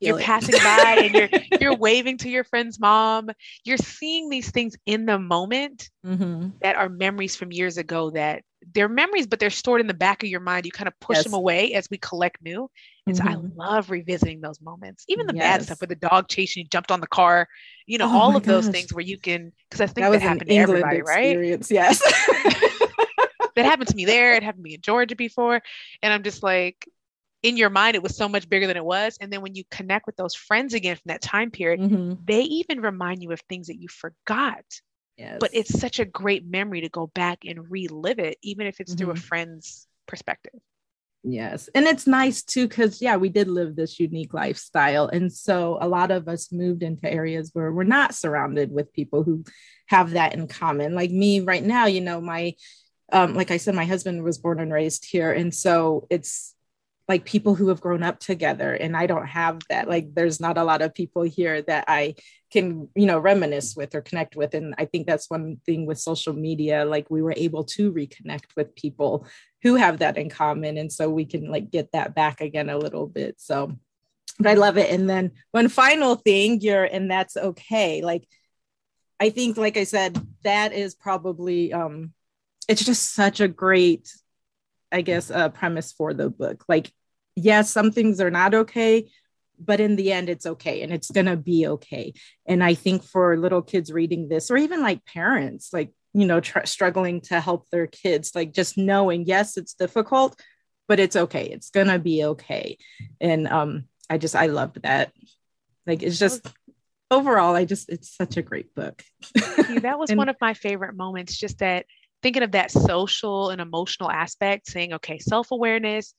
You're 0.00 0.14
passing 0.18 0.60
by 0.62 0.96
and 0.96 1.14
you're 1.14 1.30
you're 1.58 1.74
waving 1.74 2.18
to 2.18 2.30
your 2.30 2.44
friend's 2.44 2.80
mom. 2.80 3.30
You're 3.64 3.78
seeing 3.78 4.28
these 4.28 4.50
things 4.50 4.76
in 4.86 5.06
the 5.06 5.18
moment 5.18 5.90
Mhm. 6.04 6.52
that 6.62 6.76
are 6.76 6.88
memories 6.88 7.36
from 7.36 7.52
years 7.52 7.78
ago 7.78 8.10
that 8.10 8.42
they're 8.74 8.88
memories, 8.88 9.26
but 9.26 9.38
they're 9.40 9.50
stored 9.50 9.80
in 9.80 9.86
the 9.86 9.94
back 9.94 10.22
of 10.22 10.28
your 10.28 10.40
mind. 10.40 10.66
You 10.66 10.72
kind 10.72 10.88
of 10.88 10.98
push 11.00 11.18
Yes. 11.18 11.24
them 11.24 11.34
away 11.34 11.74
as 11.74 11.88
we 11.90 11.98
collect 11.98 12.42
new. 12.42 12.70
And 13.06 13.16
so 13.16 13.24
I 13.24 13.34
love 13.54 13.90
revisiting 13.90 14.40
those 14.40 14.60
moments, 14.62 15.04
even 15.08 15.26
the 15.26 15.34
bad 15.34 15.62
stuff 15.62 15.80
with 15.80 15.90
the 15.90 15.96
dog 15.96 16.28
chasing 16.28 16.62
you, 16.62 16.68
jumped 16.68 16.90
on 16.90 17.00
the 17.00 17.06
car, 17.06 17.46
you 17.86 17.98
know, 17.98 18.08
Oh 18.10 18.18
all 18.18 18.36
of 18.36 18.44
those 18.44 18.68
things 18.68 18.94
where 18.94 19.04
you 19.04 19.18
can, 19.18 19.52
because 19.68 19.82
I 19.82 19.86
think 19.86 20.06
That 20.06 20.12
that, 20.12 20.22
happened 20.22 20.48
to 20.48 20.54
England 20.54 20.84
everybody, 20.84 21.02
right? 21.02 21.24
experience. 21.26 21.70
Yes. 21.70 22.02
That 23.56 23.66
happened 23.66 23.88
to 23.88 23.94
me 23.94 24.04
there. 24.04 24.34
It 24.34 24.42
happened 24.42 24.64
to 24.64 24.68
me 24.68 24.74
in 24.74 24.80
Georgia 24.80 25.14
before. 25.14 25.62
And 26.02 26.12
I'm 26.12 26.24
just 26.24 26.42
like, 26.42 26.88
in 27.44 27.56
your 27.56 27.70
mind, 27.70 27.94
it 27.94 28.02
was 28.02 28.16
so 28.16 28.28
much 28.28 28.48
bigger 28.48 28.66
than 28.66 28.76
it 28.76 28.84
was. 28.84 29.16
And 29.20 29.32
then 29.32 29.42
when 29.42 29.54
you 29.54 29.62
connect 29.70 30.06
with 30.06 30.16
those 30.16 30.34
friends 30.34 30.74
again 30.74 30.96
from 30.96 31.10
that 31.10 31.22
time 31.22 31.52
period, 31.52 31.78
Mhm. 31.78 32.18
they 32.26 32.40
even 32.42 32.80
remind 32.80 33.22
you 33.22 33.30
of 33.30 33.40
things 33.42 33.68
that 33.68 33.80
you 33.80 33.86
forgot. 33.86 34.64
Yes. 35.16 35.36
But 35.38 35.50
it's 35.52 35.78
such 35.78 36.00
a 36.00 36.04
great 36.04 36.44
memory 36.44 36.80
to 36.80 36.88
go 36.88 37.06
back 37.06 37.44
and 37.44 37.70
relive 37.70 38.18
it, 38.18 38.38
even 38.42 38.66
if 38.66 38.80
it's 38.80 38.94
through 38.94 39.10
a 39.12 39.14
Mhm. 39.14 39.18
friend's 39.18 39.86
perspective. 40.08 40.60
Yes. 41.26 41.70
And 41.74 41.86
it's 41.86 42.06
nice 42.06 42.42
too, 42.42 42.68
because 42.68 43.00
yeah, 43.00 43.16
we 43.16 43.30
did 43.30 43.48
live 43.48 43.74
this 43.74 43.98
unique 43.98 44.34
lifestyle. 44.34 45.08
And 45.08 45.32
so 45.32 45.78
a 45.80 45.88
lot 45.88 46.10
of 46.10 46.28
us 46.28 46.52
moved 46.52 46.82
into 46.82 47.10
areas 47.10 47.50
where 47.54 47.72
we're 47.72 47.84
not 47.84 48.14
surrounded 48.14 48.70
with 48.70 48.92
people 48.92 49.22
who 49.24 49.42
have 49.86 50.10
that 50.10 50.34
in 50.34 50.46
common. 50.48 50.94
Like 50.94 51.10
me 51.10 51.40
right 51.40 51.64
now, 51.64 51.86
you 51.86 52.02
know, 52.02 52.20
my 52.20 52.54
um, 53.12 53.34
like 53.34 53.50
I 53.50 53.56
said, 53.56 53.74
my 53.74 53.84
husband 53.84 54.22
was 54.22 54.38
born 54.38 54.60
and 54.60 54.72
raised 54.72 55.06
here. 55.06 55.32
And 55.32 55.54
so 55.54 56.06
it's 56.10 56.53
like 57.08 57.24
people 57.24 57.54
who 57.54 57.68
have 57.68 57.80
grown 57.80 58.02
up 58.02 58.18
together. 58.18 58.72
And 58.72 58.96
I 58.96 59.06
don't 59.06 59.26
have 59.26 59.60
that. 59.68 59.88
Like 59.88 60.14
there's 60.14 60.40
not 60.40 60.56
a 60.56 60.64
lot 60.64 60.80
of 60.80 60.94
people 60.94 61.22
here 61.22 61.60
that 61.62 61.84
I 61.86 62.14
can, 62.50 62.88
you 62.94 63.06
know, 63.06 63.18
reminisce 63.18 63.76
with 63.76 63.94
or 63.94 64.00
connect 64.00 64.36
with. 64.36 64.54
And 64.54 64.74
I 64.78 64.86
think 64.86 65.06
that's 65.06 65.28
one 65.28 65.60
thing 65.66 65.84
with 65.84 65.98
social 65.98 66.32
media. 66.32 66.84
Like 66.86 67.10
we 67.10 67.20
were 67.20 67.34
able 67.36 67.64
to 67.64 67.92
reconnect 67.92 68.56
with 68.56 68.74
people 68.74 69.26
who 69.64 69.76
have 69.76 69.98
that 69.98 70.18
in 70.18 70.28
common 70.28 70.76
and 70.76 70.92
so 70.92 71.08
we 71.08 71.24
can 71.24 71.50
like 71.50 71.70
get 71.70 71.90
that 71.92 72.14
back 72.14 72.40
again 72.42 72.68
a 72.68 72.78
little 72.78 73.06
bit 73.06 73.40
so 73.40 73.72
but 74.38 74.50
i 74.50 74.54
love 74.54 74.76
it 74.76 74.90
and 74.90 75.08
then 75.08 75.32
one 75.50 75.68
final 75.68 76.14
thing 76.14 76.60
you're 76.60 76.84
and 76.84 77.10
that's 77.10 77.36
okay 77.36 78.02
like 78.02 78.28
i 79.18 79.30
think 79.30 79.56
like 79.56 79.78
i 79.78 79.84
said 79.84 80.20
that 80.44 80.72
is 80.72 80.94
probably 80.94 81.72
um 81.72 82.12
it's 82.68 82.84
just 82.84 83.14
such 83.14 83.40
a 83.40 83.48
great 83.48 84.14
i 84.94 85.00
guess 85.00 85.30
uh 85.30 85.48
premise 85.48 85.92
for 85.92 86.14
the 86.14 86.30
book. 86.30 86.64
Like 86.68 86.90
yes 87.36 87.70
some 87.70 87.90
things 87.90 88.20
are 88.20 88.30
not 88.30 88.54
okay 88.54 89.10
but 89.58 89.80
in 89.80 89.96
the 89.96 90.12
end 90.12 90.28
it's 90.28 90.46
okay 90.46 90.82
and 90.82 90.92
it's 90.92 91.10
going 91.10 91.26
to 91.26 91.36
be 91.36 91.66
okay. 91.66 92.12
And 92.46 92.62
i 92.62 92.74
think 92.74 93.02
for 93.02 93.36
little 93.36 93.62
kids 93.62 93.92
reading 93.92 94.28
this 94.28 94.50
or 94.50 94.56
even 94.56 94.82
like 94.82 95.04
parents 95.04 95.72
like 95.72 95.92
you 96.12 96.26
know 96.26 96.40
tr- 96.40 96.64
struggling 96.64 97.20
to 97.22 97.40
help 97.40 97.68
their 97.70 97.86
kids 97.86 98.34
like 98.34 98.52
just 98.52 98.78
knowing 98.78 99.26
yes 99.26 99.56
it's 99.56 99.74
difficult 99.74 100.40
but 100.88 101.00
it's 101.00 101.16
okay. 101.16 101.46
It's 101.46 101.70
gonna 101.70 101.98
be 101.98 102.24
okay. 102.24 102.78
And 103.20 103.48
um 103.48 103.84
i 104.10 104.18
just 104.18 104.36
i 104.36 104.46
loved 104.46 104.82
that. 104.82 105.12
Like 105.86 106.02
it's 106.02 106.18
just 106.18 106.46
overall, 107.10 107.54
I 107.54 107.64
just 107.64 107.88
it's 107.88 108.14
such 108.14 108.36
a 108.36 108.42
great 108.42 108.74
book. 108.74 109.02
that 109.34 109.98
was 109.98 110.10
one 110.14 110.28
of 110.28 110.36
my 110.40 110.54
favorite 110.54 110.96
moments. 110.96 111.36
Just 111.36 111.58
that 111.58 111.86
thinking 112.24 112.42
of 112.42 112.52
that 112.52 112.70
social 112.70 113.50
and 113.50 113.60
emotional 113.60 114.10
aspect, 114.10 114.66
saying, 114.66 114.94
okay, 114.94 115.18
self 115.18 115.50
awareness 115.50 116.14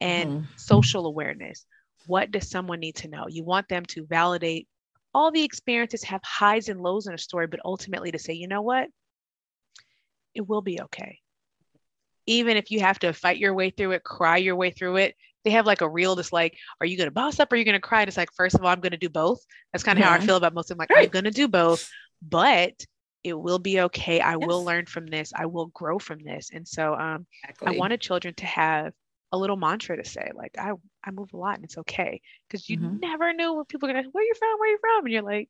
and 0.00 0.30
mm-hmm. 0.30 0.44
social 0.56 1.06
awareness. 1.06 1.66
What 2.06 2.30
does 2.30 2.48
someone 2.48 2.80
need 2.80 2.96
to 2.96 3.08
know? 3.08 3.26
You 3.28 3.44
want 3.44 3.68
them 3.68 3.84
to 3.90 4.06
validate 4.06 4.66
all 5.12 5.30
the 5.30 5.44
experiences, 5.44 6.02
have 6.04 6.22
highs 6.24 6.70
and 6.70 6.80
lows 6.80 7.06
in 7.06 7.12
a 7.12 7.18
story, 7.18 7.46
but 7.46 7.60
ultimately 7.62 8.10
to 8.10 8.18
say, 8.18 8.32
you 8.32 8.48
know 8.48 8.62
what? 8.62 8.88
It 10.34 10.48
will 10.48 10.62
be 10.62 10.80
okay. 10.80 11.18
Even 12.24 12.56
if 12.56 12.70
you 12.70 12.80
have 12.80 12.98
to 13.00 13.12
fight 13.12 13.36
your 13.36 13.52
way 13.52 13.68
through 13.68 13.92
it, 13.92 14.02
cry 14.02 14.38
your 14.38 14.56
way 14.56 14.70
through 14.70 14.96
it, 14.96 15.14
they 15.44 15.50
have 15.50 15.66
like 15.66 15.82
a 15.82 15.88
reel 15.88 16.16
that's 16.16 16.32
like, 16.32 16.56
are 16.80 16.86
you 16.86 16.96
going 16.96 17.08
to 17.08 17.12
boss 17.12 17.38
up 17.38 17.52
or 17.52 17.56
are 17.56 17.58
you 17.58 17.66
going 17.66 17.74
to 17.74 17.80
cry? 17.80 18.00
And 18.00 18.08
it's 18.08 18.16
like, 18.16 18.32
first 18.34 18.54
of 18.54 18.62
all, 18.62 18.68
I'm 18.68 18.80
going 18.80 18.92
to 18.92 18.96
do 18.96 19.10
both. 19.10 19.44
That's 19.72 19.84
kind 19.84 19.98
of 19.98 20.04
how 20.06 20.12
I 20.12 20.20
feel 20.20 20.36
about 20.36 20.54
most 20.54 20.70
of 20.70 20.76
them. 20.76 20.82
Like, 20.82 20.90
right. 20.90 21.04
I'm 21.04 21.10
going 21.10 21.24
to 21.24 21.30
do 21.30 21.48
both, 21.48 21.86
but 22.22 22.72
it 23.22 23.34
will 23.34 23.58
be 23.58 23.80
okay. 23.82 24.20
I 24.20 24.36
yes. 24.36 24.46
will 24.46 24.64
learn 24.64 24.86
from 24.86 25.06
this. 25.06 25.32
I 25.34 25.46
will 25.46 25.66
grow 25.66 25.98
from 25.98 26.20
this. 26.22 26.50
And 26.52 26.66
so 26.66 26.94
um, 26.94 27.26
exactly. 27.44 27.76
I 27.76 27.78
wanted 27.78 28.00
children 28.00 28.34
to 28.34 28.46
have 28.46 28.92
a 29.32 29.38
little 29.38 29.56
mantra 29.56 29.96
to 29.96 30.08
say, 30.08 30.30
like, 30.34 30.56
I, 30.58 30.72
I 31.04 31.10
move 31.10 31.32
a 31.32 31.36
lot 31.36 31.56
and 31.56 31.64
it's 31.64 31.78
okay. 31.78 32.20
Because 32.48 32.68
you 32.68 32.78
mm-hmm. 32.78 32.98
never 32.98 33.32
know 33.32 33.54
what 33.54 33.68
people 33.68 33.88
are 33.88 33.92
going 33.92 34.04
to, 34.04 34.10
where 34.10 34.24
you 34.24 34.34
from? 34.38 34.58
Where 34.58 34.70
are 34.70 34.72
you 34.72 34.78
from? 34.80 35.04
And 35.04 35.12
you're 35.12 35.22
like, 35.22 35.48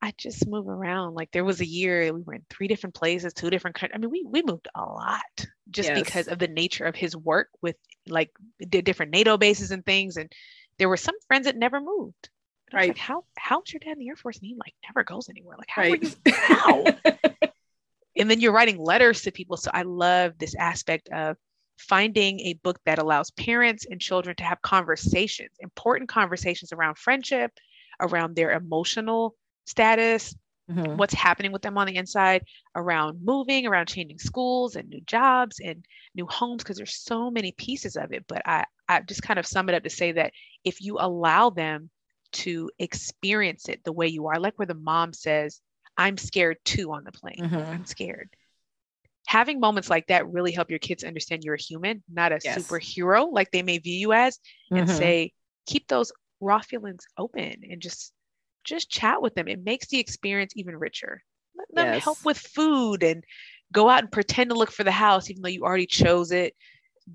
I 0.00 0.12
just 0.16 0.46
move 0.46 0.68
around. 0.68 1.14
Like 1.14 1.30
there 1.32 1.44
was 1.44 1.60
a 1.60 1.66
year 1.66 2.12
we 2.12 2.22
were 2.22 2.34
in 2.34 2.44
three 2.48 2.68
different 2.68 2.94
places, 2.94 3.32
two 3.32 3.50
different 3.50 3.76
countries. 3.76 3.96
I 3.96 3.98
mean, 3.98 4.10
we 4.10 4.24
we 4.24 4.42
moved 4.42 4.68
a 4.74 4.82
lot 4.84 5.46
just 5.70 5.88
yes. 5.88 5.98
because 5.98 6.28
of 6.28 6.38
the 6.38 6.48
nature 6.48 6.84
of 6.84 6.94
his 6.94 7.16
work 7.16 7.48
with 7.62 7.76
like 8.06 8.30
the 8.60 8.80
different 8.80 9.12
NATO 9.12 9.36
bases 9.36 9.72
and 9.72 9.84
things. 9.84 10.16
And 10.16 10.30
there 10.78 10.88
were 10.88 10.96
some 10.96 11.16
friends 11.26 11.46
that 11.46 11.56
never 11.56 11.80
moved. 11.80 12.30
Right. 12.72 12.88
Like, 12.88 12.98
how 12.98 13.24
how's 13.36 13.72
your 13.72 13.80
dad 13.80 13.92
in 13.92 13.98
the 13.98 14.08
Air 14.08 14.16
Force? 14.16 14.38
And 14.38 14.46
he 14.46 14.56
like 14.58 14.74
never 14.88 15.04
goes 15.04 15.28
anywhere. 15.28 15.56
Like 15.56 15.68
how 15.68 15.82
right. 15.82 16.02
are 16.02 16.06
you 16.06 16.32
how? 16.34 16.84
and 18.18 18.30
then 18.30 18.40
you're 18.40 18.52
writing 18.52 18.78
letters 18.78 19.22
to 19.22 19.32
people. 19.32 19.56
So 19.56 19.70
I 19.72 19.82
love 19.82 20.34
this 20.38 20.54
aspect 20.54 21.08
of 21.10 21.36
finding 21.78 22.40
a 22.40 22.54
book 22.54 22.78
that 22.84 22.98
allows 22.98 23.30
parents 23.30 23.86
and 23.88 24.00
children 24.00 24.34
to 24.36 24.44
have 24.44 24.60
conversations, 24.62 25.50
important 25.60 26.08
conversations 26.08 26.72
around 26.72 26.98
friendship, 26.98 27.52
around 28.00 28.34
their 28.34 28.52
emotional 28.52 29.34
status, 29.66 30.34
mm-hmm. 30.70 30.96
what's 30.96 31.14
happening 31.14 31.52
with 31.52 31.62
them 31.62 31.78
on 31.78 31.86
the 31.86 31.96
inside, 31.96 32.44
around 32.74 33.20
moving, 33.24 33.66
around 33.66 33.86
changing 33.86 34.18
schools 34.18 34.76
and 34.76 34.88
new 34.88 35.00
jobs 35.02 35.60
and 35.64 35.84
new 36.14 36.26
homes, 36.26 36.62
because 36.62 36.76
there's 36.76 36.96
so 36.96 37.30
many 37.30 37.52
pieces 37.52 37.96
of 37.96 38.12
it. 38.12 38.24
But 38.28 38.42
I, 38.46 38.64
I 38.88 39.00
just 39.00 39.22
kind 39.22 39.38
of 39.38 39.46
sum 39.46 39.68
it 39.68 39.74
up 39.74 39.84
to 39.84 39.90
say 39.90 40.12
that 40.12 40.32
if 40.64 40.80
you 40.80 40.96
allow 40.98 41.50
them 41.50 41.90
to 42.32 42.70
experience 42.78 43.68
it 43.68 43.82
the 43.84 43.92
way 43.92 44.06
you 44.06 44.26
are, 44.28 44.38
like 44.38 44.58
where 44.58 44.66
the 44.66 44.74
mom 44.74 45.12
says, 45.12 45.60
I'm 45.96 46.16
scared 46.16 46.58
too 46.64 46.92
on 46.92 47.04
the 47.04 47.12
plane. 47.12 47.40
Mm-hmm. 47.40 47.56
I'm 47.56 47.84
scared. 47.86 48.30
Having 49.26 49.60
moments 49.60 49.90
like 49.90 50.06
that 50.06 50.30
really 50.30 50.52
help 50.52 50.70
your 50.70 50.78
kids 50.78 51.04
understand 51.04 51.42
you're 51.44 51.54
a 51.54 51.60
human, 51.60 52.02
not 52.10 52.32
a 52.32 52.38
yes. 52.42 52.58
superhero 52.58 53.30
like 53.30 53.50
they 53.50 53.62
may 53.62 53.78
view 53.78 53.94
you 53.94 54.12
as, 54.12 54.38
and 54.70 54.88
mm-hmm. 54.88 54.96
say, 54.96 55.32
keep 55.66 55.86
those 55.88 56.12
raw 56.40 56.60
feelings 56.60 57.04
open 57.18 57.62
and 57.68 57.82
just 57.82 58.12
just 58.64 58.90
chat 58.90 59.20
with 59.20 59.34
them. 59.34 59.48
It 59.48 59.64
makes 59.64 59.88
the 59.88 59.98
experience 59.98 60.52
even 60.56 60.76
richer. 60.76 61.22
Let 61.56 61.74
them 61.74 61.94
yes. 61.94 62.04
help 62.04 62.24
with 62.24 62.38
food 62.38 63.02
and 63.02 63.24
go 63.72 63.88
out 63.88 64.00
and 64.00 64.12
pretend 64.12 64.50
to 64.50 64.56
look 64.56 64.70
for 64.70 64.84
the 64.84 64.90
house, 64.90 65.30
even 65.30 65.42
though 65.42 65.48
you 65.48 65.64
already 65.64 65.86
chose 65.86 66.32
it. 66.32 66.54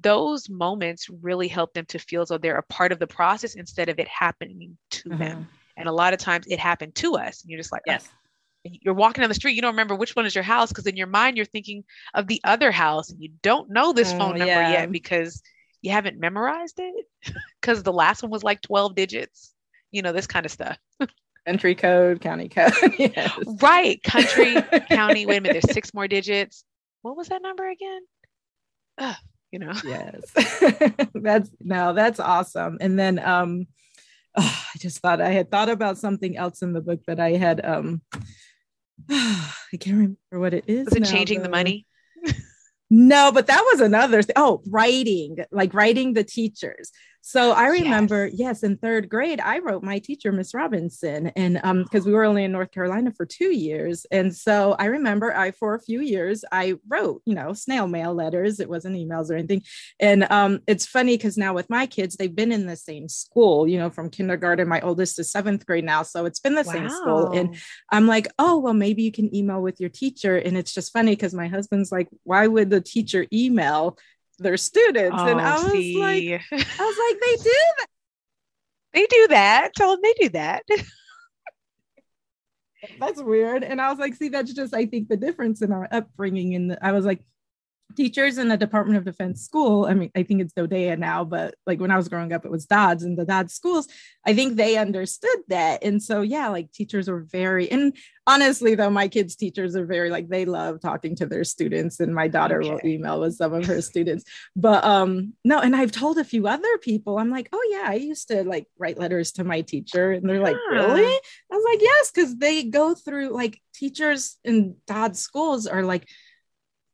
Those 0.01 0.49
moments 0.49 1.09
really 1.09 1.47
help 1.47 1.73
them 1.73 1.85
to 1.85 1.99
feel 1.99 2.23
as 2.23 2.29
though 2.29 2.37
they're 2.37 2.57
a 2.57 2.63
part 2.63 2.91
of 2.91 2.99
the 2.99 3.07
process 3.07 3.55
instead 3.55 3.89
of 3.89 3.99
it 3.99 4.07
happening 4.07 4.77
to 4.91 5.09
mm-hmm. 5.09 5.19
them. 5.19 5.47
And 5.77 5.87
a 5.87 5.91
lot 5.91 6.13
of 6.13 6.19
times 6.19 6.45
it 6.47 6.59
happened 6.59 6.95
to 6.95 7.15
us. 7.15 7.41
And 7.41 7.49
you're 7.49 7.59
just 7.59 7.71
like, 7.71 7.83
yes. 7.85 8.07
Oh. 8.07 8.17
You're 8.65 8.93
walking 8.93 9.21
down 9.21 9.27
the 9.27 9.35
street, 9.35 9.55
you 9.55 9.61
don't 9.61 9.73
remember 9.73 9.93
which 9.93 10.15
one 10.15 10.25
is 10.25 10.33
your 10.33 10.43
house 10.43 10.69
because 10.69 10.87
in 10.87 10.95
your 10.95 11.07
mind 11.07 11.35
you're 11.35 11.45
thinking 11.45 11.83
of 12.13 12.27
the 12.27 12.39
other 12.45 12.71
house 12.71 13.09
and 13.09 13.21
you 13.21 13.29
don't 13.41 13.69
know 13.69 13.91
this 13.91 14.13
phone 14.13 14.35
mm, 14.35 14.37
number 14.37 14.45
yeah. 14.45 14.71
yet 14.71 14.91
because 14.91 15.43
you 15.81 15.91
haven't 15.91 16.17
memorized 16.17 16.79
it 16.79 17.05
because 17.61 17.83
the 17.83 17.91
last 17.91 18.23
one 18.23 18.31
was 18.31 18.41
like 18.41 18.61
12 18.61 18.95
digits, 18.95 19.53
you 19.91 20.01
know, 20.01 20.13
this 20.13 20.27
kind 20.27 20.45
of 20.45 20.51
stuff. 20.53 20.77
country 21.45 21.75
code, 21.75 22.21
county 22.21 22.49
code. 22.49 22.73
yes. 22.97 23.37
Right. 23.61 24.01
Country, 24.03 24.55
county. 24.89 25.25
Wait 25.25 25.37
a 25.37 25.41
minute. 25.41 25.61
There's 25.61 25.73
six 25.73 25.93
more 25.93 26.07
digits. 26.07 26.63
What 27.01 27.17
was 27.17 27.27
that 27.27 27.41
number 27.41 27.67
again? 27.69 28.01
Ugh, 28.97 29.15
you 29.54 29.60
know. 29.60 29.72
Yes. 29.86 30.32
that's 31.14 31.49
no, 31.62 31.93
that's 31.93 32.20
awesome. 32.20 32.80
And 32.82 32.97
then 32.97 33.20
um 33.20 33.68
oh, 34.36 34.66
I 34.76 34.78
just 34.80 34.97
thought 34.99 35.22
I 35.22 35.30
had 35.30 35.51
thought 35.51 35.70
about 35.70 35.99
something 35.99 36.36
else 36.36 36.64
in 36.64 36.74
the 36.74 36.82
book, 36.82 37.01
but 37.06 37.20
I 37.20 37.34
had 37.34 37.64
um 37.64 38.01
I 39.10 39.78
can't 39.80 39.95
remember 39.95 40.18
what 40.32 40.56
it 40.56 40.66
is. 40.68 40.86
Was 40.86 40.95
it 40.95 41.01
now, 41.01 41.10
changing 41.10 41.39
though. 41.39 41.43
the 41.43 41.49
money? 41.49 41.86
no, 42.89 43.32
but 43.32 43.47
that 43.47 43.64
was 43.72 43.80
another 43.80 44.24
thing. 44.24 44.34
Oh, 44.36 44.64
writing, 44.68 45.38
like 45.51 45.74
writing 45.76 46.14
the 46.14 46.24
teachers. 46.24 46.91
So 47.26 47.53
I 47.53 47.67
remember, 47.67 48.26
yes. 48.28 48.38
yes, 48.38 48.63
in 48.63 48.76
third 48.76 49.07
grade, 49.07 49.39
I 49.39 49.59
wrote 49.59 49.82
my 49.82 49.99
teacher, 49.99 50.34
Miss 50.34 50.53
Robinson, 50.53 51.28
and 51.38 51.57
um, 51.63 51.84
because 51.84 52.05
we 52.05 52.11
were 52.11 52.26
only 52.26 52.43
in 52.43 52.51
North 52.51 52.71
Carolina 52.71 53.13
for 53.15 53.26
two 53.26 53.55
years, 53.55 54.05
and 54.11 54.36
so 54.36 54.76
I 54.78 54.88
remember 54.88 55.34
I 55.34 55.51
for 55.51 55.74
a 55.74 55.80
few 55.80 56.01
years 56.01 56.43
I 56.51 56.76
wrote, 56.86 57.21
you 57.26 57.34
know, 57.34 57.53
snail 57.53 57.88
mail 57.88 58.13
letters. 58.13 58.59
It 58.59 58.67
wasn't 58.67 58.97
emails 58.97 59.32
or 59.32 59.36
anything, 59.36 59.61
and 60.01 60.30
um, 60.30 60.59
it's 60.67 60.86
funny 60.86 61.15
because 61.15 61.38
now 61.38 61.53
with 61.53 61.69
my 61.69 61.86
kids, 61.86 62.17
they've 62.17 62.36
been 62.36 62.51
in 62.51 62.65
the 62.65 62.76
same 62.76 63.07
school, 63.07 63.69
you 63.69 63.78
know, 63.78 63.89
from 63.89 64.09
kindergarten. 64.09 64.67
My 64.67 64.82
oldest 64.82 65.17
is 65.17 65.32
seventh 65.32 65.65
grade 65.65 65.86
now, 65.86 66.03
so 66.03 66.26
it's 66.26 66.41
been 66.41 66.55
the 66.55 66.63
wow. 66.63 66.74
same 66.74 66.89
school, 66.89 67.28
and 67.32 67.55
I'm 67.89 68.05
like, 68.05 68.28
oh 68.38 68.59
well, 68.59 68.74
maybe 68.74 69.01
you 69.01 69.13
can 69.13 69.34
email 69.34 69.61
with 69.61 69.80
your 69.80 69.89
teacher, 69.89 70.36
and 70.36 70.57
it's 70.57 70.74
just 70.74 70.91
funny 70.91 71.13
because 71.15 71.34
my 71.34 71.47
husband's 71.47 71.89
like, 71.89 72.09
why 72.24 72.47
would 72.47 72.69
the 72.69 72.82
teacher 72.82 73.28
email? 73.32 73.97
Their 74.39 74.57
students. 74.57 75.15
Oh, 75.17 75.27
and 75.27 75.39
I 75.39 75.61
was 75.61 75.71
see. 75.71 75.97
like, 75.97 76.41
I 76.51 76.55
was 76.55 77.11
like, 77.11 77.21
they 77.21 77.36
do 77.43 77.51
that. 77.77 77.88
They 78.93 79.05
do 79.05 79.27
that. 79.29 79.73
Tell 79.75 79.91
them 79.91 80.01
they 80.03 80.13
do 80.13 80.29
that. 80.29 80.63
That's 82.99 83.21
weird. 83.21 83.63
And 83.63 83.81
I 83.81 83.89
was 83.89 83.97
like, 83.97 84.13
see, 84.13 84.27
that's 84.27 84.51
just, 84.51 84.75
I 84.75 84.86
think, 84.86 85.07
the 85.07 85.15
difference 85.15 85.61
in 85.61 85.71
our 85.71 85.88
upbringing. 85.89 86.53
And 86.55 86.77
I 86.81 86.91
was 86.91 87.05
like, 87.05 87.23
teachers 87.95 88.37
in 88.37 88.47
the 88.47 88.57
Department 88.57 88.97
of 88.97 89.05
Defense 89.05 89.41
school. 89.41 89.85
I 89.85 89.93
mean, 89.93 90.11
I 90.15 90.23
think 90.23 90.41
it's 90.41 90.53
DoDEA 90.53 90.97
now, 90.97 91.23
but 91.23 91.55
like 91.65 91.79
when 91.79 91.91
I 91.91 91.97
was 91.97 92.07
growing 92.07 92.33
up, 92.33 92.45
it 92.45 92.51
was 92.51 92.65
DoDDS 92.67 93.03
and 93.03 93.17
the 93.17 93.25
DoDDS 93.25 93.51
schools. 93.51 93.87
I 94.25 94.33
think 94.33 94.55
they 94.55 94.77
understood 94.77 95.39
that. 95.47 95.83
And 95.83 96.01
so, 96.01 96.21
yeah, 96.21 96.49
like 96.49 96.71
teachers 96.71 97.09
are 97.09 97.19
very, 97.19 97.69
and 97.69 97.95
honestly, 98.25 98.75
though, 98.75 98.89
my 98.89 99.07
kids' 99.07 99.35
teachers 99.35 99.75
are 99.75 99.85
very 99.85 100.09
like, 100.09 100.29
they 100.29 100.45
love 100.45 100.79
talking 100.79 101.15
to 101.17 101.25
their 101.25 101.43
students. 101.43 101.99
And 101.99 102.15
my 102.15 102.27
daughter 102.27 102.61
okay. 102.61 102.71
will 102.71 102.85
email 102.85 103.19
with 103.19 103.35
some 103.35 103.53
of 103.53 103.65
her 103.65 103.81
students. 103.81 104.23
But 104.55 104.83
um, 104.83 105.33
no, 105.43 105.59
and 105.59 105.75
I've 105.75 105.91
told 105.91 106.17
a 106.17 106.23
few 106.23 106.47
other 106.47 106.77
people, 106.79 107.17
I'm 107.17 107.29
like, 107.29 107.49
oh, 107.51 107.67
yeah, 107.69 107.85
I 107.87 107.95
used 107.95 108.29
to 108.29 108.43
like 108.43 108.67
write 108.77 108.97
letters 108.97 109.33
to 109.33 109.43
my 109.43 109.61
teacher. 109.61 110.11
And 110.11 110.29
they're 110.29 110.41
like, 110.41 110.57
really? 110.71 111.05
I 111.05 111.55
was 111.55 111.65
like, 111.71 111.81
yes, 111.81 112.11
because 112.11 112.37
they 112.37 112.63
go 112.63 112.95
through 112.95 113.29
like 113.29 113.61
teachers 113.73 114.37
in 114.43 114.75
DoDDS 114.87 115.17
schools 115.17 115.67
are 115.67 115.83
like, 115.83 116.07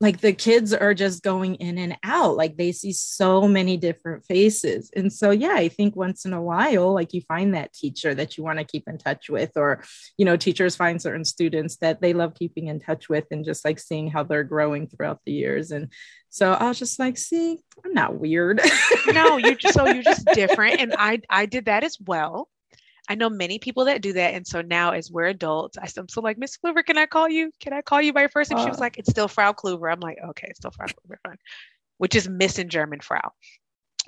like 0.01 0.21
the 0.21 0.31
kids 0.31 0.73
are 0.73 0.93
just 0.93 1.23
going 1.23 1.55
in 1.55 1.77
and 1.77 1.97
out 2.03 2.37
like 2.37 2.55
they 2.55 2.71
see 2.71 2.93
so 2.93 3.47
many 3.47 3.75
different 3.75 4.25
faces. 4.25 4.89
And 4.95 5.11
so 5.11 5.31
yeah 5.31 5.53
i 5.53 5.67
think 5.67 5.95
once 5.95 6.25
in 6.25 6.33
a 6.33 6.41
while 6.41 6.93
like 6.93 7.13
you 7.13 7.21
find 7.21 7.53
that 7.53 7.73
teacher 7.73 8.13
that 8.15 8.37
you 8.37 8.43
want 8.43 8.59
to 8.59 8.65
keep 8.65 8.87
in 8.87 8.97
touch 8.97 9.29
with 9.29 9.51
or 9.55 9.83
you 10.17 10.25
know 10.25 10.37
teachers 10.37 10.75
find 10.75 11.01
certain 11.01 11.25
students 11.25 11.77
that 11.77 12.01
they 12.01 12.13
love 12.13 12.35
keeping 12.35 12.67
in 12.67 12.79
touch 12.79 13.09
with 13.09 13.25
and 13.31 13.45
just 13.45 13.65
like 13.65 13.79
seeing 13.79 14.09
how 14.09 14.23
they're 14.23 14.43
growing 14.43 14.87
throughout 14.87 15.19
the 15.25 15.31
years. 15.31 15.71
And 15.71 15.91
so 16.29 16.53
i 16.53 16.67
was 16.67 16.79
just 16.79 16.99
like 16.99 17.17
see 17.17 17.57
i'm 17.85 17.93
not 17.93 18.15
weird. 18.19 18.61
No 19.07 19.37
you're 19.37 19.55
just 19.55 19.73
so 19.73 19.87
you're 19.87 20.03
just 20.03 20.25
different. 20.33 20.79
And 20.79 20.95
i 20.97 21.21
i 21.29 21.45
did 21.45 21.65
that 21.65 21.83
as 21.83 21.97
well 21.99 22.49
I 23.09 23.15
know 23.15 23.29
many 23.29 23.57
people 23.57 23.85
that 23.85 24.03
do 24.03 24.13
that. 24.13 24.35
And 24.35 24.45
so 24.45 24.61
now 24.61 24.91
as 24.91 25.11
we're 25.11 25.25
adults, 25.25 25.79
I, 25.79 25.89
am 25.97 26.07
still 26.07 26.21
like, 26.21 26.37
Miss 26.37 26.57
Kluver, 26.57 26.85
can 26.85 26.97
I 26.97 27.07
call 27.07 27.27
you? 27.27 27.51
Can 27.59 27.73
I 27.73 27.81
call 27.81 28.01
you 28.01 28.13
by 28.13 28.21
your 28.21 28.29
first 28.29 28.51
name? 28.51 28.59
Uh, 28.59 28.63
she 28.63 28.69
was 28.69 28.77
uh. 28.77 28.81
like, 28.81 28.99
it's 28.99 29.09
still 29.09 29.27
Frau 29.27 29.51
Kluver. 29.51 29.91
I'm 29.91 29.99
like, 29.99 30.19
okay, 30.29 30.47
it's 30.49 30.59
still 30.59 30.71
Frau 30.71 30.85
Kluver, 30.85 31.15
fine. 31.25 31.37
Which 31.97 32.15
is 32.15 32.29
Miss 32.29 32.59
in 32.59 32.69
German, 32.69 32.99
Frau. 32.99 33.31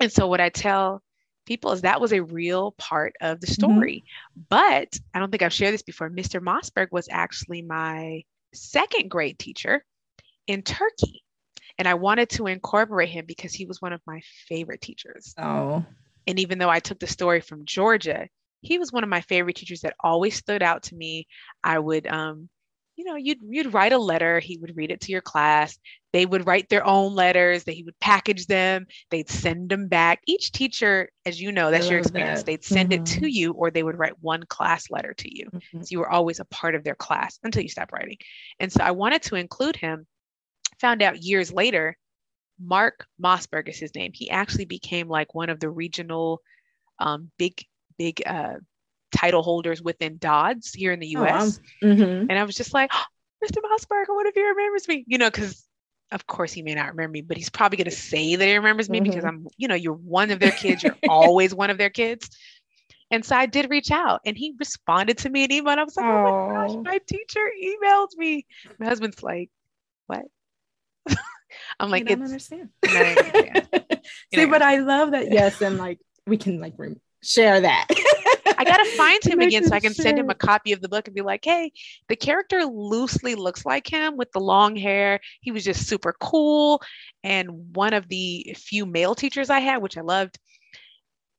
And 0.00 0.12
so 0.12 0.28
what 0.28 0.40
I 0.40 0.50
tell 0.50 1.02
people 1.46 1.72
is 1.72 1.80
that 1.80 2.00
was 2.00 2.12
a 2.12 2.22
real 2.22 2.72
part 2.78 3.14
of 3.20 3.40
the 3.40 3.48
mm-hmm. 3.48 3.54
story. 3.54 4.04
Mm-hmm. 4.04 4.42
But 4.48 4.96
I 5.12 5.18
don't 5.18 5.32
think 5.32 5.42
I've 5.42 5.52
shared 5.52 5.74
this 5.74 5.82
before. 5.82 6.08
Mr. 6.08 6.40
Mossberg 6.40 6.92
was 6.92 7.08
actually 7.10 7.62
my 7.62 8.22
second 8.54 9.10
grade 9.10 9.38
teacher 9.38 9.84
in 10.46 10.62
Turkey. 10.62 11.24
And 11.76 11.88
I 11.88 11.94
wanted 11.94 12.30
to 12.30 12.46
incorporate 12.46 13.08
him 13.08 13.24
because 13.26 13.52
he 13.52 13.64
was 13.64 13.82
one 13.82 13.92
of 13.92 14.00
my 14.06 14.20
favorite 14.46 14.80
teachers. 14.80 15.34
Oh. 15.38 15.84
And 16.28 16.38
even 16.38 16.58
though 16.58 16.68
I 16.68 16.78
took 16.78 17.00
the 17.00 17.06
story 17.08 17.40
from 17.40 17.64
Georgia, 17.64 18.28
he 18.62 18.78
was 18.78 18.92
one 18.92 19.04
of 19.04 19.10
my 19.10 19.20
favorite 19.20 19.56
teachers 19.56 19.82
that 19.82 19.96
always 20.00 20.34
stood 20.34 20.62
out 20.62 20.84
to 20.84 20.94
me. 20.94 21.26
I 21.62 21.78
would 21.78 22.06
um, 22.06 22.48
you 22.96 23.04
know, 23.04 23.16
you'd 23.16 23.38
you'd 23.42 23.72
write 23.72 23.92
a 23.92 23.98
letter, 23.98 24.38
he 24.38 24.58
would 24.58 24.76
read 24.76 24.90
it 24.90 25.00
to 25.02 25.12
your 25.12 25.20
class. 25.20 25.78
They 26.12 26.26
would 26.26 26.46
write 26.46 26.68
their 26.68 26.86
own 26.86 27.14
letters, 27.14 27.64
they 27.64 27.82
would 27.84 27.98
package 28.00 28.46
them, 28.46 28.86
they'd 29.10 29.30
send 29.30 29.70
them 29.70 29.88
back. 29.88 30.20
Each 30.26 30.52
teacher, 30.52 31.08
as 31.24 31.40
you 31.40 31.52
know, 31.52 31.70
that's 31.70 31.88
your 31.88 31.98
experience, 31.98 32.40
that. 32.40 32.46
they'd 32.46 32.64
send 32.64 32.90
mm-hmm. 32.90 33.02
it 33.02 33.06
to 33.06 33.20
mm-hmm. 33.20 33.26
you 33.28 33.52
or 33.52 33.70
they 33.70 33.82
would 33.82 33.98
write 33.98 34.20
one 34.20 34.44
class 34.44 34.90
letter 34.90 35.14
to 35.14 35.36
you. 35.36 35.46
Mm-hmm. 35.46 35.80
So 35.80 35.86
you 35.90 35.98
were 36.00 36.10
always 36.10 36.38
a 36.38 36.44
part 36.46 36.74
of 36.74 36.84
their 36.84 36.94
class 36.94 37.38
until 37.42 37.62
you 37.62 37.68
stopped 37.68 37.92
writing. 37.92 38.18
And 38.60 38.70
so 38.70 38.84
I 38.84 38.90
wanted 38.90 39.22
to 39.22 39.36
include 39.36 39.76
him. 39.76 40.06
Found 40.80 41.02
out 41.02 41.22
years 41.22 41.52
later, 41.52 41.96
Mark 42.60 43.06
Mossberg 43.22 43.68
is 43.68 43.78
his 43.78 43.94
name. 43.94 44.12
He 44.14 44.30
actually 44.30 44.66
became 44.66 45.08
like 45.08 45.34
one 45.34 45.48
of 45.48 45.60
the 45.60 45.70
regional 45.70 46.40
um, 46.98 47.30
big, 47.38 47.64
big 47.98 48.22
uh, 48.26 48.54
title 49.12 49.42
holders 49.42 49.82
within 49.82 50.18
DoDDS 50.18 50.74
here 50.74 50.92
in 50.92 51.00
the 51.00 51.08
US. 51.08 51.60
Oh, 51.82 51.86
mm-hmm. 51.86 52.26
And 52.28 52.32
I 52.32 52.44
was 52.44 52.56
just 52.56 52.74
like, 52.74 52.90
oh, 52.94 53.04
Mr. 53.44 53.58
Mossberg, 53.58 54.04
what 54.08 54.26
if 54.26 54.34
he 54.34 54.42
remembers 54.42 54.88
me? 54.88 55.04
You 55.06 55.18
know, 55.18 55.30
because 55.30 55.66
of 56.10 56.26
course 56.26 56.52
he 56.52 56.62
may 56.62 56.74
not 56.74 56.88
remember 56.88 57.12
me, 57.12 57.22
but 57.22 57.36
he's 57.36 57.50
probably 57.50 57.78
going 57.78 57.86
to 57.86 57.96
say 57.96 58.36
that 58.36 58.46
he 58.46 58.54
remembers 58.56 58.88
me 58.88 59.00
mm-hmm. 59.00 59.10
because 59.10 59.24
I'm, 59.24 59.46
you 59.56 59.68
know, 59.68 59.74
you're 59.74 59.94
one 59.94 60.30
of 60.30 60.40
their 60.40 60.50
kids. 60.50 60.82
You're 60.82 60.96
always 61.08 61.54
one 61.54 61.70
of 61.70 61.78
their 61.78 61.90
kids. 61.90 62.28
And 63.10 63.24
so 63.24 63.36
I 63.36 63.44
did 63.46 63.68
reach 63.68 63.90
out 63.90 64.20
and 64.24 64.36
he 64.36 64.54
responded 64.58 65.18
to 65.18 65.30
me 65.30 65.44
an 65.44 65.52
email. 65.52 65.72
And 65.72 65.80
I 65.80 65.84
was 65.84 65.96
like, 65.96 66.06
oh, 66.06 66.08
oh 66.08 66.48
my 66.48 66.66
gosh, 66.66 66.76
my 66.82 66.98
teacher 67.06 67.46
emailed 67.62 68.16
me. 68.16 68.46
My 68.78 68.86
husband's 68.86 69.22
like, 69.22 69.50
what? 70.06 70.22
I'm 71.78 71.90
like, 71.90 72.04
I 72.04 72.14
don't 72.14 72.24
understand. 72.24 72.70
I 72.84 73.14
understand. 73.16 73.84
See, 74.34 74.46
but 74.46 74.62
I 74.62 74.78
love 74.78 75.10
that. 75.10 75.26
Yes. 75.32 75.60
And 75.60 75.76
like, 75.76 75.98
we 76.26 76.38
can 76.38 76.58
like 76.58 76.74
re- 76.78 76.96
share 77.22 77.60
that. 77.60 77.86
I 78.58 78.64
gotta 78.64 78.90
find 78.96 79.24
him 79.24 79.40
again 79.40 79.64
so 79.64 79.74
I 79.74 79.80
can 79.80 79.94
send 79.94 80.18
him 80.18 80.30
a 80.30 80.34
copy 80.34 80.72
of 80.72 80.80
the 80.80 80.88
book 80.88 81.08
and 81.08 81.14
be 81.14 81.22
like, 81.22 81.44
hey, 81.44 81.72
the 82.08 82.16
character 82.16 82.64
loosely 82.64 83.34
looks 83.34 83.64
like 83.64 83.88
him 83.88 84.16
with 84.16 84.30
the 84.32 84.40
long 84.40 84.76
hair. 84.76 85.20
He 85.40 85.50
was 85.50 85.64
just 85.64 85.86
super 85.86 86.14
cool. 86.20 86.82
And 87.24 87.74
one 87.74 87.94
of 87.94 88.08
the 88.08 88.54
few 88.58 88.86
male 88.86 89.14
teachers 89.14 89.50
I 89.50 89.60
had, 89.60 89.78
which 89.78 89.96
I 89.96 90.02
loved, 90.02 90.38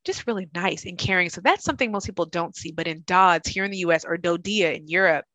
just 0.05 0.27
really 0.27 0.49
nice 0.53 0.86
and 0.86 0.97
caring. 0.97 1.29
So 1.29 1.41
that's 1.41 1.63
something 1.63 1.91
most 1.91 2.05
people 2.05 2.25
don't 2.25 2.55
see. 2.55 2.71
But 2.71 2.88
in 2.88 3.01
DoDDS 3.03 3.47
here 3.47 3.63
in 3.63 3.71
the 3.71 3.77
US 3.77 4.05
or 4.05 4.17
DoDEA 4.17 4.75
in 4.75 4.88
Europe, 4.88 5.25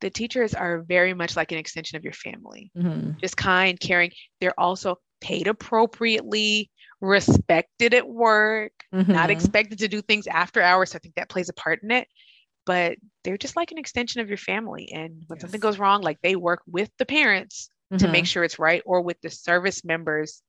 the 0.00 0.10
teachers 0.10 0.54
are 0.54 0.82
very 0.82 1.14
much 1.14 1.36
like 1.36 1.52
an 1.52 1.58
extension 1.58 1.96
of 1.96 2.04
your 2.04 2.12
family, 2.12 2.70
mm-hmm. 2.76 3.12
just 3.20 3.36
kind, 3.36 3.80
caring. 3.80 4.10
They're 4.40 4.58
also 4.58 4.96
paid 5.20 5.46
appropriately 5.46 6.70
respected 7.00 7.94
at 7.94 8.08
work, 8.08 8.72
mm-hmm. 8.94 9.12
not 9.12 9.30
expected 9.30 9.78
to 9.80 9.88
do 9.88 10.02
things 10.02 10.26
after 10.26 10.62
hours. 10.62 10.90
So 10.90 10.96
I 10.96 10.98
think 11.00 11.14
that 11.16 11.28
plays 11.28 11.48
a 11.48 11.54
part 11.54 11.82
in 11.82 11.90
it. 11.90 12.08
But 12.64 12.98
they're 13.22 13.38
just 13.38 13.54
like 13.54 13.70
an 13.70 13.78
extension 13.78 14.20
of 14.20 14.28
your 14.28 14.38
family. 14.38 14.90
And 14.92 15.22
when 15.28 15.36
yes. 15.36 15.42
something 15.42 15.60
goes 15.60 15.78
wrong, 15.78 16.02
like 16.02 16.20
they 16.20 16.34
work 16.34 16.62
with 16.66 16.90
the 16.98 17.06
parents 17.06 17.70
mm-hmm. 17.92 17.98
to 17.98 18.08
make 18.08 18.24
mm-hmm. 18.24 18.26
sure 18.26 18.44
it's 18.44 18.58
right 18.58 18.82
or 18.84 19.02
with 19.02 19.20
the 19.20 19.30
service 19.30 19.84
members 19.84 20.42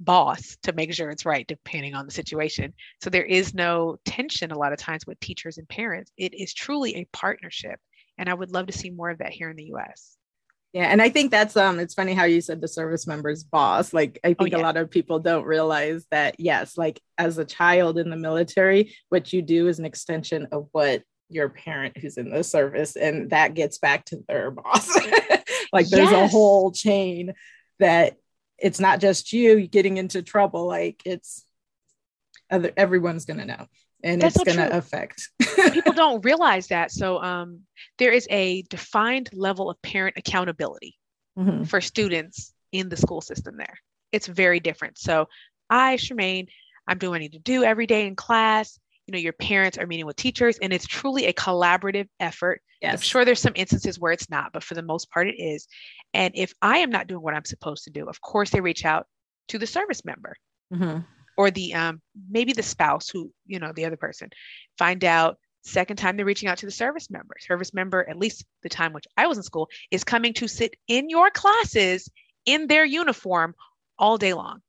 boss 0.00 0.56
to 0.62 0.72
make 0.72 0.92
sure 0.92 1.08
it's 1.08 1.24
right 1.24 1.46
depending 1.46 1.94
on 1.94 2.04
the 2.04 2.10
situation 2.10 2.74
so 3.00 3.08
there 3.08 3.24
is 3.24 3.54
no 3.54 3.96
tension 4.04 4.50
a 4.50 4.58
lot 4.58 4.72
of 4.72 4.78
times 4.78 5.06
with 5.06 5.18
teachers 5.20 5.56
and 5.56 5.68
parents 5.68 6.10
it 6.16 6.34
is 6.34 6.52
truly 6.52 6.96
a 6.96 7.06
partnership 7.12 7.78
and 8.18 8.28
i 8.28 8.34
would 8.34 8.50
love 8.50 8.66
to 8.66 8.72
see 8.72 8.90
more 8.90 9.10
of 9.10 9.18
that 9.18 9.32
here 9.32 9.50
in 9.50 9.56
the 9.56 9.66
us 9.66 10.16
yeah, 10.74 10.86
and 10.86 11.00
I 11.00 11.08
think 11.08 11.30
that's 11.30 11.56
um 11.56 11.78
it's 11.78 11.94
funny 11.94 12.14
how 12.14 12.24
you 12.24 12.40
said 12.40 12.60
the 12.60 12.66
service 12.66 13.06
member's 13.06 13.44
boss. 13.44 13.92
Like 13.92 14.18
I 14.24 14.30
oh, 14.30 14.42
think 14.42 14.54
oh, 14.54 14.58
yeah. 14.58 14.62
a 14.62 14.66
lot 14.66 14.76
of 14.76 14.90
people 14.90 15.20
don't 15.20 15.46
realize 15.46 16.04
that 16.10 16.34
yes, 16.40 16.76
like 16.76 17.00
as 17.16 17.38
a 17.38 17.44
child 17.44 17.96
in 17.96 18.10
the 18.10 18.16
military, 18.16 18.92
what 19.08 19.32
you 19.32 19.40
do 19.40 19.68
is 19.68 19.78
an 19.78 19.84
extension 19.84 20.48
of 20.50 20.68
what 20.72 21.04
your 21.28 21.48
parent 21.48 21.96
who's 21.96 22.16
in 22.16 22.28
the 22.28 22.42
service 22.42 22.96
and 22.96 23.30
that 23.30 23.54
gets 23.54 23.78
back 23.78 24.04
to 24.06 24.24
their 24.26 24.50
boss. 24.50 24.92
like 25.72 25.88
there's 25.88 26.10
yes. 26.10 26.28
a 26.28 26.32
whole 26.32 26.72
chain 26.72 27.34
that 27.78 28.16
it's 28.58 28.80
not 28.80 29.00
just 29.00 29.32
you 29.32 29.68
getting 29.68 29.96
into 29.96 30.22
trouble 30.22 30.66
like 30.66 31.00
it's 31.04 31.44
other 32.50 32.72
everyone's 32.76 33.24
going 33.24 33.38
to 33.38 33.46
know 33.46 33.66
and 34.04 34.20
That's 34.20 34.36
it's 34.36 34.50
so 34.50 34.56
going 34.56 34.68
to 34.68 34.76
affect. 34.76 35.30
People 35.72 35.92
don't 35.94 36.24
realize 36.24 36.68
that. 36.68 36.92
So 36.92 37.22
um, 37.22 37.60
there 37.96 38.12
is 38.12 38.28
a 38.30 38.62
defined 38.62 39.30
level 39.32 39.70
of 39.70 39.80
parent 39.80 40.18
accountability 40.18 40.98
mm-hmm. 41.38 41.64
for 41.64 41.80
students 41.80 42.52
in 42.70 42.90
the 42.90 42.98
school 42.98 43.22
system 43.22 43.56
there. 43.56 43.78
It's 44.12 44.26
very 44.26 44.60
different. 44.60 44.98
So 44.98 45.26
I, 45.70 45.96
Shermaine, 45.96 46.48
I'm 46.86 46.98
doing 46.98 47.12
what 47.12 47.16
I 47.16 47.20
need 47.20 47.32
to 47.32 47.38
do 47.38 47.64
every 47.64 47.86
day 47.86 48.06
in 48.06 48.14
class. 48.14 48.78
You 49.06 49.12
know, 49.12 49.18
your 49.18 49.32
parents 49.32 49.78
are 49.78 49.86
meeting 49.86 50.06
with 50.06 50.16
teachers, 50.16 50.58
and 50.58 50.72
it's 50.72 50.86
truly 50.86 51.26
a 51.26 51.32
collaborative 51.32 52.08
effort. 52.20 52.60
Yes. 52.82 52.92
I'm 52.92 53.00
sure 53.00 53.24
there's 53.24 53.40
some 53.40 53.52
instances 53.54 53.98
where 53.98 54.12
it's 54.12 54.28
not, 54.28 54.52
but 54.52 54.62
for 54.62 54.74
the 54.74 54.82
most 54.82 55.10
part, 55.10 55.28
it 55.28 55.36
is. 55.38 55.66
And 56.12 56.34
if 56.36 56.52
I 56.60 56.78
am 56.78 56.90
not 56.90 57.06
doing 57.06 57.22
what 57.22 57.34
I'm 57.34 57.44
supposed 57.46 57.84
to 57.84 57.90
do, 57.90 58.06
of 58.06 58.20
course, 58.20 58.50
they 58.50 58.60
reach 58.60 58.84
out 58.84 59.06
to 59.48 59.58
the 59.58 59.66
service 59.66 60.04
member. 60.04 60.36
Mm-hmm 60.72 61.00
or 61.36 61.50
the 61.50 61.74
um, 61.74 62.00
maybe 62.30 62.52
the 62.52 62.62
spouse 62.62 63.08
who 63.08 63.30
you 63.46 63.58
know 63.58 63.72
the 63.74 63.84
other 63.84 63.96
person 63.96 64.30
find 64.78 65.04
out 65.04 65.36
second 65.62 65.96
time 65.96 66.16
they're 66.16 66.26
reaching 66.26 66.48
out 66.48 66.58
to 66.58 66.66
the 66.66 66.72
service 66.72 67.10
member 67.10 67.34
service 67.40 67.72
member 67.72 68.08
at 68.08 68.18
least 68.18 68.44
the 68.62 68.68
time 68.68 68.92
which 68.92 69.06
i 69.16 69.26
was 69.26 69.38
in 69.38 69.42
school 69.42 69.68
is 69.90 70.04
coming 70.04 70.34
to 70.34 70.46
sit 70.46 70.74
in 70.88 71.08
your 71.08 71.30
classes 71.30 72.08
in 72.44 72.66
their 72.66 72.84
uniform 72.84 73.54
all 73.98 74.18
day 74.18 74.34
long 74.34 74.60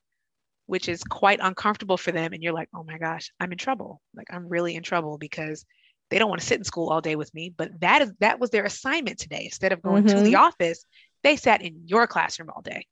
which 0.68 0.88
is 0.88 1.04
quite 1.04 1.40
uncomfortable 1.42 1.98
for 1.98 2.12
them 2.12 2.32
and 2.32 2.42
you're 2.42 2.54
like 2.54 2.70
oh 2.74 2.84
my 2.84 2.98
gosh 2.98 3.32
i'm 3.40 3.52
in 3.52 3.58
trouble 3.58 4.02
like 4.16 4.28
i'm 4.32 4.48
really 4.48 4.76
in 4.76 4.84
trouble 4.84 5.18
because 5.18 5.66
they 6.10 6.20
don't 6.20 6.30
want 6.30 6.40
to 6.40 6.48
sit 6.48 6.58
in 6.58 6.64
school 6.64 6.90
all 6.90 7.02
day 7.02 7.16
with 7.18 7.34
me 7.34 7.54
but 7.56 7.70
that 7.82 8.02
is 8.02 8.14
that 8.20 8.40
was 8.40 8.50
their 8.52 8.64
assignment 8.64 9.20
today 9.20 9.42
instead 9.44 9.74
of 9.74 9.82
going 9.82 10.04
mm-hmm. 10.06 10.16
to 10.16 10.24
the 10.24 10.34
mm-hmm. 10.34 10.46
office 10.46 10.86
they 11.24 11.36
sat 11.36 11.62
in 11.62 11.82
your 11.86 12.08
classroom 12.08 12.50
all 12.56 12.62
day 12.62 12.86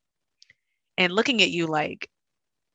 and 0.98 1.14
looking 1.14 1.42
at 1.42 1.50
you 1.50 1.68
like 1.68 2.10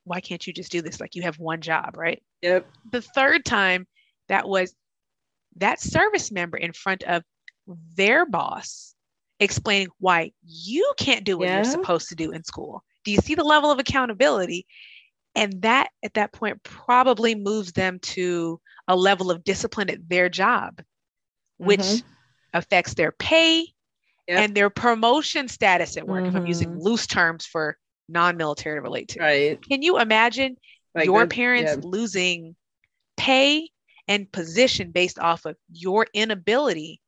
why 0.09 0.20
can't 0.20 0.46
you 0.46 0.52
just 0.52 0.72
do 0.72 0.82
this? 0.82 1.00
Like 1.00 1.14
you 1.14 1.22
have 1.22 1.38
one 1.38 1.61
job, 1.61 1.96
right? 1.96 2.22
Yep. 2.42 2.66
The 2.92 3.02
third 3.02 3.44
time, 3.44 3.86
that 4.28 4.48
was 4.48 4.74
that 5.56 5.80
service 5.80 6.30
member 6.30 6.56
in 6.56 6.72
front 6.72 7.02
of 7.04 7.22
their 7.94 8.26
boss 8.26 8.94
explaining 9.40 9.88
why 9.98 10.32
you 10.44 10.92
can't 10.98 11.24
do 11.24 11.38
what 11.38 11.48
yeah. 11.48 11.56
you're 11.56 11.64
supposed 11.64 12.09
to 12.09 12.14
do 12.14 12.32
in 12.32 12.44
school. 12.44 12.82
Do 13.04 13.12
you 13.12 13.18
see 13.18 13.34
the 13.34 13.44
level 13.44 13.70
of 13.70 13.78
accountability? 13.78 14.66
And 15.34 15.62
that 15.62 15.90
at 16.02 16.14
that 16.14 16.32
point 16.32 16.62
probably 16.62 17.34
moves 17.34 17.72
them 17.72 17.98
to 18.00 18.61
a 18.88 18.96
level 18.96 19.30
of 19.30 19.44
discipline 19.44 19.90
at 19.90 20.09
their 20.09 20.28
job, 20.28 20.80
which 21.59 21.80
mm-hmm. 21.80 22.09
affects 22.54 22.94
their 22.94 23.12
pay 23.12 23.66
yep. 24.26 24.40
and 24.40 24.54
their 24.54 24.70
promotion 24.70 25.48
status 25.48 25.96
at 25.96 26.06
work. 26.06 26.24
Mm-hmm. 26.24 26.36
If 26.36 26.42
I'm 26.42 26.46
using 26.46 26.68
mm-hmm. 26.70 26.80
loose 26.80 27.06
terms 27.06 27.46
for 27.46 27.76
non-military 28.09 28.78
to 28.78 28.82
relate 28.82 29.09
to. 29.11 29.20
Right. 29.20 29.62
Can 29.62 29.82
you 29.82 29.98
imagine 29.98 30.56
like 30.94 31.06
your 31.06 31.26
parents 31.26 31.72
yeah. 31.74 31.80
losing 31.82 32.56
pay 33.16 33.70
and 34.06 34.30
position 34.30 34.90
based 34.90 35.18
off 35.18 35.44
of 35.44 35.56
your 35.70 36.06
inability 36.14 37.00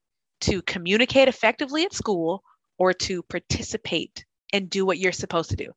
to 0.42 0.62
communicate 0.62 1.28
effectively 1.28 1.84
at 1.84 1.94
school 1.94 2.42
or 2.78 2.92
to 2.92 3.22
participate 3.24 4.24
and 4.52 4.68
do 4.68 4.84
what 4.84 4.98
you're 4.98 5.12
supposed 5.12 5.50
to 5.50 5.56
do? 5.56 5.72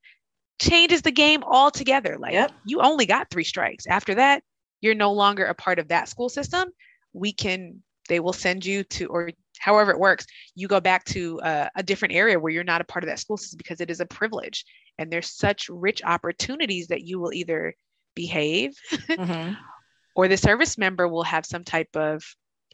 Changes 0.60 1.02
the 1.02 1.12
game 1.12 1.44
altogether. 1.44 2.18
Like 2.18 2.34
yep. 2.34 2.52
you 2.66 2.82
only 2.82 3.06
got 3.06 3.30
three 3.30 3.44
strikes. 3.44 3.88
After 3.88 4.16
that, 4.16 4.44
you're 4.82 4.96
no 4.96 5.14
longer 5.14 5.46
a 5.46 5.56
part 5.56 5.80
of 5.80 5.88
that 5.88 6.10
school 6.10 6.30
system. 6.30 6.70
We 7.14 7.32
can 7.32 7.82
they 8.10 8.20
will 8.20 8.34
send 8.34 8.66
you 8.66 8.84
to 8.84 9.08
or 9.08 9.32
however 9.64 9.92
it 9.92 10.00
works 10.00 10.26
you 10.56 10.68
go 10.68 10.82
back 10.82 11.06
to 11.06 11.40
uh, 11.42 11.70
a 11.76 11.84
different 11.84 12.14
area 12.14 12.40
where 12.40 12.52
you're 12.52 12.64
not 12.64 12.82
a 12.82 12.84
part 12.84 13.04
of 13.04 13.10
that 13.10 13.20
school 13.20 13.38
system 13.38 13.58
because 13.58 13.82
it 13.82 13.90
is 13.90 14.00
a 14.00 14.06
privilege. 14.06 14.66
And 14.98 15.12
there's 15.12 15.36
such 15.36 15.70
rich 15.70 16.02
opportunities 16.04 16.88
that 16.88 17.02
you 17.02 17.20
will 17.20 17.34
either 17.34 17.74
behave 18.16 18.74
mm-hmm. 18.92 19.54
or 20.16 20.28
the 20.28 20.38
service 20.38 20.78
member 20.78 21.08
will 21.08 21.24
have 21.24 21.46
some 21.46 21.64
type 21.64 21.96
of 21.96 22.24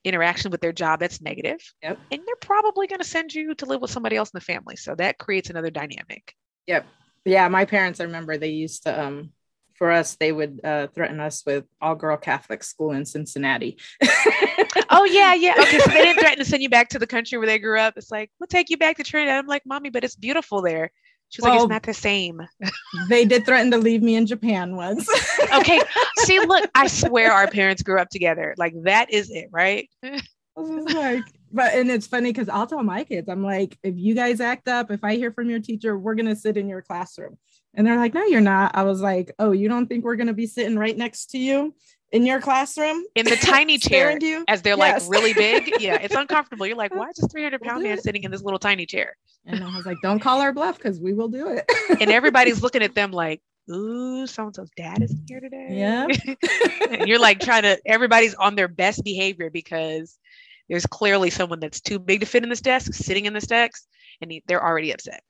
interaction 0.04 0.52
with 0.52 0.62
their 0.62 0.74
job 0.74 1.00
that's 1.00 1.22
negative. 1.22 1.60
Yep. 1.84 2.00
and 2.12 2.22
they're 2.26 2.36
probably 2.42 2.88
going 2.88 3.00
to 3.00 3.08
send 3.08 3.34
you 3.34 3.54
to 3.56 3.66
live 3.66 3.82
with 3.82 3.92
somebody 3.92 4.16
else 4.16 4.30
in 4.30 4.38
the 4.38 4.42
family. 4.42 4.76
So 4.76 4.96
that 4.96 5.20
creates 5.20 5.50
another 5.50 5.70
dynamic. 5.70 6.34
Yep. 6.68 6.86
Yeah 7.26 7.48
my 7.50 7.66
parents 7.66 8.00
i 8.00 8.06
remember 8.06 8.38
they 8.38 8.50
used 8.50 8.84
to 8.84 9.04
um 9.06 9.32
for 9.80 9.90
us, 9.90 10.18
they 10.18 10.32
would 10.32 10.60
uh, 10.64 10.88
threaten 10.94 11.20
us 11.22 11.42
with 11.46 11.66
all 11.82 11.96
girl 11.96 12.18
Catholic 12.18 12.64
school 12.64 12.92
in 12.92 13.06
Cincinnati. 13.06 13.80
oh 14.92 15.06
yeah, 15.06 15.34
yeah. 15.34 15.56
Okay, 15.58 15.80
so 15.80 15.90
they 15.90 16.04
didn't 16.04 16.20
threaten 16.20 16.38
to 16.38 16.46
send 16.46 16.62
you 16.62 16.70
back 16.70 16.90
to 16.90 17.00
the 17.00 17.08
country 17.08 17.38
where 17.38 17.48
they 17.48 17.58
grew 17.58 17.80
up. 17.80 17.96
It's 17.96 18.12
like 18.12 18.30
we'll 18.40 18.48
take 18.48 18.70
you 18.70 18.78
back 18.78 18.98
to 18.98 19.04
Trinidad. 19.04 19.38
I'm 19.38 19.48
like, 19.48 19.64
mommy, 19.66 19.90
but 19.90 20.04
it's 20.04 20.16
beautiful 20.16 20.62
there. 20.62 20.92
She's 21.30 21.44
well, 21.44 21.54
like, 21.54 21.62
it's 21.62 21.70
not 21.70 21.84
the 21.84 21.94
same. 21.94 22.42
they 23.08 23.24
did 23.24 23.46
threaten 23.46 23.72
to 23.72 23.78
leave 23.78 24.04
me 24.04 24.16
in 24.16 24.26
Japan 24.26 24.76
once. 24.76 25.08
okay, 25.54 25.80
see, 26.18 26.40
look, 26.40 26.70
I 26.76 26.88
swear 26.88 27.32
our 27.32 27.48
parents 27.48 27.82
grew 27.82 28.00
up 28.00 28.10
together. 28.10 28.54
Like 28.58 28.74
that 28.84 29.12
is 29.12 29.32
it, 29.32 29.48
right? 29.52 29.90
like, 30.58 31.24
but 31.54 31.74
and 31.74 31.90
it's 31.90 32.08
funny 32.08 32.34
because 32.34 32.50
I'll 32.50 32.68
tell 32.68 32.84
my 32.84 33.06
kids, 33.06 33.30
I'm 33.30 33.44
like, 33.44 33.78
if 33.82 33.96
you 33.96 34.14
guys 34.14 34.42
act 34.42 34.68
up, 34.68 34.92
if 34.92 35.04
I 35.06 35.16
hear 35.16 35.32
from 35.32 35.50
your 35.50 35.60
teacher, 35.60 35.98
we're 35.98 36.16
gonna 36.16 36.36
sit 36.36 36.58
in 36.58 36.68
your 36.68 36.82
classroom. 36.82 37.38
And 37.76 37.86
they're 37.86 37.97
like, 37.97 38.13
no, 38.13 38.24
you're 38.26 38.41
not. 38.41 38.72
I 38.76 38.84
was 38.84 38.99
like, 39.01 39.32
oh, 39.39 39.51
you 39.51 39.70
don't 39.70 39.88
think 39.88 40.03
we're 40.03 40.15
going 40.15 40.28
to 40.28 40.34
be 40.34 40.47
sitting 40.47 40.78
right 40.78 40.97
next 40.97 41.28
to 41.32 41.38
you? 41.38 41.74
in 42.11 42.26
your 42.26 42.41
classroom 42.41 43.03
in 43.13 43.24
the 43.24 43.36
tiny 43.36 43.78
chair 43.89 44.17
you? 44.20 44.43
as 44.47 44.63
they're 44.63 44.76
Yes. 44.76 45.07
like 45.07 45.11
really 45.11 45.32
big. 45.32 45.72
Yeah, 45.80 45.99
it's 46.01 46.15
uncomfortable. 46.15 46.65
You're 46.65 46.76
like, 46.76 46.91
why 46.95 47.09
is 47.09 47.17
this 47.17 47.32
300 47.32 47.61
pound 47.61 47.78
We'll 47.84 47.89
man 47.89 47.97
it. 47.99 48.03
sitting 48.03 48.24
in 48.24 48.32
this 48.32 48.41
little 48.41 48.57
tiny 48.57 48.88
chair? 48.88 49.15
and 49.45 49.63
i 49.63 49.76
was 49.76 49.86
like 49.86 49.97
don't 50.01 50.20
call 50.20 50.41
our 50.41 50.51
bluff 50.51 50.76
because 50.78 50.99
we 50.99 51.13
will 51.13 51.28
do 51.28 51.47
it 51.49 51.65
And 52.01 52.09
everybody's 52.11 52.61
looking 52.63 52.82
at 52.82 52.95
them 52.95 53.11
like, 53.11 53.41
ooh, 53.72 54.26
so 54.26 54.45
and 54.47 54.55
so's 54.55 54.72
dad 54.76 55.03
is 55.03 55.13
here 55.28 55.39
today. 55.39 55.67
Yeah. 55.70 56.07
and 56.89 57.07
you're 57.07 57.20
like 57.20 57.39
trying 57.41 57.61
to, 57.61 57.78
everybody's 57.86 58.34
on 58.34 58.55
their 58.55 58.67
best 58.67 59.03
behavior 59.03 59.51
because 59.51 60.17
there's 60.67 60.88
clearly 60.88 61.30
someone 61.30 61.59
that's 61.59 61.80
too 61.80 61.99
big 61.99 62.22
to 62.22 62.26
fit 62.26 62.41
in 62.41 62.49
this 62.49 62.61
desk, 62.61 62.91
sitting 62.95 63.26
in 63.26 63.34
this 63.34 63.45
desk, 63.45 63.84
and 64.22 64.32
he- 64.32 64.43
they're 64.47 64.63
already 64.63 64.91
upset. 64.91 65.24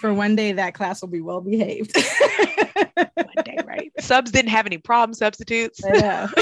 For 0.00 0.12
one 0.14 0.36
day 0.36 0.52
that 0.52 0.74
class 0.74 1.00
will 1.02 1.08
be 1.08 1.20
well 1.20 1.40
behaved 1.40 1.92
One 1.96 3.44
day, 3.44 3.58
right? 3.64 3.92
Subs 4.00 4.30
didn't 4.30 4.50
have 4.50 4.66
any 4.66 4.78
problem 4.78 5.14
substitutes. 5.14 5.80
Know. 5.84 6.28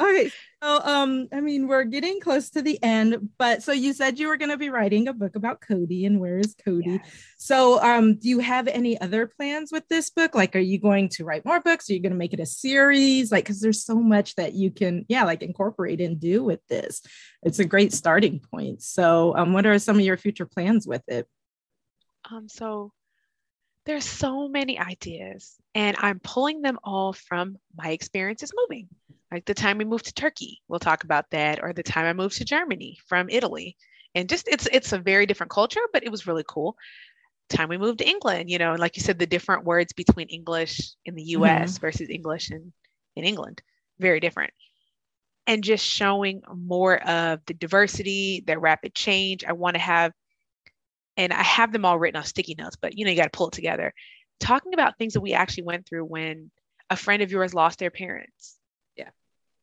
okay. 0.00 0.30
So 0.62 0.80
um, 0.82 1.28
I 1.32 1.40
mean, 1.40 1.68
we're 1.68 1.84
getting 1.84 2.20
close 2.20 2.50
to 2.50 2.62
the 2.62 2.82
end, 2.82 3.30
but 3.38 3.62
so 3.62 3.72
you 3.72 3.92
said 3.92 4.18
you 4.18 4.28
were 4.28 4.36
going 4.36 4.50
to 4.50 4.58
be 4.58 4.68
writing 4.68 5.08
a 5.08 5.12
book 5.12 5.34
about 5.34 5.60
Cody 5.60 6.04
and 6.04 6.20
where 6.20 6.38
is 6.38 6.54
Cody? 6.64 7.00
Yes. 7.02 7.24
So 7.38 7.82
um, 7.82 8.16
do 8.16 8.28
you 8.28 8.40
have 8.40 8.68
any 8.68 9.00
other 9.00 9.26
plans 9.26 9.72
with 9.72 9.88
this 9.88 10.10
book? 10.10 10.34
Like, 10.34 10.54
are 10.54 10.58
you 10.58 10.78
going 10.78 11.08
to 11.10 11.24
write 11.24 11.46
more 11.46 11.60
books? 11.60 11.88
Are 11.88 11.94
you 11.94 12.00
going 12.02 12.12
to 12.12 12.18
make 12.18 12.34
it 12.34 12.40
a 12.40 12.46
series? 12.46 13.32
Like, 13.32 13.44
because 13.44 13.60
there's 13.60 13.84
so 13.84 13.94
much 13.94 14.34
that 14.34 14.52
you 14.52 14.70
can, 14.70 15.06
yeah, 15.08 15.24
like 15.24 15.42
incorporate 15.42 16.00
and 16.00 16.20
do 16.20 16.44
with 16.44 16.60
this. 16.68 17.02
It's 17.42 17.58
a 17.58 17.64
great 17.64 17.94
starting 17.94 18.40
point. 18.40 18.82
So 18.82 19.34
um, 19.36 19.54
what 19.54 19.64
are 19.64 19.78
some 19.78 19.96
of 19.96 20.04
your 20.04 20.18
future 20.18 20.46
plans 20.46 20.86
with 20.86 21.02
it? 21.08 21.26
Um, 22.30 22.48
so 22.48 22.92
there's 23.86 24.04
so 24.04 24.46
many 24.46 24.78
ideas, 24.78 25.54
and 25.74 25.96
I'm 25.98 26.20
pulling 26.20 26.60
them 26.60 26.78
all 26.84 27.14
from 27.14 27.56
my 27.74 27.90
experiences 27.90 28.52
moving. 28.54 28.88
Like 29.30 29.44
the 29.44 29.54
time 29.54 29.78
we 29.78 29.84
moved 29.84 30.06
to 30.06 30.14
Turkey, 30.14 30.60
we'll 30.68 30.80
talk 30.80 31.04
about 31.04 31.30
that, 31.30 31.62
or 31.62 31.72
the 31.72 31.82
time 31.82 32.06
I 32.06 32.12
moved 32.12 32.36
to 32.38 32.44
Germany 32.44 32.98
from 33.06 33.28
Italy. 33.28 33.76
And 34.14 34.28
just 34.28 34.48
it's 34.48 34.66
it's 34.72 34.92
a 34.92 34.98
very 34.98 35.26
different 35.26 35.50
culture, 35.50 35.80
but 35.92 36.02
it 36.02 36.10
was 36.10 36.26
really 36.26 36.44
cool. 36.48 36.76
Time 37.48 37.68
we 37.68 37.78
moved 37.78 37.98
to 37.98 38.08
England, 38.08 38.50
you 38.50 38.58
know, 38.58 38.72
and 38.72 38.80
like 38.80 38.96
you 38.96 39.02
said, 39.02 39.18
the 39.18 39.26
different 39.26 39.64
words 39.64 39.92
between 39.92 40.28
English 40.28 40.80
in 41.04 41.14
the 41.14 41.22
mm-hmm. 41.22 41.44
US 41.44 41.78
versus 41.78 42.08
English 42.08 42.50
in, 42.50 42.72
in 43.16 43.24
England, 43.24 43.62
very 43.98 44.20
different. 44.20 44.52
And 45.46 45.64
just 45.64 45.84
showing 45.84 46.42
more 46.54 46.98
of 47.02 47.40
the 47.46 47.54
diversity, 47.54 48.42
the 48.46 48.58
rapid 48.58 48.94
change. 48.94 49.44
I 49.44 49.52
want 49.52 49.74
to 49.74 49.80
have 49.80 50.12
and 51.16 51.32
I 51.32 51.42
have 51.42 51.72
them 51.72 51.84
all 51.84 51.98
written 51.98 52.18
on 52.18 52.24
sticky 52.24 52.54
notes, 52.56 52.76
but 52.80 52.96
you 52.96 53.04
know, 53.04 53.10
you 53.10 53.16
got 53.16 53.24
to 53.24 53.36
pull 53.36 53.48
it 53.48 53.52
together. 53.52 53.92
Talking 54.38 54.74
about 54.74 54.96
things 54.96 55.12
that 55.14 55.20
we 55.20 55.34
actually 55.34 55.64
went 55.64 55.86
through 55.86 56.04
when 56.04 56.50
a 56.88 56.96
friend 56.96 57.22
of 57.22 57.30
yours 57.30 57.52
lost 57.52 57.78
their 57.78 57.90
parents. 57.90 58.56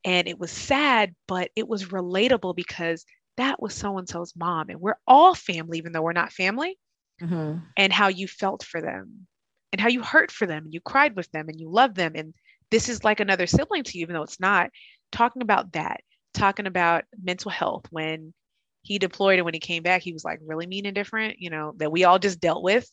And 0.04 0.28
it 0.28 0.38
was 0.38 0.50
sad, 0.50 1.14
but 1.26 1.50
it 1.56 1.68
was 1.68 1.86
relatable 1.86 2.56
because 2.56 3.04
that 3.36 3.60
was 3.60 3.74
so 3.74 3.98
and 3.98 4.08
so's 4.08 4.34
mom. 4.36 4.70
And 4.70 4.80
we're 4.80 4.98
all 5.06 5.34
family, 5.34 5.78
even 5.78 5.92
though 5.92 6.02
we're 6.02 6.12
not 6.12 6.32
family, 6.32 6.78
Mhm. 7.20 7.62
and 7.76 7.92
how 7.92 8.08
you 8.08 8.26
felt 8.28 8.62
for 8.64 8.80
them 8.80 9.26
and 9.72 9.80
how 9.80 9.88
you 9.88 10.02
hurt 10.02 10.30
for 10.30 10.46
them 10.46 10.64
and 10.64 10.74
you 10.74 10.80
cried 10.80 11.16
with 11.16 11.30
them 11.32 11.48
and 11.48 11.60
you 11.60 11.70
loved 11.70 11.96
them. 11.96 12.12
And 12.14 12.34
this 12.70 12.88
is 12.88 13.04
like 13.04 13.20
another 13.20 13.46
sibling 13.46 13.84
to 13.84 13.98
you, 13.98 14.02
even 14.02 14.14
though 14.14 14.22
it's 14.22 14.40
not. 14.40 14.70
Talking 15.12 15.42
about 15.42 15.72
that, 15.72 16.00
talking 16.34 16.66
about 16.66 17.04
mental 17.22 17.50
health 17.50 17.86
when 17.90 18.34
he 18.82 18.98
deployed 18.98 19.38
and 19.38 19.44
when 19.44 19.54
he 19.54 19.60
came 19.60 19.82
back, 19.82 20.02
he 20.02 20.12
was 20.12 20.24
like 20.24 20.40
really 20.44 20.66
mean 20.66 20.86
and 20.86 20.94
different, 20.94 21.36
you 21.38 21.50
know, 21.50 21.72
that 21.78 21.92
we 21.92 22.04
all 22.04 22.18
just 22.18 22.40
dealt 22.40 22.62
with 22.62 22.88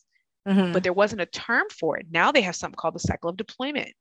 Mhm. 0.47 0.73
but 0.73 0.83
there 0.83 0.93
wasn't 0.93 1.21
a 1.21 1.25
term 1.25 1.65
for 1.69 1.97
it. 1.97 2.07
Now 2.09 2.31
they 2.31 2.41
have 2.41 2.55
something 2.55 2.75
called 2.75 2.95
the 2.95 2.99
cycle 2.99 3.29
of 3.29 3.37
deployment, 3.37 3.93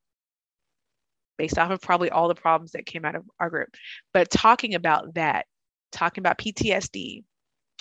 based 1.37 1.59
off 1.59 1.71
of 1.71 1.81
probably 1.81 2.11
all 2.11 2.29
the 2.29 2.35
problems 2.35 2.73
that 2.73 2.87
came 2.87 3.05
out 3.05 3.15
of 3.15 3.25
our 3.41 3.51
group. 3.51 3.69
But 4.13 4.31
talking 4.31 4.75
about 4.75 5.15
that, 5.15 5.47
talking 5.93 6.23
about 6.23 6.39
PTSD, 6.39 7.25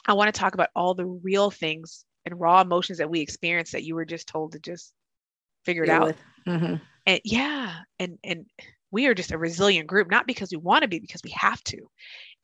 I 0.05 0.13
want 0.13 0.33
to 0.33 0.39
talk 0.39 0.53
about 0.53 0.69
all 0.75 0.93
the 0.93 1.05
real 1.05 1.51
things 1.51 2.05
and 2.25 2.39
raw 2.39 2.61
emotions 2.61 2.99
that 2.99 3.09
we 3.09 3.21
experience 3.21 3.71
that 3.71 3.83
you 3.83 3.95
were 3.95 4.05
just 4.05 4.27
told 4.27 4.53
to 4.53 4.59
just 4.59 4.93
figure 5.65 5.83
it 5.83 5.87
Deal 5.87 6.03
out. 6.03 6.15
Mhm. 6.47 6.81
And 7.05 7.21
yeah, 7.23 7.73
and 7.99 8.17
and 8.23 8.45
we 8.91 9.07
are 9.07 9.13
just 9.13 9.31
a 9.31 9.37
resilient 9.37 9.87
group, 9.87 10.09
not 10.09 10.27
because 10.27 10.51
we 10.51 10.57
want 10.57 10.83
to 10.83 10.87
be, 10.87 10.99
because 10.99 11.23
we 11.23 11.31
have 11.31 11.63
to. 11.65 11.89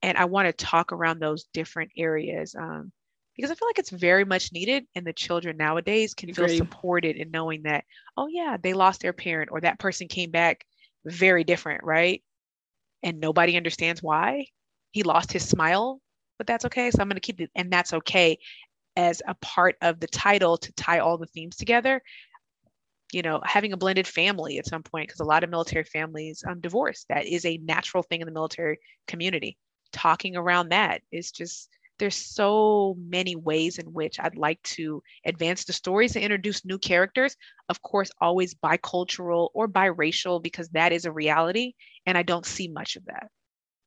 And 0.02 0.18
I 0.18 0.26
want 0.26 0.48
to 0.48 0.66
talk 0.66 0.92
around 0.92 1.20
those 1.20 1.46
different 1.54 1.92
areas 1.98 2.56
um, 2.56 2.92
because 3.36 3.52
I 3.52 3.56
feel 3.56 3.68
like 3.68 3.80
it's 3.80 3.90
very 3.90 4.26
much 4.26 4.52
needed, 4.52 4.86
and 4.96 5.06
the 5.06 5.14
children 5.14 5.58
nowadays 5.58 6.14
can 6.14 6.34
feel 6.34 6.50
supported 6.50 7.16
in 7.18 7.32
knowing 7.32 7.64
that, 7.64 7.86
oh 8.18 8.28
yeah, 8.28 8.58
they 8.62 8.74
lost 8.74 9.02
their 9.02 9.14
parent, 9.14 9.50
or 9.52 9.62
that 9.62 9.80
person 9.80 10.08
came 10.08 10.32
back 10.32 10.66
very 11.10 11.44
different, 11.44 11.84
right? 11.84 12.24
And 13.04 13.20
nobody 13.20 13.58
understands 13.58 14.04
why 14.04 14.48
he 14.92 15.04
lost 15.04 15.32
his 15.32 15.48
smile, 15.48 16.02
but 16.38 16.48
that's 16.48 16.66
okay. 16.66 16.92
So 16.92 17.02
I'm 17.02 17.08
going 17.08 17.16
to 17.16 17.22
keep 17.22 17.42
it, 17.42 17.52
and 17.56 17.72
that's 17.72 17.94
okay 17.94 18.40
as 18.96 19.22
a 19.28 19.36
part 19.36 19.78
of 19.82 20.00
the 20.00 20.08
title 20.08 20.58
to 20.58 20.72
tie 20.74 21.00
all 21.00 21.18
the 21.18 21.28
themes 21.28 21.56
together 21.56 22.02
you 23.12 23.22
know, 23.22 23.42
having 23.44 23.74
a 23.74 23.78
blended 23.78 24.08
family 24.08 24.60
at 24.60 24.68
some 24.68 24.84
point, 24.84 25.08
because 25.08 25.20
a 25.20 25.26
lot 25.26 25.44
of 25.44 25.50
military 25.50 25.84
families 25.84 26.44
um, 26.48 26.60
divorce. 26.60 27.06
That 27.10 27.26
is 27.26 27.46
a 27.46 27.58
natural 27.58 28.04
thing 28.04 28.22
in 28.22 28.28
the 28.28 28.34
military 28.34 28.80
community. 29.08 29.58
Talking 29.92 30.36
around 30.36 30.70
that 30.70 31.02
is 31.12 31.32
just, 31.32 31.70
there's 32.00 32.16
so 32.16 32.96
many 32.98 33.36
ways 33.36 33.78
in 33.78 33.88
which 33.88 34.20
I'd 34.20 34.38
like 34.38 34.62
to 34.64 35.04
advance 35.26 35.66
the 35.66 35.74
stories 35.74 36.16
and 36.16 36.24
introduce 36.24 36.66
new 36.66 36.80
characters. 36.80 37.36
Of 37.68 37.82
course, 37.82 38.10
always 38.20 38.56
bicultural 38.56 39.50
or 39.54 39.68
biracial, 39.68 40.42
because 40.42 40.70
that 40.70 40.92
is 40.92 41.06
a 41.06 41.12
reality. 41.12 41.74
And 42.06 42.18
I 42.18 42.24
don't 42.24 42.46
see 42.46 42.68
much 42.68 42.96
of 42.96 43.06
that. 43.06 43.28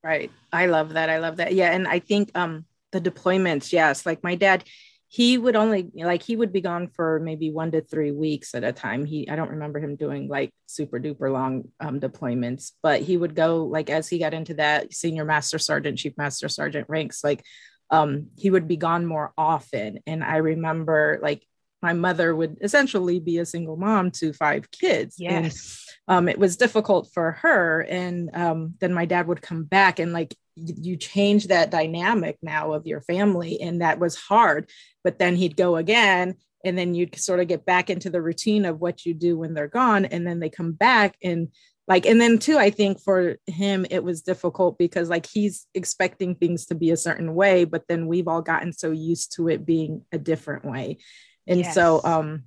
Right. 0.05 0.31
I 0.53 0.67
love 0.67 0.95
that. 0.95 1.11
I 1.11 1.19
love 1.19 1.37
that. 1.37 1.55
Yeah. 1.55 1.73
And 1.73 1.89
I 1.89 1.99
think 1.99 2.31
um 2.35 2.65
the 2.93 3.01
deployments, 3.01 3.73
yes. 3.73 4.05
Like 4.05 4.23
my 4.23 4.35
dad, 4.35 4.65
he 5.09 5.37
would 5.39 5.57
only 5.57 5.91
like 5.95 6.23
he 6.23 6.37
would 6.37 6.53
be 6.53 6.61
gone 6.61 6.89
for 6.89 7.21
maybe 7.21 7.51
one 7.51 7.71
to 7.73 7.83
three 7.83 8.13
weeks 8.13 8.55
at 8.55 8.65
a 8.65 8.73
time. 8.73 9.05
He 9.05 9.29
I 9.29 9.37
don't 9.37 9.51
remember 9.51 9.79
him 9.79 9.97
doing 9.97 10.27
like 10.27 10.51
super 10.67 10.99
duper 10.99 11.31
long 11.31 11.69
um 11.81 12.01
deployments, 12.01 12.73
but 12.83 13.03
he 13.03 13.17
would 13.17 13.35
go 13.35 13.65
like 13.65 13.91
as 13.91 14.09
he 14.09 14.19
got 14.19 14.35
into 14.35 14.55
that 14.55 14.93
senior 14.93 15.25
master 15.25 15.59
sergeant, 15.59 15.99
chief 15.99 16.15
master 16.17 16.49
sergeant 16.49 16.87
ranks, 16.89 17.23
like 17.23 17.45
um 17.93 18.27
he 18.37 18.51
would 18.51 18.67
be 18.67 18.77
gone 18.77 19.07
more 19.07 19.33
often. 19.39 20.01
And 20.07 20.25
I 20.25 20.39
remember 20.39 21.21
like 21.23 21.47
my 21.83 21.93
mother 21.93 22.35
would 22.35 22.59
essentially 22.63 23.19
be 23.21 23.39
a 23.39 23.47
single 23.47 23.77
mom 23.77 24.11
to 24.13 24.33
five 24.33 24.71
kids. 24.71 25.17
And 25.21 25.47
Yes. 25.47 25.87
um, 26.07 26.29
it 26.29 26.39
was 26.39 26.57
difficult 26.57 27.11
for 27.13 27.33
her. 27.43 27.81
And 27.81 28.31
um, 28.35 28.75
then 28.81 28.95
my 28.95 29.05
dad 29.05 29.27
would 29.27 29.43
come 29.43 29.65
back 29.65 29.99
and 29.99 30.13
like 30.13 30.33
y- 30.57 30.75
you 30.81 30.97
change 30.97 31.49
that 31.49 31.71
dynamic 31.73 32.39
now 32.41 32.73
of 32.73 32.87
your 32.87 33.01
family. 33.01 33.61
And 33.61 33.81
that 33.83 33.99
was 33.99 34.15
hard. 34.17 34.71
But 35.03 35.19
then 35.19 35.35
he'd 35.35 35.57
go 35.57 35.75
again. 35.77 36.37
And 36.65 36.79
then 36.79 36.95
you'd 36.95 37.19
sort 37.19 37.41
of 37.41 37.49
get 37.49 37.67
back 37.67 37.91
into 37.91 38.09
the 38.11 38.23
routine 38.23 38.65
of 38.65 38.81
what 38.81 39.05
you 39.05 39.13
do 39.13 39.37
when 39.37 39.53
they're 39.53 39.67
gone. 39.67 40.05
And 40.05 40.25
then 40.25 40.39
they 40.39 40.51
come 40.51 40.71
back 40.73 41.17
and 41.21 41.49
like, 41.89 42.07
and 42.07 42.21
then 42.21 42.39
too, 42.39 42.59
I 42.59 42.71
think 42.71 43.01
for 43.01 43.37
him, 43.47 43.87
it 43.91 44.05
was 44.05 44.23
difficult 44.23 44.79
because 44.79 45.09
like 45.09 45.27
he's 45.27 45.67
expecting 45.75 46.35
things 46.37 46.67
to 46.67 46.75
be 46.75 46.91
a 46.91 46.97
certain 46.97 47.35
way, 47.35 47.65
but 47.65 47.89
then 47.89 48.07
we've 48.07 48.29
all 48.29 48.43
gotten 48.43 48.73
so 48.73 48.93
used 48.93 49.35
to 49.37 49.49
it 49.49 49.67
being 49.67 50.05
a 50.13 50.19
different 50.19 50.65
way. 50.65 50.99
And 51.47 51.67
so, 51.67 52.01
um, 52.05 52.45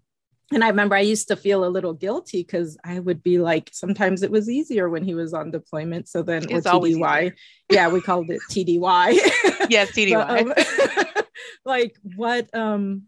and 0.54 0.64
I 0.64 0.70
remember 0.70 0.96
I 0.96 1.02
used 1.02 1.28
to 1.30 1.36
feel 1.36 1.66
a 1.66 1.68
little 1.68 1.94
guilty 1.94 2.44
because 2.44 2.78
I 2.84 3.00
would 3.00 3.24
be 3.24 3.40
like, 3.40 3.70
sometimes 3.74 4.24
it 4.24 4.32
was 4.32 4.50
easier 4.50 4.90
when 4.90 5.04
he 5.04 5.16
was 5.16 5.34
on 5.34 5.52
deployment. 5.52 6.08
So 6.08 6.22
then, 6.22 6.46
It's 6.50 6.68
always 6.68 6.96
TDY. 6.96 7.20
easier. 7.22 7.36
Yeah, 7.72 7.90
we 7.90 8.00
called 8.00 8.30
it 8.30 8.42
TDY. 8.52 9.70
Yes, 9.70 9.92
TDY. 9.92 10.46
But, 10.46 11.18
um, 11.18 11.26
like, 11.66 11.96
what, 12.16 12.54
um, 12.56 13.04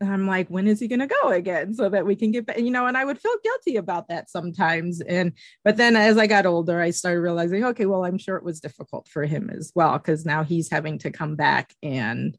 I'm 0.00 0.26
like, 0.26 0.48
when 0.48 0.66
is 0.66 0.80
he 0.80 0.88
going 0.88 1.00
to 1.00 1.06
go 1.06 1.28
again 1.30 1.74
so 1.74 1.88
that 1.88 2.04
we 2.04 2.16
can 2.16 2.30
get 2.30 2.46
back? 2.46 2.58
You 2.58 2.70
know, 2.70 2.86
and 2.86 2.96
I 2.96 3.04
would 3.04 3.18
feel 3.18 3.36
guilty 3.42 3.76
about 3.76 4.08
that 4.08 4.28
sometimes. 4.30 5.00
And, 5.00 5.32
but 5.64 5.76
then 5.76 5.96
as 5.96 6.18
I 6.18 6.26
got 6.26 6.46
older, 6.46 6.80
I 6.80 6.90
started 6.90 7.20
realizing, 7.20 7.64
okay, 7.64 7.86
well, 7.86 8.04
I'm 8.04 8.18
sure 8.18 8.36
it 8.36 8.44
was 8.44 8.60
difficult 8.60 9.08
for 9.08 9.24
him 9.24 9.50
as 9.50 9.72
well, 9.74 9.92
because 9.94 10.26
now 10.26 10.44
he's 10.44 10.70
having 10.70 10.98
to 10.98 11.10
come 11.10 11.36
back 11.36 11.74
and 11.82 12.36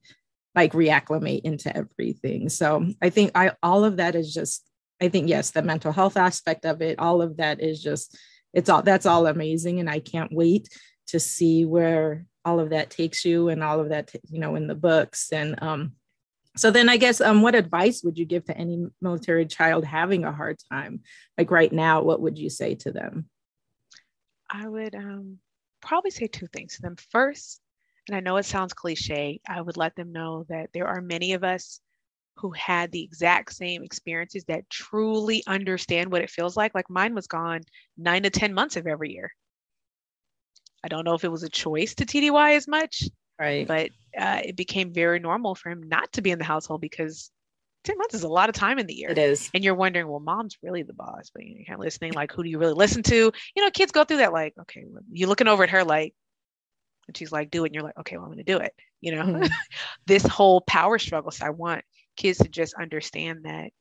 like 0.55 0.73
reacclimate 0.73 1.41
into 1.43 1.75
everything. 1.75 2.49
So 2.49 2.87
I 3.01 3.09
think 3.09 3.31
I 3.35 3.51
all 3.61 3.85
of 3.85 3.97
that 3.97 4.15
is 4.15 4.33
just 4.33 4.63
I 4.99 5.09
think 5.09 5.29
yes, 5.29 5.51
the 5.51 5.61
mental 5.61 5.91
health 5.91 6.17
aspect 6.17 6.65
of 6.65 6.81
it, 6.81 6.97
all 6.97 7.21
of 7.21 7.37
that 7.37 7.61
is 7.61 7.81
just 7.81 8.17
it's 8.53 8.69
all 8.69 8.81
that's 8.81 9.05
all 9.05 9.27
amazing 9.27 9.79
and 9.79 9.89
I 9.89 9.99
can't 9.99 10.33
wait 10.33 10.67
to 11.07 11.19
see 11.19 11.65
where 11.65 12.25
all 12.43 12.59
of 12.59 12.71
that 12.71 12.89
takes 12.89 13.25
you 13.25 13.49
and 13.49 13.63
all 13.63 13.79
of 13.79 13.89
that 13.89 14.11
you 14.29 14.39
know 14.39 14.55
in 14.55 14.67
the 14.67 14.75
books 14.75 15.31
and 15.31 15.61
um 15.61 15.93
so 16.57 16.71
then 16.71 16.89
I 16.89 16.97
guess 16.97 17.21
um 17.21 17.41
what 17.41 17.55
advice 17.55 18.03
would 18.03 18.17
you 18.17 18.25
give 18.25 18.45
to 18.45 18.57
any 18.57 18.85
military 19.01 19.45
child 19.45 19.85
having 19.85 20.25
a 20.25 20.31
hard 20.31 20.57
time 20.71 21.01
like 21.37 21.51
right 21.51 21.71
now 21.71 22.01
what 22.01 22.21
would 22.21 22.37
you 22.37 22.49
say 22.49 22.75
to 22.75 22.91
them? 22.91 23.29
I 24.49 24.67
would 24.67 24.95
um, 24.95 25.39
probably 25.81 26.11
say 26.11 26.27
two 26.27 26.47
things 26.47 26.75
to 26.75 26.81
them. 26.81 26.95
First, 27.11 27.61
and 28.07 28.15
I 28.15 28.21
know 28.21 28.37
it 28.37 28.45
sounds 28.45 28.73
cliche, 28.73 29.41
I 29.47 29.61
would 29.61 29.77
let 29.77 29.95
them 29.95 30.11
know 30.11 30.45
that 30.49 30.69
there 30.73 30.87
are 30.87 31.01
many 31.01 31.33
of 31.33 31.43
us 31.43 31.81
who 32.37 32.51
had 32.51 32.91
the 32.91 33.03
exact 33.03 33.53
same 33.53 33.83
experiences 33.83 34.45
that 34.45 34.69
truly 34.69 35.43
understand 35.47 36.11
what 36.11 36.21
it 36.21 36.29
feels 36.29 36.55
like. 36.55 36.75
Like 36.75 36.89
mine 36.89 37.15
was 37.15 37.27
gone 37.27 37.61
nine 37.97 38.23
to 38.23 38.29
10 38.29 38.53
months 38.53 38.75
of 38.75 38.87
every 38.87 39.11
year. 39.11 39.31
I 40.83 40.87
don't 40.87 41.03
know 41.03 41.15
if 41.15 41.23
it 41.23 41.31
was 41.31 41.43
a 41.43 41.49
choice 41.49 41.95
to 41.95 42.05
TDY 42.05 42.55
as 42.55 42.67
much, 42.67 43.03
right? 43.39 43.67
But 43.67 43.89
uh, 44.18 44.41
it 44.43 44.55
became 44.55 44.93
very 44.93 45.20
normal 45.20 45.55
for 45.55 45.70
him 45.70 45.84
not 45.88 46.11
to 46.13 46.22
be 46.22 46.32
in 46.32 46.39
the 46.39 46.45
household 46.45 46.82
because 46.82 47.32
10 47.84 47.97
months 47.97 48.15
is 48.15 48.24
a 48.24 48.28
lot 48.28 48.49
of 48.49 48.55
time 48.55 48.80
in 48.80 48.88
the 48.88 48.93
year. 48.93 49.09
It 49.09 49.18
is. 49.18 49.49
And 49.53 49.63
you're 49.63 49.76
wondering, 49.76 50.07
well, 50.07 50.20
mom's 50.20 50.57
really 50.61 50.84
the 50.84 50.93
boss, 50.93 51.32
but 51.34 51.45
you're 51.45 51.65
kind 51.65 51.80
of 51.80 51.86
listening, 51.86 52.13
like, 52.13 52.32
who 52.32 52.43
do 52.43 52.49
you 52.49 52.59
really 52.59 52.74
listen 52.74 53.03
to? 53.03 53.32
You 53.55 53.63
know, 53.63 53.72
kids 53.72 53.91
go 53.91 54.03
through 54.03 54.18
that, 54.18 54.34
like, 54.34 54.53
okay, 54.61 54.84
you're 55.11 55.30
looking 55.30 55.47
over 55.47 55.63
at 55.63 55.70
her, 55.70 55.84
like, 55.84 56.13
and 57.07 57.15
she's 57.15 57.32
like, 57.32 57.49
do 57.49 57.63
it. 57.63 57.68
And 57.68 57.76
you're 57.76 57.84
like, 57.84 57.97
okay, 57.99 58.18
well, 58.18 58.26
I'm 58.26 58.34
going 58.34 58.43
to 58.43 58.51
do 58.51 58.57
it. 58.57 58.74
You 58.99 59.15
know, 59.15 59.24
mm-hmm. 59.24 59.53
this 60.05 60.26
whole 60.26 60.61
power 60.61 60.99
struggle. 60.99 61.32
So 61.32 61.45
I 61.45 61.51
want 61.51 61.84
kids 62.18 62.39
to 62.39 62.49
just 62.49 62.74
understand 62.74 63.45
that 63.45 63.72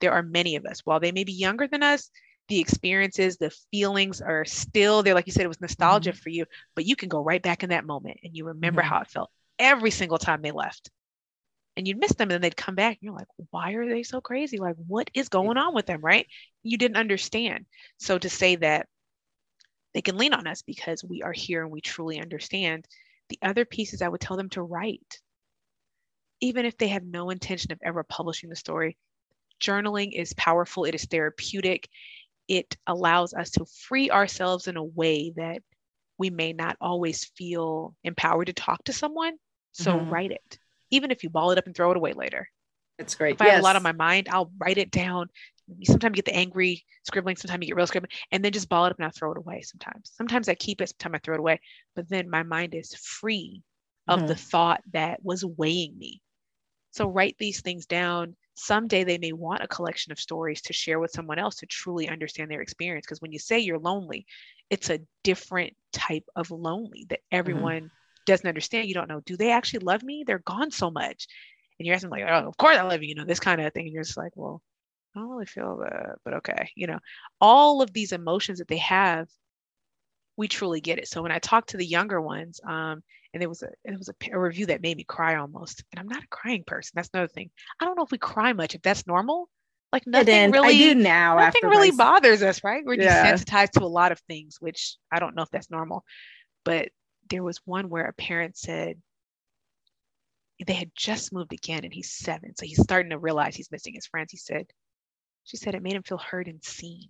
there 0.00 0.12
are 0.12 0.22
many 0.22 0.56
of 0.56 0.64
us, 0.64 0.80
while 0.84 1.00
they 1.00 1.12
may 1.12 1.24
be 1.24 1.32
younger 1.32 1.66
than 1.66 1.82
us, 1.82 2.10
the 2.48 2.60
experiences, 2.60 3.36
the 3.36 3.50
feelings 3.70 4.20
are 4.22 4.44
still 4.44 5.02
there. 5.02 5.14
Like 5.14 5.26
you 5.26 5.32
said, 5.32 5.44
it 5.44 5.48
was 5.48 5.60
nostalgia 5.60 6.10
mm-hmm. 6.12 6.18
for 6.18 6.30
you, 6.30 6.46
but 6.74 6.86
you 6.86 6.96
can 6.96 7.08
go 7.08 7.22
right 7.22 7.42
back 7.42 7.62
in 7.62 7.70
that 7.70 7.84
moment 7.84 8.20
and 8.24 8.34
you 8.34 8.46
remember 8.46 8.80
mm-hmm. 8.80 8.88
how 8.88 9.00
it 9.02 9.08
felt 9.08 9.30
every 9.60 9.92
single 9.92 10.18
time 10.18 10.42
they 10.42 10.50
left. 10.50 10.90
And 11.76 11.86
you'd 11.86 12.00
miss 12.00 12.14
them 12.14 12.24
and 12.24 12.32
then 12.32 12.40
they'd 12.40 12.56
come 12.56 12.74
back 12.74 12.94
and 12.96 12.98
you're 13.02 13.14
like, 13.14 13.28
why 13.50 13.72
are 13.74 13.88
they 13.88 14.02
so 14.02 14.20
crazy? 14.20 14.58
Like, 14.58 14.74
what 14.88 15.08
is 15.14 15.28
going 15.28 15.56
on 15.56 15.74
with 15.74 15.86
them? 15.86 16.00
Right. 16.00 16.26
You 16.64 16.76
didn't 16.76 16.96
understand. 16.96 17.66
So 17.98 18.18
to 18.18 18.28
say 18.28 18.56
that 18.56 18.88
they 19.94 20.02
can 20.02 20.16
lean 20.16 20.34
on 20.34 20.46
us 20.46 20.62
because 20.62 21.04
we 21.04 21.22
are 21.22 21.32
here 21.32 21.62
and 21.62 21.70
we 21.70 21.80
truly 21.80 22.20
understand. 22.20 22.86
The 23.28 23.38
other 23.42 23.64
pieces 23.64 24.02
I 24.02 24.08
would 24.08 24.20
tell 24.20 24.36
them 24.36 24.50
to 24.50 24.62
write. 24.62 25.20
Even 26.40 26.64
if 26.64 26.76
they 26.76 26.88
have 26.88 27.04
no 27.04 27.30
intention 27.30 27.70
of 27.70 27.78
ever 27.82 28.02
publishing 28.02 28.50
the 28.50 28.56
story, 28.56 28.96
journaling 29.60 30.12
is 30.12 30.32
powerful, 30.34 30.84
it 30.84 30.94
is 30.94 31.04
therapeutic, 31.04 31.88
it 32.48 32.76
allows 32.86 33.34
us 33.34 33.50
to 33.50 33.66
free 33.66 34.10
ourselves 34.10 34.66
in 34.66 34.76
a 34.76 34.82
way 34.82 35.32
that 35.36 35.62
we 36.18 36.30
may 36.30 36.52
not 36.52 36.76
always 36.80 37.24
feel 37.36 37.94
empowered 38.04 38.48
to 38.48 38.52
talk 38.52 38.82
to 38.84 38.92
someone. 38.92 39.36
So 39.72 39.92
mm-hmm. 39.92 40.10
write 40.10 40.32
it, 40.32 40.58
even 40.90 41.10
if 41.10 41.22
you 41.22 41.30
ball 41.30 41.50
it 41.50 41.58
up 41.58 41.66
and 41.66 41.74
throw 41.74 41.90
it 41.90 41.96
away 41.96 42.12
later. 42.12 42.48
That's 42.98 43.14
great. 43.14 43.34
If 43.34 43.42
I 43.42 43.48
have 43.48 43.60
a 43.60 43.62
lot 43.62 43.76
on 43.76 43.82
my 43.82 43.92
mind, 43.92 44.28
I'll 44.30 44.52
write 44.58 44.76
it 44.76 44.90
down. 44.90 45.28
Sometimes 45.84 46.12
you 46.12 46.22
get 46.22 46.26
the 46.26 46.36
angry 46.36 46.84
scribbling, 47.04 47.36
sometimes 47.36 47.62
you 47.62 47.68
get 47.68 47.76
real 47.76 47.86
scribbling, 47.86 48.10
and 48.30 48.44
then 48.44 48.52
just 48.52 48.68
ball 48.68 48.86
it 48.86 48.90
up 48.90 48.98
and 48.98 49.06
I 49.06 49.10
throw 49.10 49.32
it 49.32 49.38
away 49.38 49.62
sometimes. 49.62 50.12
Sometimes 50.14 50.48
I 50.48 50.54
keep 50.54 50.80
it, 50.80 50.90
sometimes 50.90 51.14
I 51.14 51.24
throw 51.24 51.34
it 51.36 51.40
away. 51.40 51.60
But 51.94 52.08
then 52.08 52.28
my 52.28 52.42
mind 52.42 52.74
is 52.74 52.94
free 52.94 53.62
of 54.06 54.18
mm-hmm. 54.18 54.28
the 54.28 54.34
thought 54.34 54.82
that 54.92 55.24
was 55.24 55.44
weighing 55.44 55.96
me. 55.96 56.20
So 56.90 57.08
write 57.08 57.36
these 57.38 57.62
things 57.62 57.86
down 57.86 58.36
someday 58.60 59.04
they 59.04 59.18
may 59.18 59.32
want 59.32 59.62
a 59.62 59.68
collection 59.68 60.12
of 60.12 60.20
stories 60.20 60.60
to 60.62 60.72
share 60.72 61.00
with 61.00 61.10
someone 61.10 61.38
else 61.38 61.56
to 61.56 61.66
truly 61.66 62.08
understand 62.08 62.50
their 62.50 62.60
experience. 62.60 63.06
Because 63.06 63.20
when 63.20 63.32
you 63.32 63.38
say 63.38 63.58
you're 63.58 63.78
lonely, 63.78 64.26
it's 64.68 64.90
a 64.90 65.00
different 65.24 65.74
type 65.92 66.24
of 66.36 66.50
lonely 66.50 67.06
that 67.08 67.20
mm-hmm. 67.20 67.38
everyone 67.38 67.76
mm-hmm. 67.76 67.86
Doesn't 68.30 68.48
understand. 68.48 68.88
You 68.88 68.94
don't 68.94 69.08
know, 69.08 69.20
do 69.20 69.36
they 69.36 69.50
actually 69.52 69.80
love 69.80 70.02
me? 70.02 70.24
They're 70.26 70.38
gone 70.38 70.70
so 70.70 70.90
much. 70.90 71.26
And 71.78 71.86
you're 71.86 71.94
asking, 71.94 72.10
like, 72.10 72.24
oh, 72.28 72.48
of 72.48 72.56
course 72.56 72.76
I 72.76 72.82
love 72.82 73.02
you, 73.02 73.08
you 73.08 73.14
know, 73.14 73.24
this 73.24 73.40
kind 73.40 73.60
of 73.60 73.72
thing. 73.72 73.86
And 73.86 73.92
you're 73.92 74.02
just 74.02 74.16
like, 74.16 74.32
well, 74.34 74.62
I 75.14 75.20
don't 75.20 75.30
really 75.30 75.46
feel 75.46 75.78
that, 75.78 76.16
but 76.24 76.34
okay. 76.34 76.70
You 76.74 76.86
know, 76.86 76.98
all 77.40 77.82
of 77.82 77.92
these 77.92 78.12
emotions 78.12 78.58
that 78.58 78.68
they 78.68 78.78
have, 78.78 79.28
we 80.36 80.46
truly 80.48 80.80
get 80.80 80.98
it. 80.98 81.08
So 81.08 81.22
when 81.22 81.32
I 81.32 81.38
talk 81.38 81.66
to 81.66 81.76
the 81.76 81.86
younger 81.86 82.20
ones, 82.20 82.60
um, 82.66 83.02
and 83.32 83.40
there 83.40 83.48
was 83.48 83.62
a 83.62 83.68
it 83.84 83.96
was 83.96 84.08
a, 84.08 84.14
a, 84.32 84.38
review 84.38 84.66
that 84.66 84.82
made 84.82 84.96
me 84.96 85.04
cry 85.04 85.36
almost. 85.36 85.84
And 85.92 86.00
I'm 86.00 86.08
not 86.08 86.24
a 86.24 86.28
crying 86.28 86.64
person. 86.64 86.92
That's 86.94 87.10
another 87.14 87.28
thing. 87.28 87.50
I 87.80 87.84
don't 87.84 87.96
know 87.96 88.04
if 88.04 88.10
we 88.10 88.18
cry 88.18 88.52
much. 88.52 88.74
If 88.74 88.82
that's 88.82 89.06
normal, 89.06 89.48
like 89.92 90.06
nothing 90.06 90.50
really. 90.50 90.68
I 90.68 90.94
do 90.94 90.94
now. 90.94 91.36
Nothing 91.36 91.68
really 91.68 91.92
my... 91.92 91.96
bothers 91.96 92.42
us, 92.42 92.64
right? 92.64 92.84
We're 92.84 92.94
yeah. 92.94 93.32
desensitized 93.32 93.72
to 93.72 93.84
a 93.84 93.86
lot 93.86 94.12
of 94.12 94.20
things, 94.20 94.56
which 94.60 94.96
I 95.12 95.20
don't 95.20 95.36
know 95.36 95.42
if 95.42 95.50
that's 95.50 95.70
normal. 95.70 96.04
But 96.64 96.90
there 97.30 97.42
was 97.42 97.60
one 97.64 97.88
where 97.88 98.06
a 98.06 98.12
parent 98.12 98.56
said 98.56 99.00
they 100.66 100.74
had 100.74 100.90
just 100.94 101.32
moved 101.32 101.52
again, 101.52 101.84
and 101.84 101.94
he's 101.94 102.12
seven, 102.12 102.54
so 102.54 102.66
he's 102.66 102.82
starting 102.82 103.10
to 103.10 103.18
realize 103.18 103.56
he's 103.56 103.70
missing 103.70 103.94
his 103.94 104.06
friends. 104.06 104.30
He 104.30 104.36
said, 104.36 104.66
she 105.44 105.56
said 105.56 105.74
it 105.74 105.82
made 105.82 105.94
him 105.94 106.02
feel 106.02 106.18
heard 106.18 106.48
and 106.48 106.62
seen, 106.62 107.08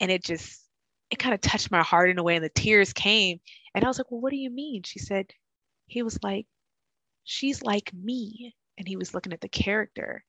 and 0.00 0.10
it 0.10 0.22
just 0.22 0.62
it 1.10 1.18
kind 1.18 1.34
of 1.34 1.40
touched 1.40 1.70
my 1.70 1.82
heart 1.82 2.10
in 2.10 2.18
a 2.18 2.22
way, 2.22 2.36
and 2.36 2.44
the 2.44 2.50
tears 2.50 2.92
came 2.92 3.40
and 3.74 3.84
I 3.84 3.88
was 3.88 3.98
like, 3.98 4.10
Well, 4.10 4.20
what 4.20 4.30
do 4.30 4.36
you 4.36 4.50
mean? 4.50 4.82
She 4.84 4.98
said, 4.98 5.26
He 5.86 6.02
was 6.02 6.18
like, 6.22 6.46
She's 7.24 7.62
like 7.62 7.92
me. 7.92 8.54
And 8.78 8.88
he 8.88 8.96
was 8.96 9.14
looking 9.14 9.32
at 9.32 9.40
the 9.40 9.48
character. 9.48 10.24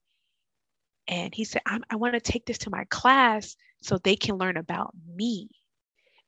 And 1.08 1.34
he 1.34 1.44
said, 1.44 1.62
i 1.66 1.96
want 1.96 2.14
to 2.14 2.20
take 2.20 2.46
this 2.46 2.58
to 2.58 2.70
my 2.70 2.84
class 2.90 3.56
so 3.80 3.98
they 3.98 4.16
can 4.16 4.38
learn 4.38 4.56
about 4.56 4.92
me. 5.14 5.48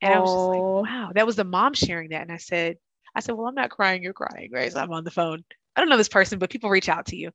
And 0.01 0.15
I 0.15 0.21
was 0.21 0.31
just 0.31 0.49
like, 0.49 0.61
wow, 0.61 1.11
that 1.15 1.27
was 1.27 1.37
the 1.37 1.45
mom 1.45 1.75
sharing 1.75 2.11
that. 2.11 2.23
And 2.23 2.33
I 2.33 2.37
said, 2.37 2.77
I 3.15 3.21
said, 3.21 3.35
well, 3.35 3.49
I'm 3.49 3.55
not 3.55 3.71
crying, 3.71 4.03
you're 4.03 4.13
crying, 4.13 4.51
right? 4.53 4.73
So 4.73 4.81
I'm 4.81 4.93
on 4.93 5.05
the 5.05 5.11
phone. 5.11 5.45
I 5.75 5.81
don't 5.81 5.89
know 5.89 5.97
this 5.97 6.09
person, 6.09 6.39
but 6.39 6.51
people 6.51 6.71
reach 6.71 6.89
out 6.89 7.07
to 7.07 7.17
you. 7.17 7.31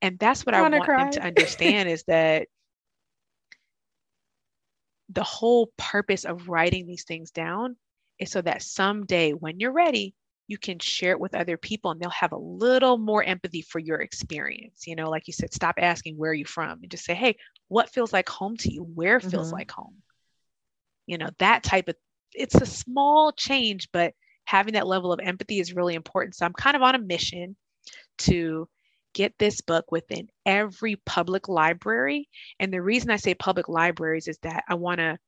And 0.00 0.18
that's 0.18 0.44
what 0.44 0.54
I, 0.54 0.58
I 0.58 0.62
want 0.62 0.84
cry. 0.84 1.04
them 1.04 1.12
to 1.12 1.24
understand 1.24 1.88
is 1.88 2.04
that 2.04 2.48
the 5.08 5.22
whole 5.22 5.72
purpose 5.76 6.24
of 6.24 6.48
writing 6.48 6.86
these 6.86 7.04
things 7.04 7.30
down 7.30 7.76
is 8.18 8.30
so 8.30 8.42
that 8.42 8.62
someday 8.62 9.32
when 9.32 9.60
you're 9.60 9.72
ready, 9.72 10.14
you 10.46 10.58
can 10.58 10.78
share 10.78 11.12
it 11.12 11.20
with 11.20 11.34
other 11.34 11.56
people 11.56 11.90
and 11.90 12.00
they'll 12.00 12.10
have 12.10 12.32
a 12.32 12.38
little 12.38 12.98
more 12.98 13.24
empathy 13.24 13.62
for 13.62 13.78
your 13.78 14.00
experience. 14.00 14.86
You 14.86 14.94
know, 14.94 15.08
like 15.08 15.26
you 15.26 15.32
said, 15.32 15.54
stop 15.54 15.76
asking 15.78 16.16
where 16.16 16.30
are 16.30 16.34
you 16.34 16.44
from 16.44 16.80
and 16.82 16.90
just 16.90 17.04
say, 17.04 17.14
hey, 17.14 17.36
what 17.68 17.90
feels 17.90 18.12
like 18.12 18.28
home 18.28 18.56
to 18.58 18.72
you? 18.72 18.82
Where 18.82 19.20
feels 19.20 19.48
mm-hmm. 19.48 19.56
like 19.56 19.70
home? 19.70 19.96
You 21.06 21.18
know, 21.18 21.30
that 21.38 21.62
type 21.62 21.88
of 21.88 21.96
it's 22.32 22.54
a 22.56 22.66
small 22.66 23.32
change, 23.32 23.88
but 23.92 24.14
having 24.44 24.74
that 24.74 24.86
level 24.86 25.12
of 25.12 25.20
empathy 25.20 25.60
is 25.60 25.74
really 25.74 25.94
important. 25.94 26.34
So 26.34 26.44
I'm 26.44 26.52
kind 26.52 26.76
of 26.76 26.82
on 26.82 26.94
a 26.94 26.98
mission 26.98 27.56
to 28.18 28.68
get 29.14 29.32
this 29.38 29.60
book 29.60 29.90
within 29.92 30.28
every 30.44 30.96
public 31.06 31.48
library. 31.48 32.28
And 32.58 32.72
the 32.72 32.82
reason 32.82 33.10
I 33.10 33.16
say 33.16 33.34
public 33.34 33.68
libraries 33.68 34.28
is 34.28 34.38
that 34.42 34.64
I 34.68 34.74
want 34.74 34.98
to 34.98 35.18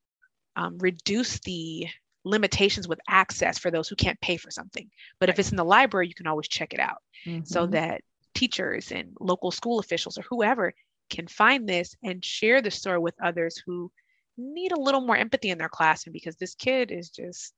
um, 0.57 0.79
reduce 0.79 1.39
the 1.41 1.87
limitations 2.25 2.89
with 2.89 2.99
access 3.09 3.59
for 3.59 3.71
those 3.71 3.89
who 3.89 3.95
can't 3.95 4.21
pay 4.21 4.37
for 4.37 4.51
something. 4.51 4.91
But 5.21 5.29
if 5.29 5.39
it's 5.39 5.51
in 5.51 5.57
the 5.57 5.65
library, 5.65 6.09
you 6.09 6.15
can 6.15 6.27
always 6.27 6.49
check 6.49 6.75
it 6.75 6.81
out 6.81 6.99
mm-hmm. 7.25 7.45
so 7.45 7.67
that 7.67 8.01
teachers 8.35 8.91
and 8.91 9.17
local 9.21 9.53
school 9.53 9.79
officials 9.79 10.19
or 10.19 10.23
whoever 10.23 10.75
can 11.09 11.29
find 11.29 11.69
this 11.69 11.95
and 12.03 12.25
share 12.25 12.61
the 12.61 12.71
story 12.71 12.99
with 12.99 13.15
others 13.23 13.63
who 13.65 13.91
need 14.37 14.73
a 14.73 14.81
little 14.81 15.01
more 15.01 15.17
empathy 15.17 15.51
in 15.51 15.59
their 15.59 15.69
classroom 15.69 16.13
because 16.13 16.37
this 16.37 16.55
kid 16.55 16.91
is 16.91 17.11
just 17.11 17.55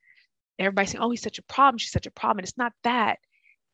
everybody's 0.59 0.93
saying, 0.93 1.03
oh, 1.03 1.11
he's 1.11 1.23
such 1.23 1.39
a 1.39 1.43
problem, 1.45 1.79
she's 1.79 1.93
such 1.93 2.07
a 2.07 2.11
problem. 2.11 2.39
And 2.39 2.49
it's 2.49 2.59
not 2.59 2.73
that. 2.85 3.19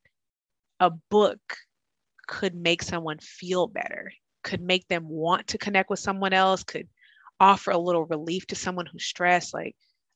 a 0.80 0.91
book 1.10 1.39
could 2.28 2.56
make 2.56 2.84
someone 2.84 3.20
feel 3.20 3.68
better, 3.68 4.12
could 4.44 4.62
make 4.62 4.88
them 4.88 5.08
want 5.08 5.48
to 5.48 5.58
connect 5.58 5.90
with 5.90 6.00
someone 6.00 6.34
else, 6.34 6.64
could 6.64 6.88
offer 7.40 7.72
a 7.72 7.78
little 7.78 8.06
relief 8.06 8.48
to 8.48 8.56
someone 8.56 8.86
who's 8.86 9.06
stressed. 9.06 9.54
Like 9.54 9.76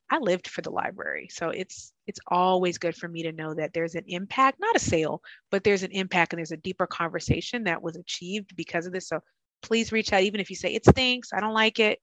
I 0.10 0.20
lived 0.20 0.47
for 0.47 0.62
the 0.62 0.70
library. 0.70 1.30
So 1.32 1.49
it's 1.49 1.91
it's 2.05 2.20
always 2.28 2.78
good 2.78 2.95
for 2.95 3.08
me 3.08 3.24
to 3.24 3.32
know 3.32 3.53
that 3.53 3.74
there's 3.74 3.95
an 3.95 4.05
impact, 4.08 4.60
not 4.60 4.76
a 4.76 4.80
sale, 4.80 5.22
but 5.51 5.64
there's 5.64 5.84
an 5.84 5.91
impact 5.91 6.34
and 6.34 6.38
there's 6.38 6.51
a 6.51 6.58
deeper 6.58 6.88
conversation 6.88 7.66
that 7.66 7.82
was 7.82 7.97
achieved 7.97 8.55
because 8.55 8.86
of 8.86 8.93
this. 8.93 9.10
So 9.10 9.20
please 9.62 9.91
reach 9.91 10.14
out, 10.14 10.24
even 10.24 10.39
if 10.39 10.49
you 10.49 10.55
say 10.55 10.74
it 10.74 10.86
stinks, 10.86 11.34
I 11.34 11.39
don't 11.39 11.53
like 11.53 11.80
it. 11.80 11.99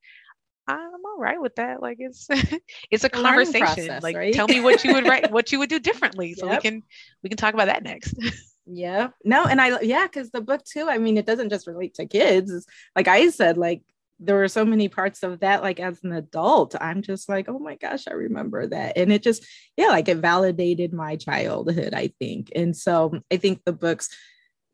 I'm 0.67 0.79
all 0.79 1.19
right 1.19 1.41
with 1.41 1.55
that. 1.57 1.83
Like 1.83 1.97
it's 2.01 2.27
it's 2.91 3.05
a 3.05 3.09
conversation. 3.09 3.65
Process, 3.65 4.03
like 4.03 4.17
right? 4.17 4.35
tell 4.35 4.49
me 4.49 4.61
what 4.61 4.85
you 4.85 4.93
would 4.95 5.07
write, 5.07 5.31
what 5.31 5.53
you 5.53 5.59
would 5.59 5.71
do 5.71 5.79
differently, 5.81 6.35
so 6.35 6.47
yep. 6.47 6.63
we 6.63 6.71
can 6.71 6.83
we 7.23 7.29
can 7.29 7.37
talk 7.37 7.55
about 7.55 7.67
that 7.67 7.83
next. 7.83 8.15
yeah. 8.67 9.09
No, 9.25 9.45
and 9.45 9.61
I 9.61 9.81
yeah, 9.81 10.07
because 10.07 10.31
the 10.31 10.41
book 10.41 10.65
too. 10.65 10.89
I 10.89 10.99
mean, 10.99 11.17
it 11.19 11.27
doesn't 11.27 11.51
just 11.51 11.67
relate 11.67 11.95
to 11.95 12.07
kids. 12.07 12.67
Like 12.97 13.09
I 13.09 13.31
said, 13.31 13.57
like 13.57 13.83
there 14.21 14.37
were 14.37 14.49
so 14.49 14.65
many 14.65 14.89
parts 14.89 15.23
of 15.23 15.41
that 15.41 15.63
like 15.63 15.81
as 15.81 16.03
an 16.05 16.13
adult 16.13 16.75
i'm 16.81 17.03
just 17.03 17.29
like 17.29 17.49
oh 17.49 17.59
my 17.59 17.75
gosh 17.77 18.05
i 18.09 18.13
remember 18.13 18.67
that 18.67 18.97
and 18.97 19.13
it 19.13 19.23
just 19.23 19.45
yeah 19.77 19.89
like 19.89 20.09
it 20.09 20.19
validated 20.19 20.93
my 20.93 21.17
childhood 21.17 21.93
i 21.95 22.13
think 22.21 22.51
and 22.55 22.77
so 22.77 23.19
i 23.33 23.37
think 23.37 23.61
the 23.65 23.73
books 23.73 24.09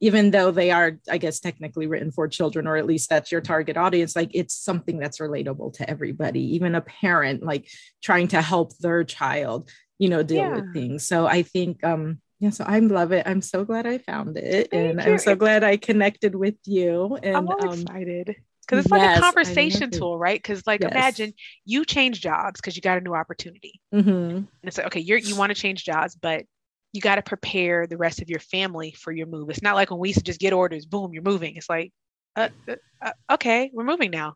even 0.01 0.31
though 0.31 0.51
they 0.51 0.71
are 0.71 0.99
i 1.11 1.17
guess 1.17 1.41
technically 1.41 1.87
written 1.87 2.13
for 2.13 2.29
children 2.29 2.67
or 2.67 2.77
at 2.77 2.87
least 2.87 3.09
that's 3.09 3.33
your 3.33 3.41
target 3.41 3.77
audience 3.77 4.15
like 4.15 4.31
it's 4.35 4.55
something 4.55 4.99
that's 4.99 5.19
relatable 5.19 5.73
to 5.73 5.89
everybody 5.89 6.55
even 6.55 6.75
a 6.75 6.81
parent 6.83 7.43
like 7.43 7.67
trying 8.03 8.29
to 8.29 8.43
help 8.43 8.77
their 8.79 9.05
child 9.05 9.71
you 9.99 10.09
know 10.09 10.23
deal 10.23 10.39
yeah. 10.39 10.55
with 10.55 10.73
things 10.75 11.07
so 11.07 11.27
i 11.27 11.43
think 11.43 11.83
um 11.83 12.21
yeah 12.41 12.51
so 12.51 12.65
i 12.67 12.79
love 12.81 13.13
it 13.13 13.27
i'm 13.27 13.41
so 13.41 13.65
glad 13.65 13.87
i 13.87 13.99
found 13.99 14.37
it 14.37 14.71
Thank 14.71 14.75
and 14.75 15.01
you. 15.05 15.13
i'm 15.13 15.19
so 15.19 15.37
glad 15.37 15.63
i 15.63 15.77
connected 15.77 16.35
with 16.35 16.57
you 16.65 17.17
and 17.23 17.37
i'm 17.37 17.49
all 17.49 17.69
um, 17.69 17.81
excited 17.81 18.37
because 18.71 18.85
it's 18.85 18.93
like 18.93 19.17
a 19.17 19.21
conversation 19.21 19.91
tool, 19.91 20.17
right? 20.17 20.41
Because 20.41 20.65
like 20.67 20.81
yes. 20.81 20.93
imagine 20.93 21.35
you 21.65 21.85
change 21.85 22.21
jobs 22.21 22.61
because 22.61 22.77
you 22.77 22.83
got 22.83 22.99
a 22.99 23.01
new 23.01 23.15
opportunity, 23.15 23.81
mm-hmm. 23.93 24.11
and 24.11 24.49
it's 24.63 24.79
like 24.79 24.87
okay, 24.89 25.01
you're 25.01 25.19
you 25.19 25.37
want 25.37 25.51
to 25.51 25.61
change 25.61 25.85
jobs, 25.85 26.15
but 26.15 26.45
you 26.93 27.01
got 27.01 27.17
to 27.17 27.23
prepare 27.23 27.87
the 27.87 27.97
rest 27.97 28.21
of 28.21 28.31
your 28.31 28.41
family 28.41 28.93
for 28.93 29.13
your 29.13 29.27
move. 29.27 29.51
It's 29.51 29.63
not 29.63 29.75
like 29.75 29.91
when 29.91 30.01
we 30.01 30.09
used 30.09 30.21
to 30.21 30.25
just 30.25 30.41
get 30.41 30.53
orders, 30.53 30.87
boom, 30.87 31.13
you're 31.13 31.23
moving. 31.23 31.57
It's 31.57 31.69
like, 31.69 31.93
uh, 32.37 32.49
uh, 32.69 32.77
uh, 33.01 33.13
okay, 33.33 33.71
we're 33.73 33.85
moving 33.85 34.11
now. 34.11 34.35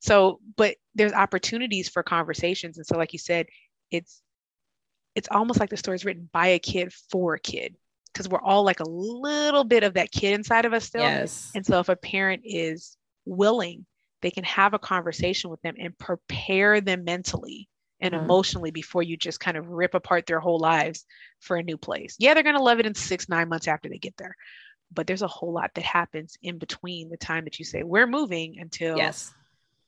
So, 0.00 0.40
but 0.56 0.76
there's 0.94 1.12
opportunities 1.12 1.88
for 1.88 2.02
conversations, 2.02 2.76
and 2.76 2.86
so 2.86 2.98
like 2.98 3.12
you 3.14 3.18
said, 3.18 3.46
it's 3.90 4.20
it's 5.14 5.28
almost 5.30 5.60
like 5.60 5.70
the 5.70 5.76
story 5.76 5.94
is 5.94 6.04
written 6.04 6.28
by 6.32 6.48
a 6.48 6.58
kid 6.58 6.92
for 7.10 7.34
a 7.34 7.40
kid 7.40 7.76
because 8.12 8.28
we're 8.28 8.40
all 8.40 8.64
like 8.64 8.80
a 8.80 8.88
little 8.88 9.64
bit 9.64 9.82
of 9.82 9.94
that 9.94 10.12
kid 10.12 10.34
inside 10.34 10.64
of 10.64 10.72
us 10.72 10.84
still. 10.84 11.02
Yes. 11.02 11.50
And 11.54 11.66
so 11.66 11.80
if 11.80 11.88
a 11.88 11.96
parent 11.96 12.42
is 12.44 12.96
willing, 13.24 13.86
they 14.22 14.30
can 14.30 14.44
have 14.44 14.72
a 14.72 14.78
conversation 14.78 15.50
with 15.50 15.60
them 15.62 15.74
and 15.78 15.98
prepare 15.98 16.80
them 16.80 17.04
mentally 17.04 17.68
and 18.00 18.14
mm-hmm. 18.14 18.24
emotionally 18.24 18.70
before 18.70 19.02
you 19.02 19.16
just 19.16 19.40
kind 19.40 19.56
of 19.56 19.68
rip 19.68 19.94
apart 19.94 20.26
their 20.26 20.40
whole 20.40 20.58
lives 20.58 21.04
for 21.40 21.56
a 21.56 21.62
new 21.62 21.76
place. 21.76 22.16
Yeah, 22.18 22.34
they're 22.34 22.42
going 22.42 22.56
to 22.56 22.62
love 22.62 22.80
it 22.80 22.86
in 22.86 22.94
six, 22.94 23.28
nine 23.28 23.48
months 23.48 23.68
after 23.68 23.88
they 23.88 23.98
get 23.98 24.16
there. 24.16 24.36
But 24.92 25.06
there's 25.06 25.22
a 25.22 25.28
whole 25.28 25.52
lot 25.52 25.72
that 25.74 25.84
happens 25.84 26.36
in 26.42 26.58
between 26.58 27.08
the 27.08 27.16
time 27.16 27.44
that 27.44 27.58
you 27.58 27.64
say, 27.64 27.82
we're 27.82 28.06
moving 28.06 28.56
until, 28.58 28.96
yes. 28.96 29.32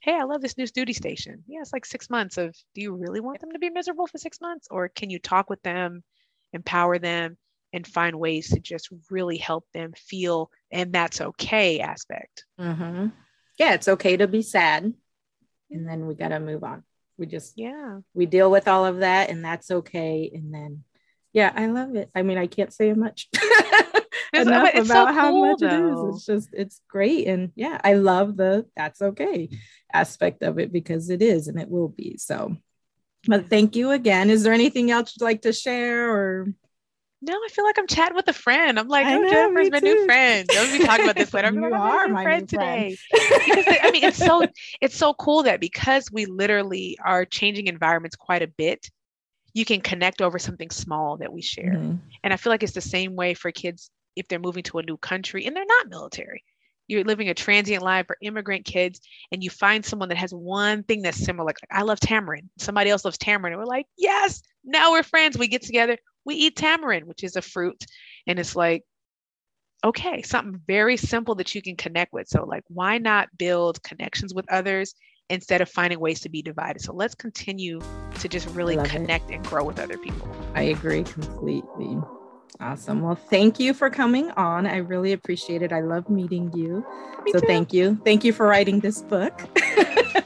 Hey, 0.06 0.14
I 0.18 0.22
love 0.22 0.40
this 0.40 0.56
new 0.56 0.66
duty 0.66 0.94
station. 0.94 1.44
Yeah, 1.46 1.60
it's 1.60 1.74
like 1.74 1.84
six 1.84 2.08
months 2.08 2.38
of, 2.38 2.56
do 2.74 2.80
you 2.80 2.94
really 2.94 3.20
want 3.20 3.40
them 3.40 3.52
to 3.52 3.58
be 3.58 3.68
miserable 3.68 4.06
for 4.06 4.16
six 4.16 4.40
months? 4.40 4.68
Or 4.70 4.88
can 4.88 5.10
you 5.10 5.18
talk 5.18 5.50
with 5.50 5.62
them, 5.62 6.02
empower 6.54 6.98
them, 6.98 7.36
and 7.74 7.86
find 7.86 8.18
ways 8.18 8.48
to 8.48 8.60
just 8.60 8.88
really 9.10 9.36
help 9.36 9.66
them 9.74 9.92
feel, 9.94 10.50
and 10.70 10.92
that's 10.94 11.20
okay 11.20 11.80
aspect? 11.80 12.46
Mm-hmm 12.58 13.08
yeah, 13.58 13.74
it's 13.74 13.88
okay 13.88 14.16
to 14.16 14.26
be 14.26 14.42
sad. 14.42 14.92
And 15.70 15.88
then 15.88 16.06
we 16.06 16.14
got 16.14 16.28
to 16.28 16.40
move 16.40 16.62
on. 16.62 16.84
We 17.18 17.26
just, 17.26 17.54
yeah, 17.56 18.00
we 18.14 18.26
deal 18.26 18.50
with 18.50 18.68
all 18.68 18.84
of 18.84 18.98
that 18.98 19.30
and 19.30 19.44
that's 19.44 19.70
okay. 19.70 20.30
And 20.32 20.52
then, 20.52 20.84
yeah, 21.32 21.52
I 21.54 21.66
love 21.66 21.96
it. 21.96 22.10
I 22.14 22.22
mean, 22.22 22.38
I 22.38 22.46
can't 22.46 22.72
say 22.72 22.92
much 22.92 23.28
enough 24.32 24.74
about 24.74 24.86
so 24.86 25.12
how 25.12 25.40
much 25.40 25.60
though. 25.60 25.66
it 25.66 25.92
is. 25.92 26.16
It's 26.16 26.26
just, 26.26 26.48
it's 26.52 26.80
great. 26.88 27.26
And 27.26 27.52
yeah, 27.54 27.80
I 27.82 27.94
love 27.94 28.36
the 28.36 28.66
that's 28.76 29.02
okay 29.02 29.48
aspect 29.92 30.42
of 30.42 30.58
it 30.58 30.72
because 30.72 31.10
it 31.10 31.22
is 31.22 31.48
and 31.48 31.60
it 31.60 31.68
will 31.68 31.88
be. 31.88 32.16
So, 32.18 32.56
but 33.26 33.48
thank 33.48 33.76
you 33.76 33.90
again. 33.90 34.30
Is 34.30 34.42
there 34.42 34.52
anything 34.52 34.90
else 34.90 35.14
you'd 35.16 35.24
like 35.24 35.42
to 35.42 35.52
share 35.52 36.10
or? 36.10 36.48
No, 37.22 37.32
I 37.32 37.48
feel 37.50 37.64
like 37.64 37.78
I'm 37.78 37.86
chatting 37.86 38.14
with 38.14 38.28
a 38.28 38.32
friend. 38.32 38.78
I'm 38.78 38.88
like, 38.88 39.06
oh, 39.06 39.22
know, 39.22 39.30
Jennifer's 39.30 39.70
my 39.70 39.78
new 39.78 40.04
friend. 40.04 40.46
Don't 40.48 40.78
be 40.78 40.84
talking 40.84 41.06
about 41.06 41.16
this 41.16 41.32
later. 41.32 41.46
I'm 41.48 41.54
you 41.54 41.70
like, 41.70 41.80
are 41.80 42.08
my 42.08 42.22
friend 42.22 42.48
today. 42.48 42.96
Friend. 43.10 43.80
I 43.82 43.90
mean, 43.90 44.04
it's 44.04 44.18
so 44.18 44.46
it's 44.80 44.96
so 44.96 45.14
cool 45.14 45.44
that 45.44 45.60
because 45.60 46.12
we 46.12 46.26
literally 46.26 46.98
are 47.04 47.24
changing 47.24 47.68
environments 47.68 48.16
quite 48.16 48.42
a 48.42 48.46
bit, 48.46 48.90
you 49.54 49.64
can 49.64 49.80
connect 49.80 50.20
over 50.20 50.38
something 50.38 50.70
small 50.70 51.16
that 51.16 51.32
we 51.32 51.40
share. 51.40 51.72
Mm-hmm. 51.72 51.96
And 52.22 52.32
I 52.34 52.36
feel 52.36 52.52
like 52.52 52.62
it's 52.62 52.74
the 52.74 52.82
same 52.82 53.16
way 53.16 53.32
for 53.32 53.50
kids 53.50 53.90
if 54.16 54.28
they're 54.28 54.38
moving 54.38 54.62
to 54.64 54.78
a 54.78 54.82
new 54.82 54.96
country 54.96 55.46
and 55.46 55.54
they're 55.54 55.64
not 55.66 55.88
military. 55.88 56.42
You're 56.88 57.04
living 57.04 57.28
a 57.28 57.34
transient 57.34 57.82
life 57.82 58.06
for 58.06 58.16
immigrant 58.22 58.64
kids, 58.64 59.00
and 59.32 59.42
you 59.42 59.50
find 59.50 59.84
someone 59.84 60.08
that 60.10 60.18
has 60.18 60.32
one 60.32 60.84
thing 60.84 61.02
that's 61.02 61.18
similar. 61.18 61.44
Like, 61.44 61.58
I 61.70 61.82
love 61.82 61.98
tamarind. 61.98 62.48
Somebody 62.58 62.90
else 62.90 63.04
loves 63.04 63.18
tamarind. 63.18 63.54
And 63.54 63.60
we're 63.60 63.66
like, 63.66 63.86
yes, 63.98 64.42
now 64.64 64.92
we're 64.92 65.02
friends. 65.02 65.36
We 65.36 65.48
get 65.48 65.62
together 65.62 65.98
we 66.26 66.34
eat 66.34 66.56
tamarind, 66.56 67.06
which 67.06 67.24
is 67.24 67.36
a 67.36 67.42
fruit. 67.42 67.86
And 68.26 68.38
it's 68.38 68.54
like, 68.54 68.82
okay, 69.84 70.20
something 70.22 70.60
very 70.66 70.96
simple 70.98 71.36
that 71.36 71.54
you 71.54 71.62
can 71.62 71.76
connect 71.76 72.12
with. 72.12 72.28
So, 72.28 72.44
like, 72.44 72.64
why 72.68 72.98
not 72.98 73.28
build 73.38 73.82
connections 73.82 74.34
with 74.34 74.44
others 74.50 74.94
instead 75.30 75.60
of 75.60 75.70
finding 75.70 76.00
ways 76.00 76.20
to 76.20 76.28
be 76.28 76.42
divided? 76.42 76.82
So, 76.82 76.92
let's 76.92 77.14
continue 77.14 77.80
to 78.18 78.28
just 78.28 78.48
really 78.48 78.76
connect 78.88 79.30
it. 79.30 79.36
and 79.36 79.44
grow 79.46 79.64
with 79.64 79.78
other 79.78 79.96
people. 79.96 80.28
I 80.54 80.62
agree 80.62 81.04
completely. 81.04 81.96
Awesome. 82.60 83.02
Well, 83.02 83.14
thank 83.14 83.60
you 83.60 83.74
for 83.74 83.90
coming 83.90 84.30
on. 84.32 84.66
I 84.66 84.78
really 84.78 85.12
appreciate 85.12 85.62
it. 85.62 85.72
I 85.72 85.80
love 85.80 86.08
meeting 86.08 86.50
you. 86.54 86.86
Me 87.24 87.32
so, 87.32 87.40
too. 87.40 87.46
thank 87.46 87.72
you. 87.72 88.00
Thank 88.04 88.24
you 88.24 88.32
for 88.32 88.46
writing 88.46 88.80
this 88.80 89.02
book. 89.02 89.38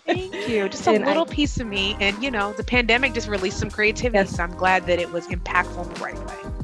Thank 0.06 0.48
you. 0.48 0.68
Just 0.70 0.86
a 0.86 0.92
and 0.92 1.04
little 1.04 1.26
I, 1.28 1.34
piece 1.34 1.58
of 1.58 1.66
me. 1.66 1.96
And, 2.00 2.22
you 2.22 2.30
know, 2.30 2.52
the 2.52 2.64
pandemic 2.64 3.14
just 3.14 3.28
released 3.28 3.58
some 3.58 3.70
creativity. 3.70 4.18
Yes. 4.18 4.36
So 4.36 4.44
I'm 4.44 4.54
glad 4.56 4.86
that 4.86 4.98
it 4.98 5.10
was 5.12 5.26
impactful 5.26 5.86
in 5.86 5.94
the 5.94 6.00
right 6.00 6.18
way. 6.26 6.59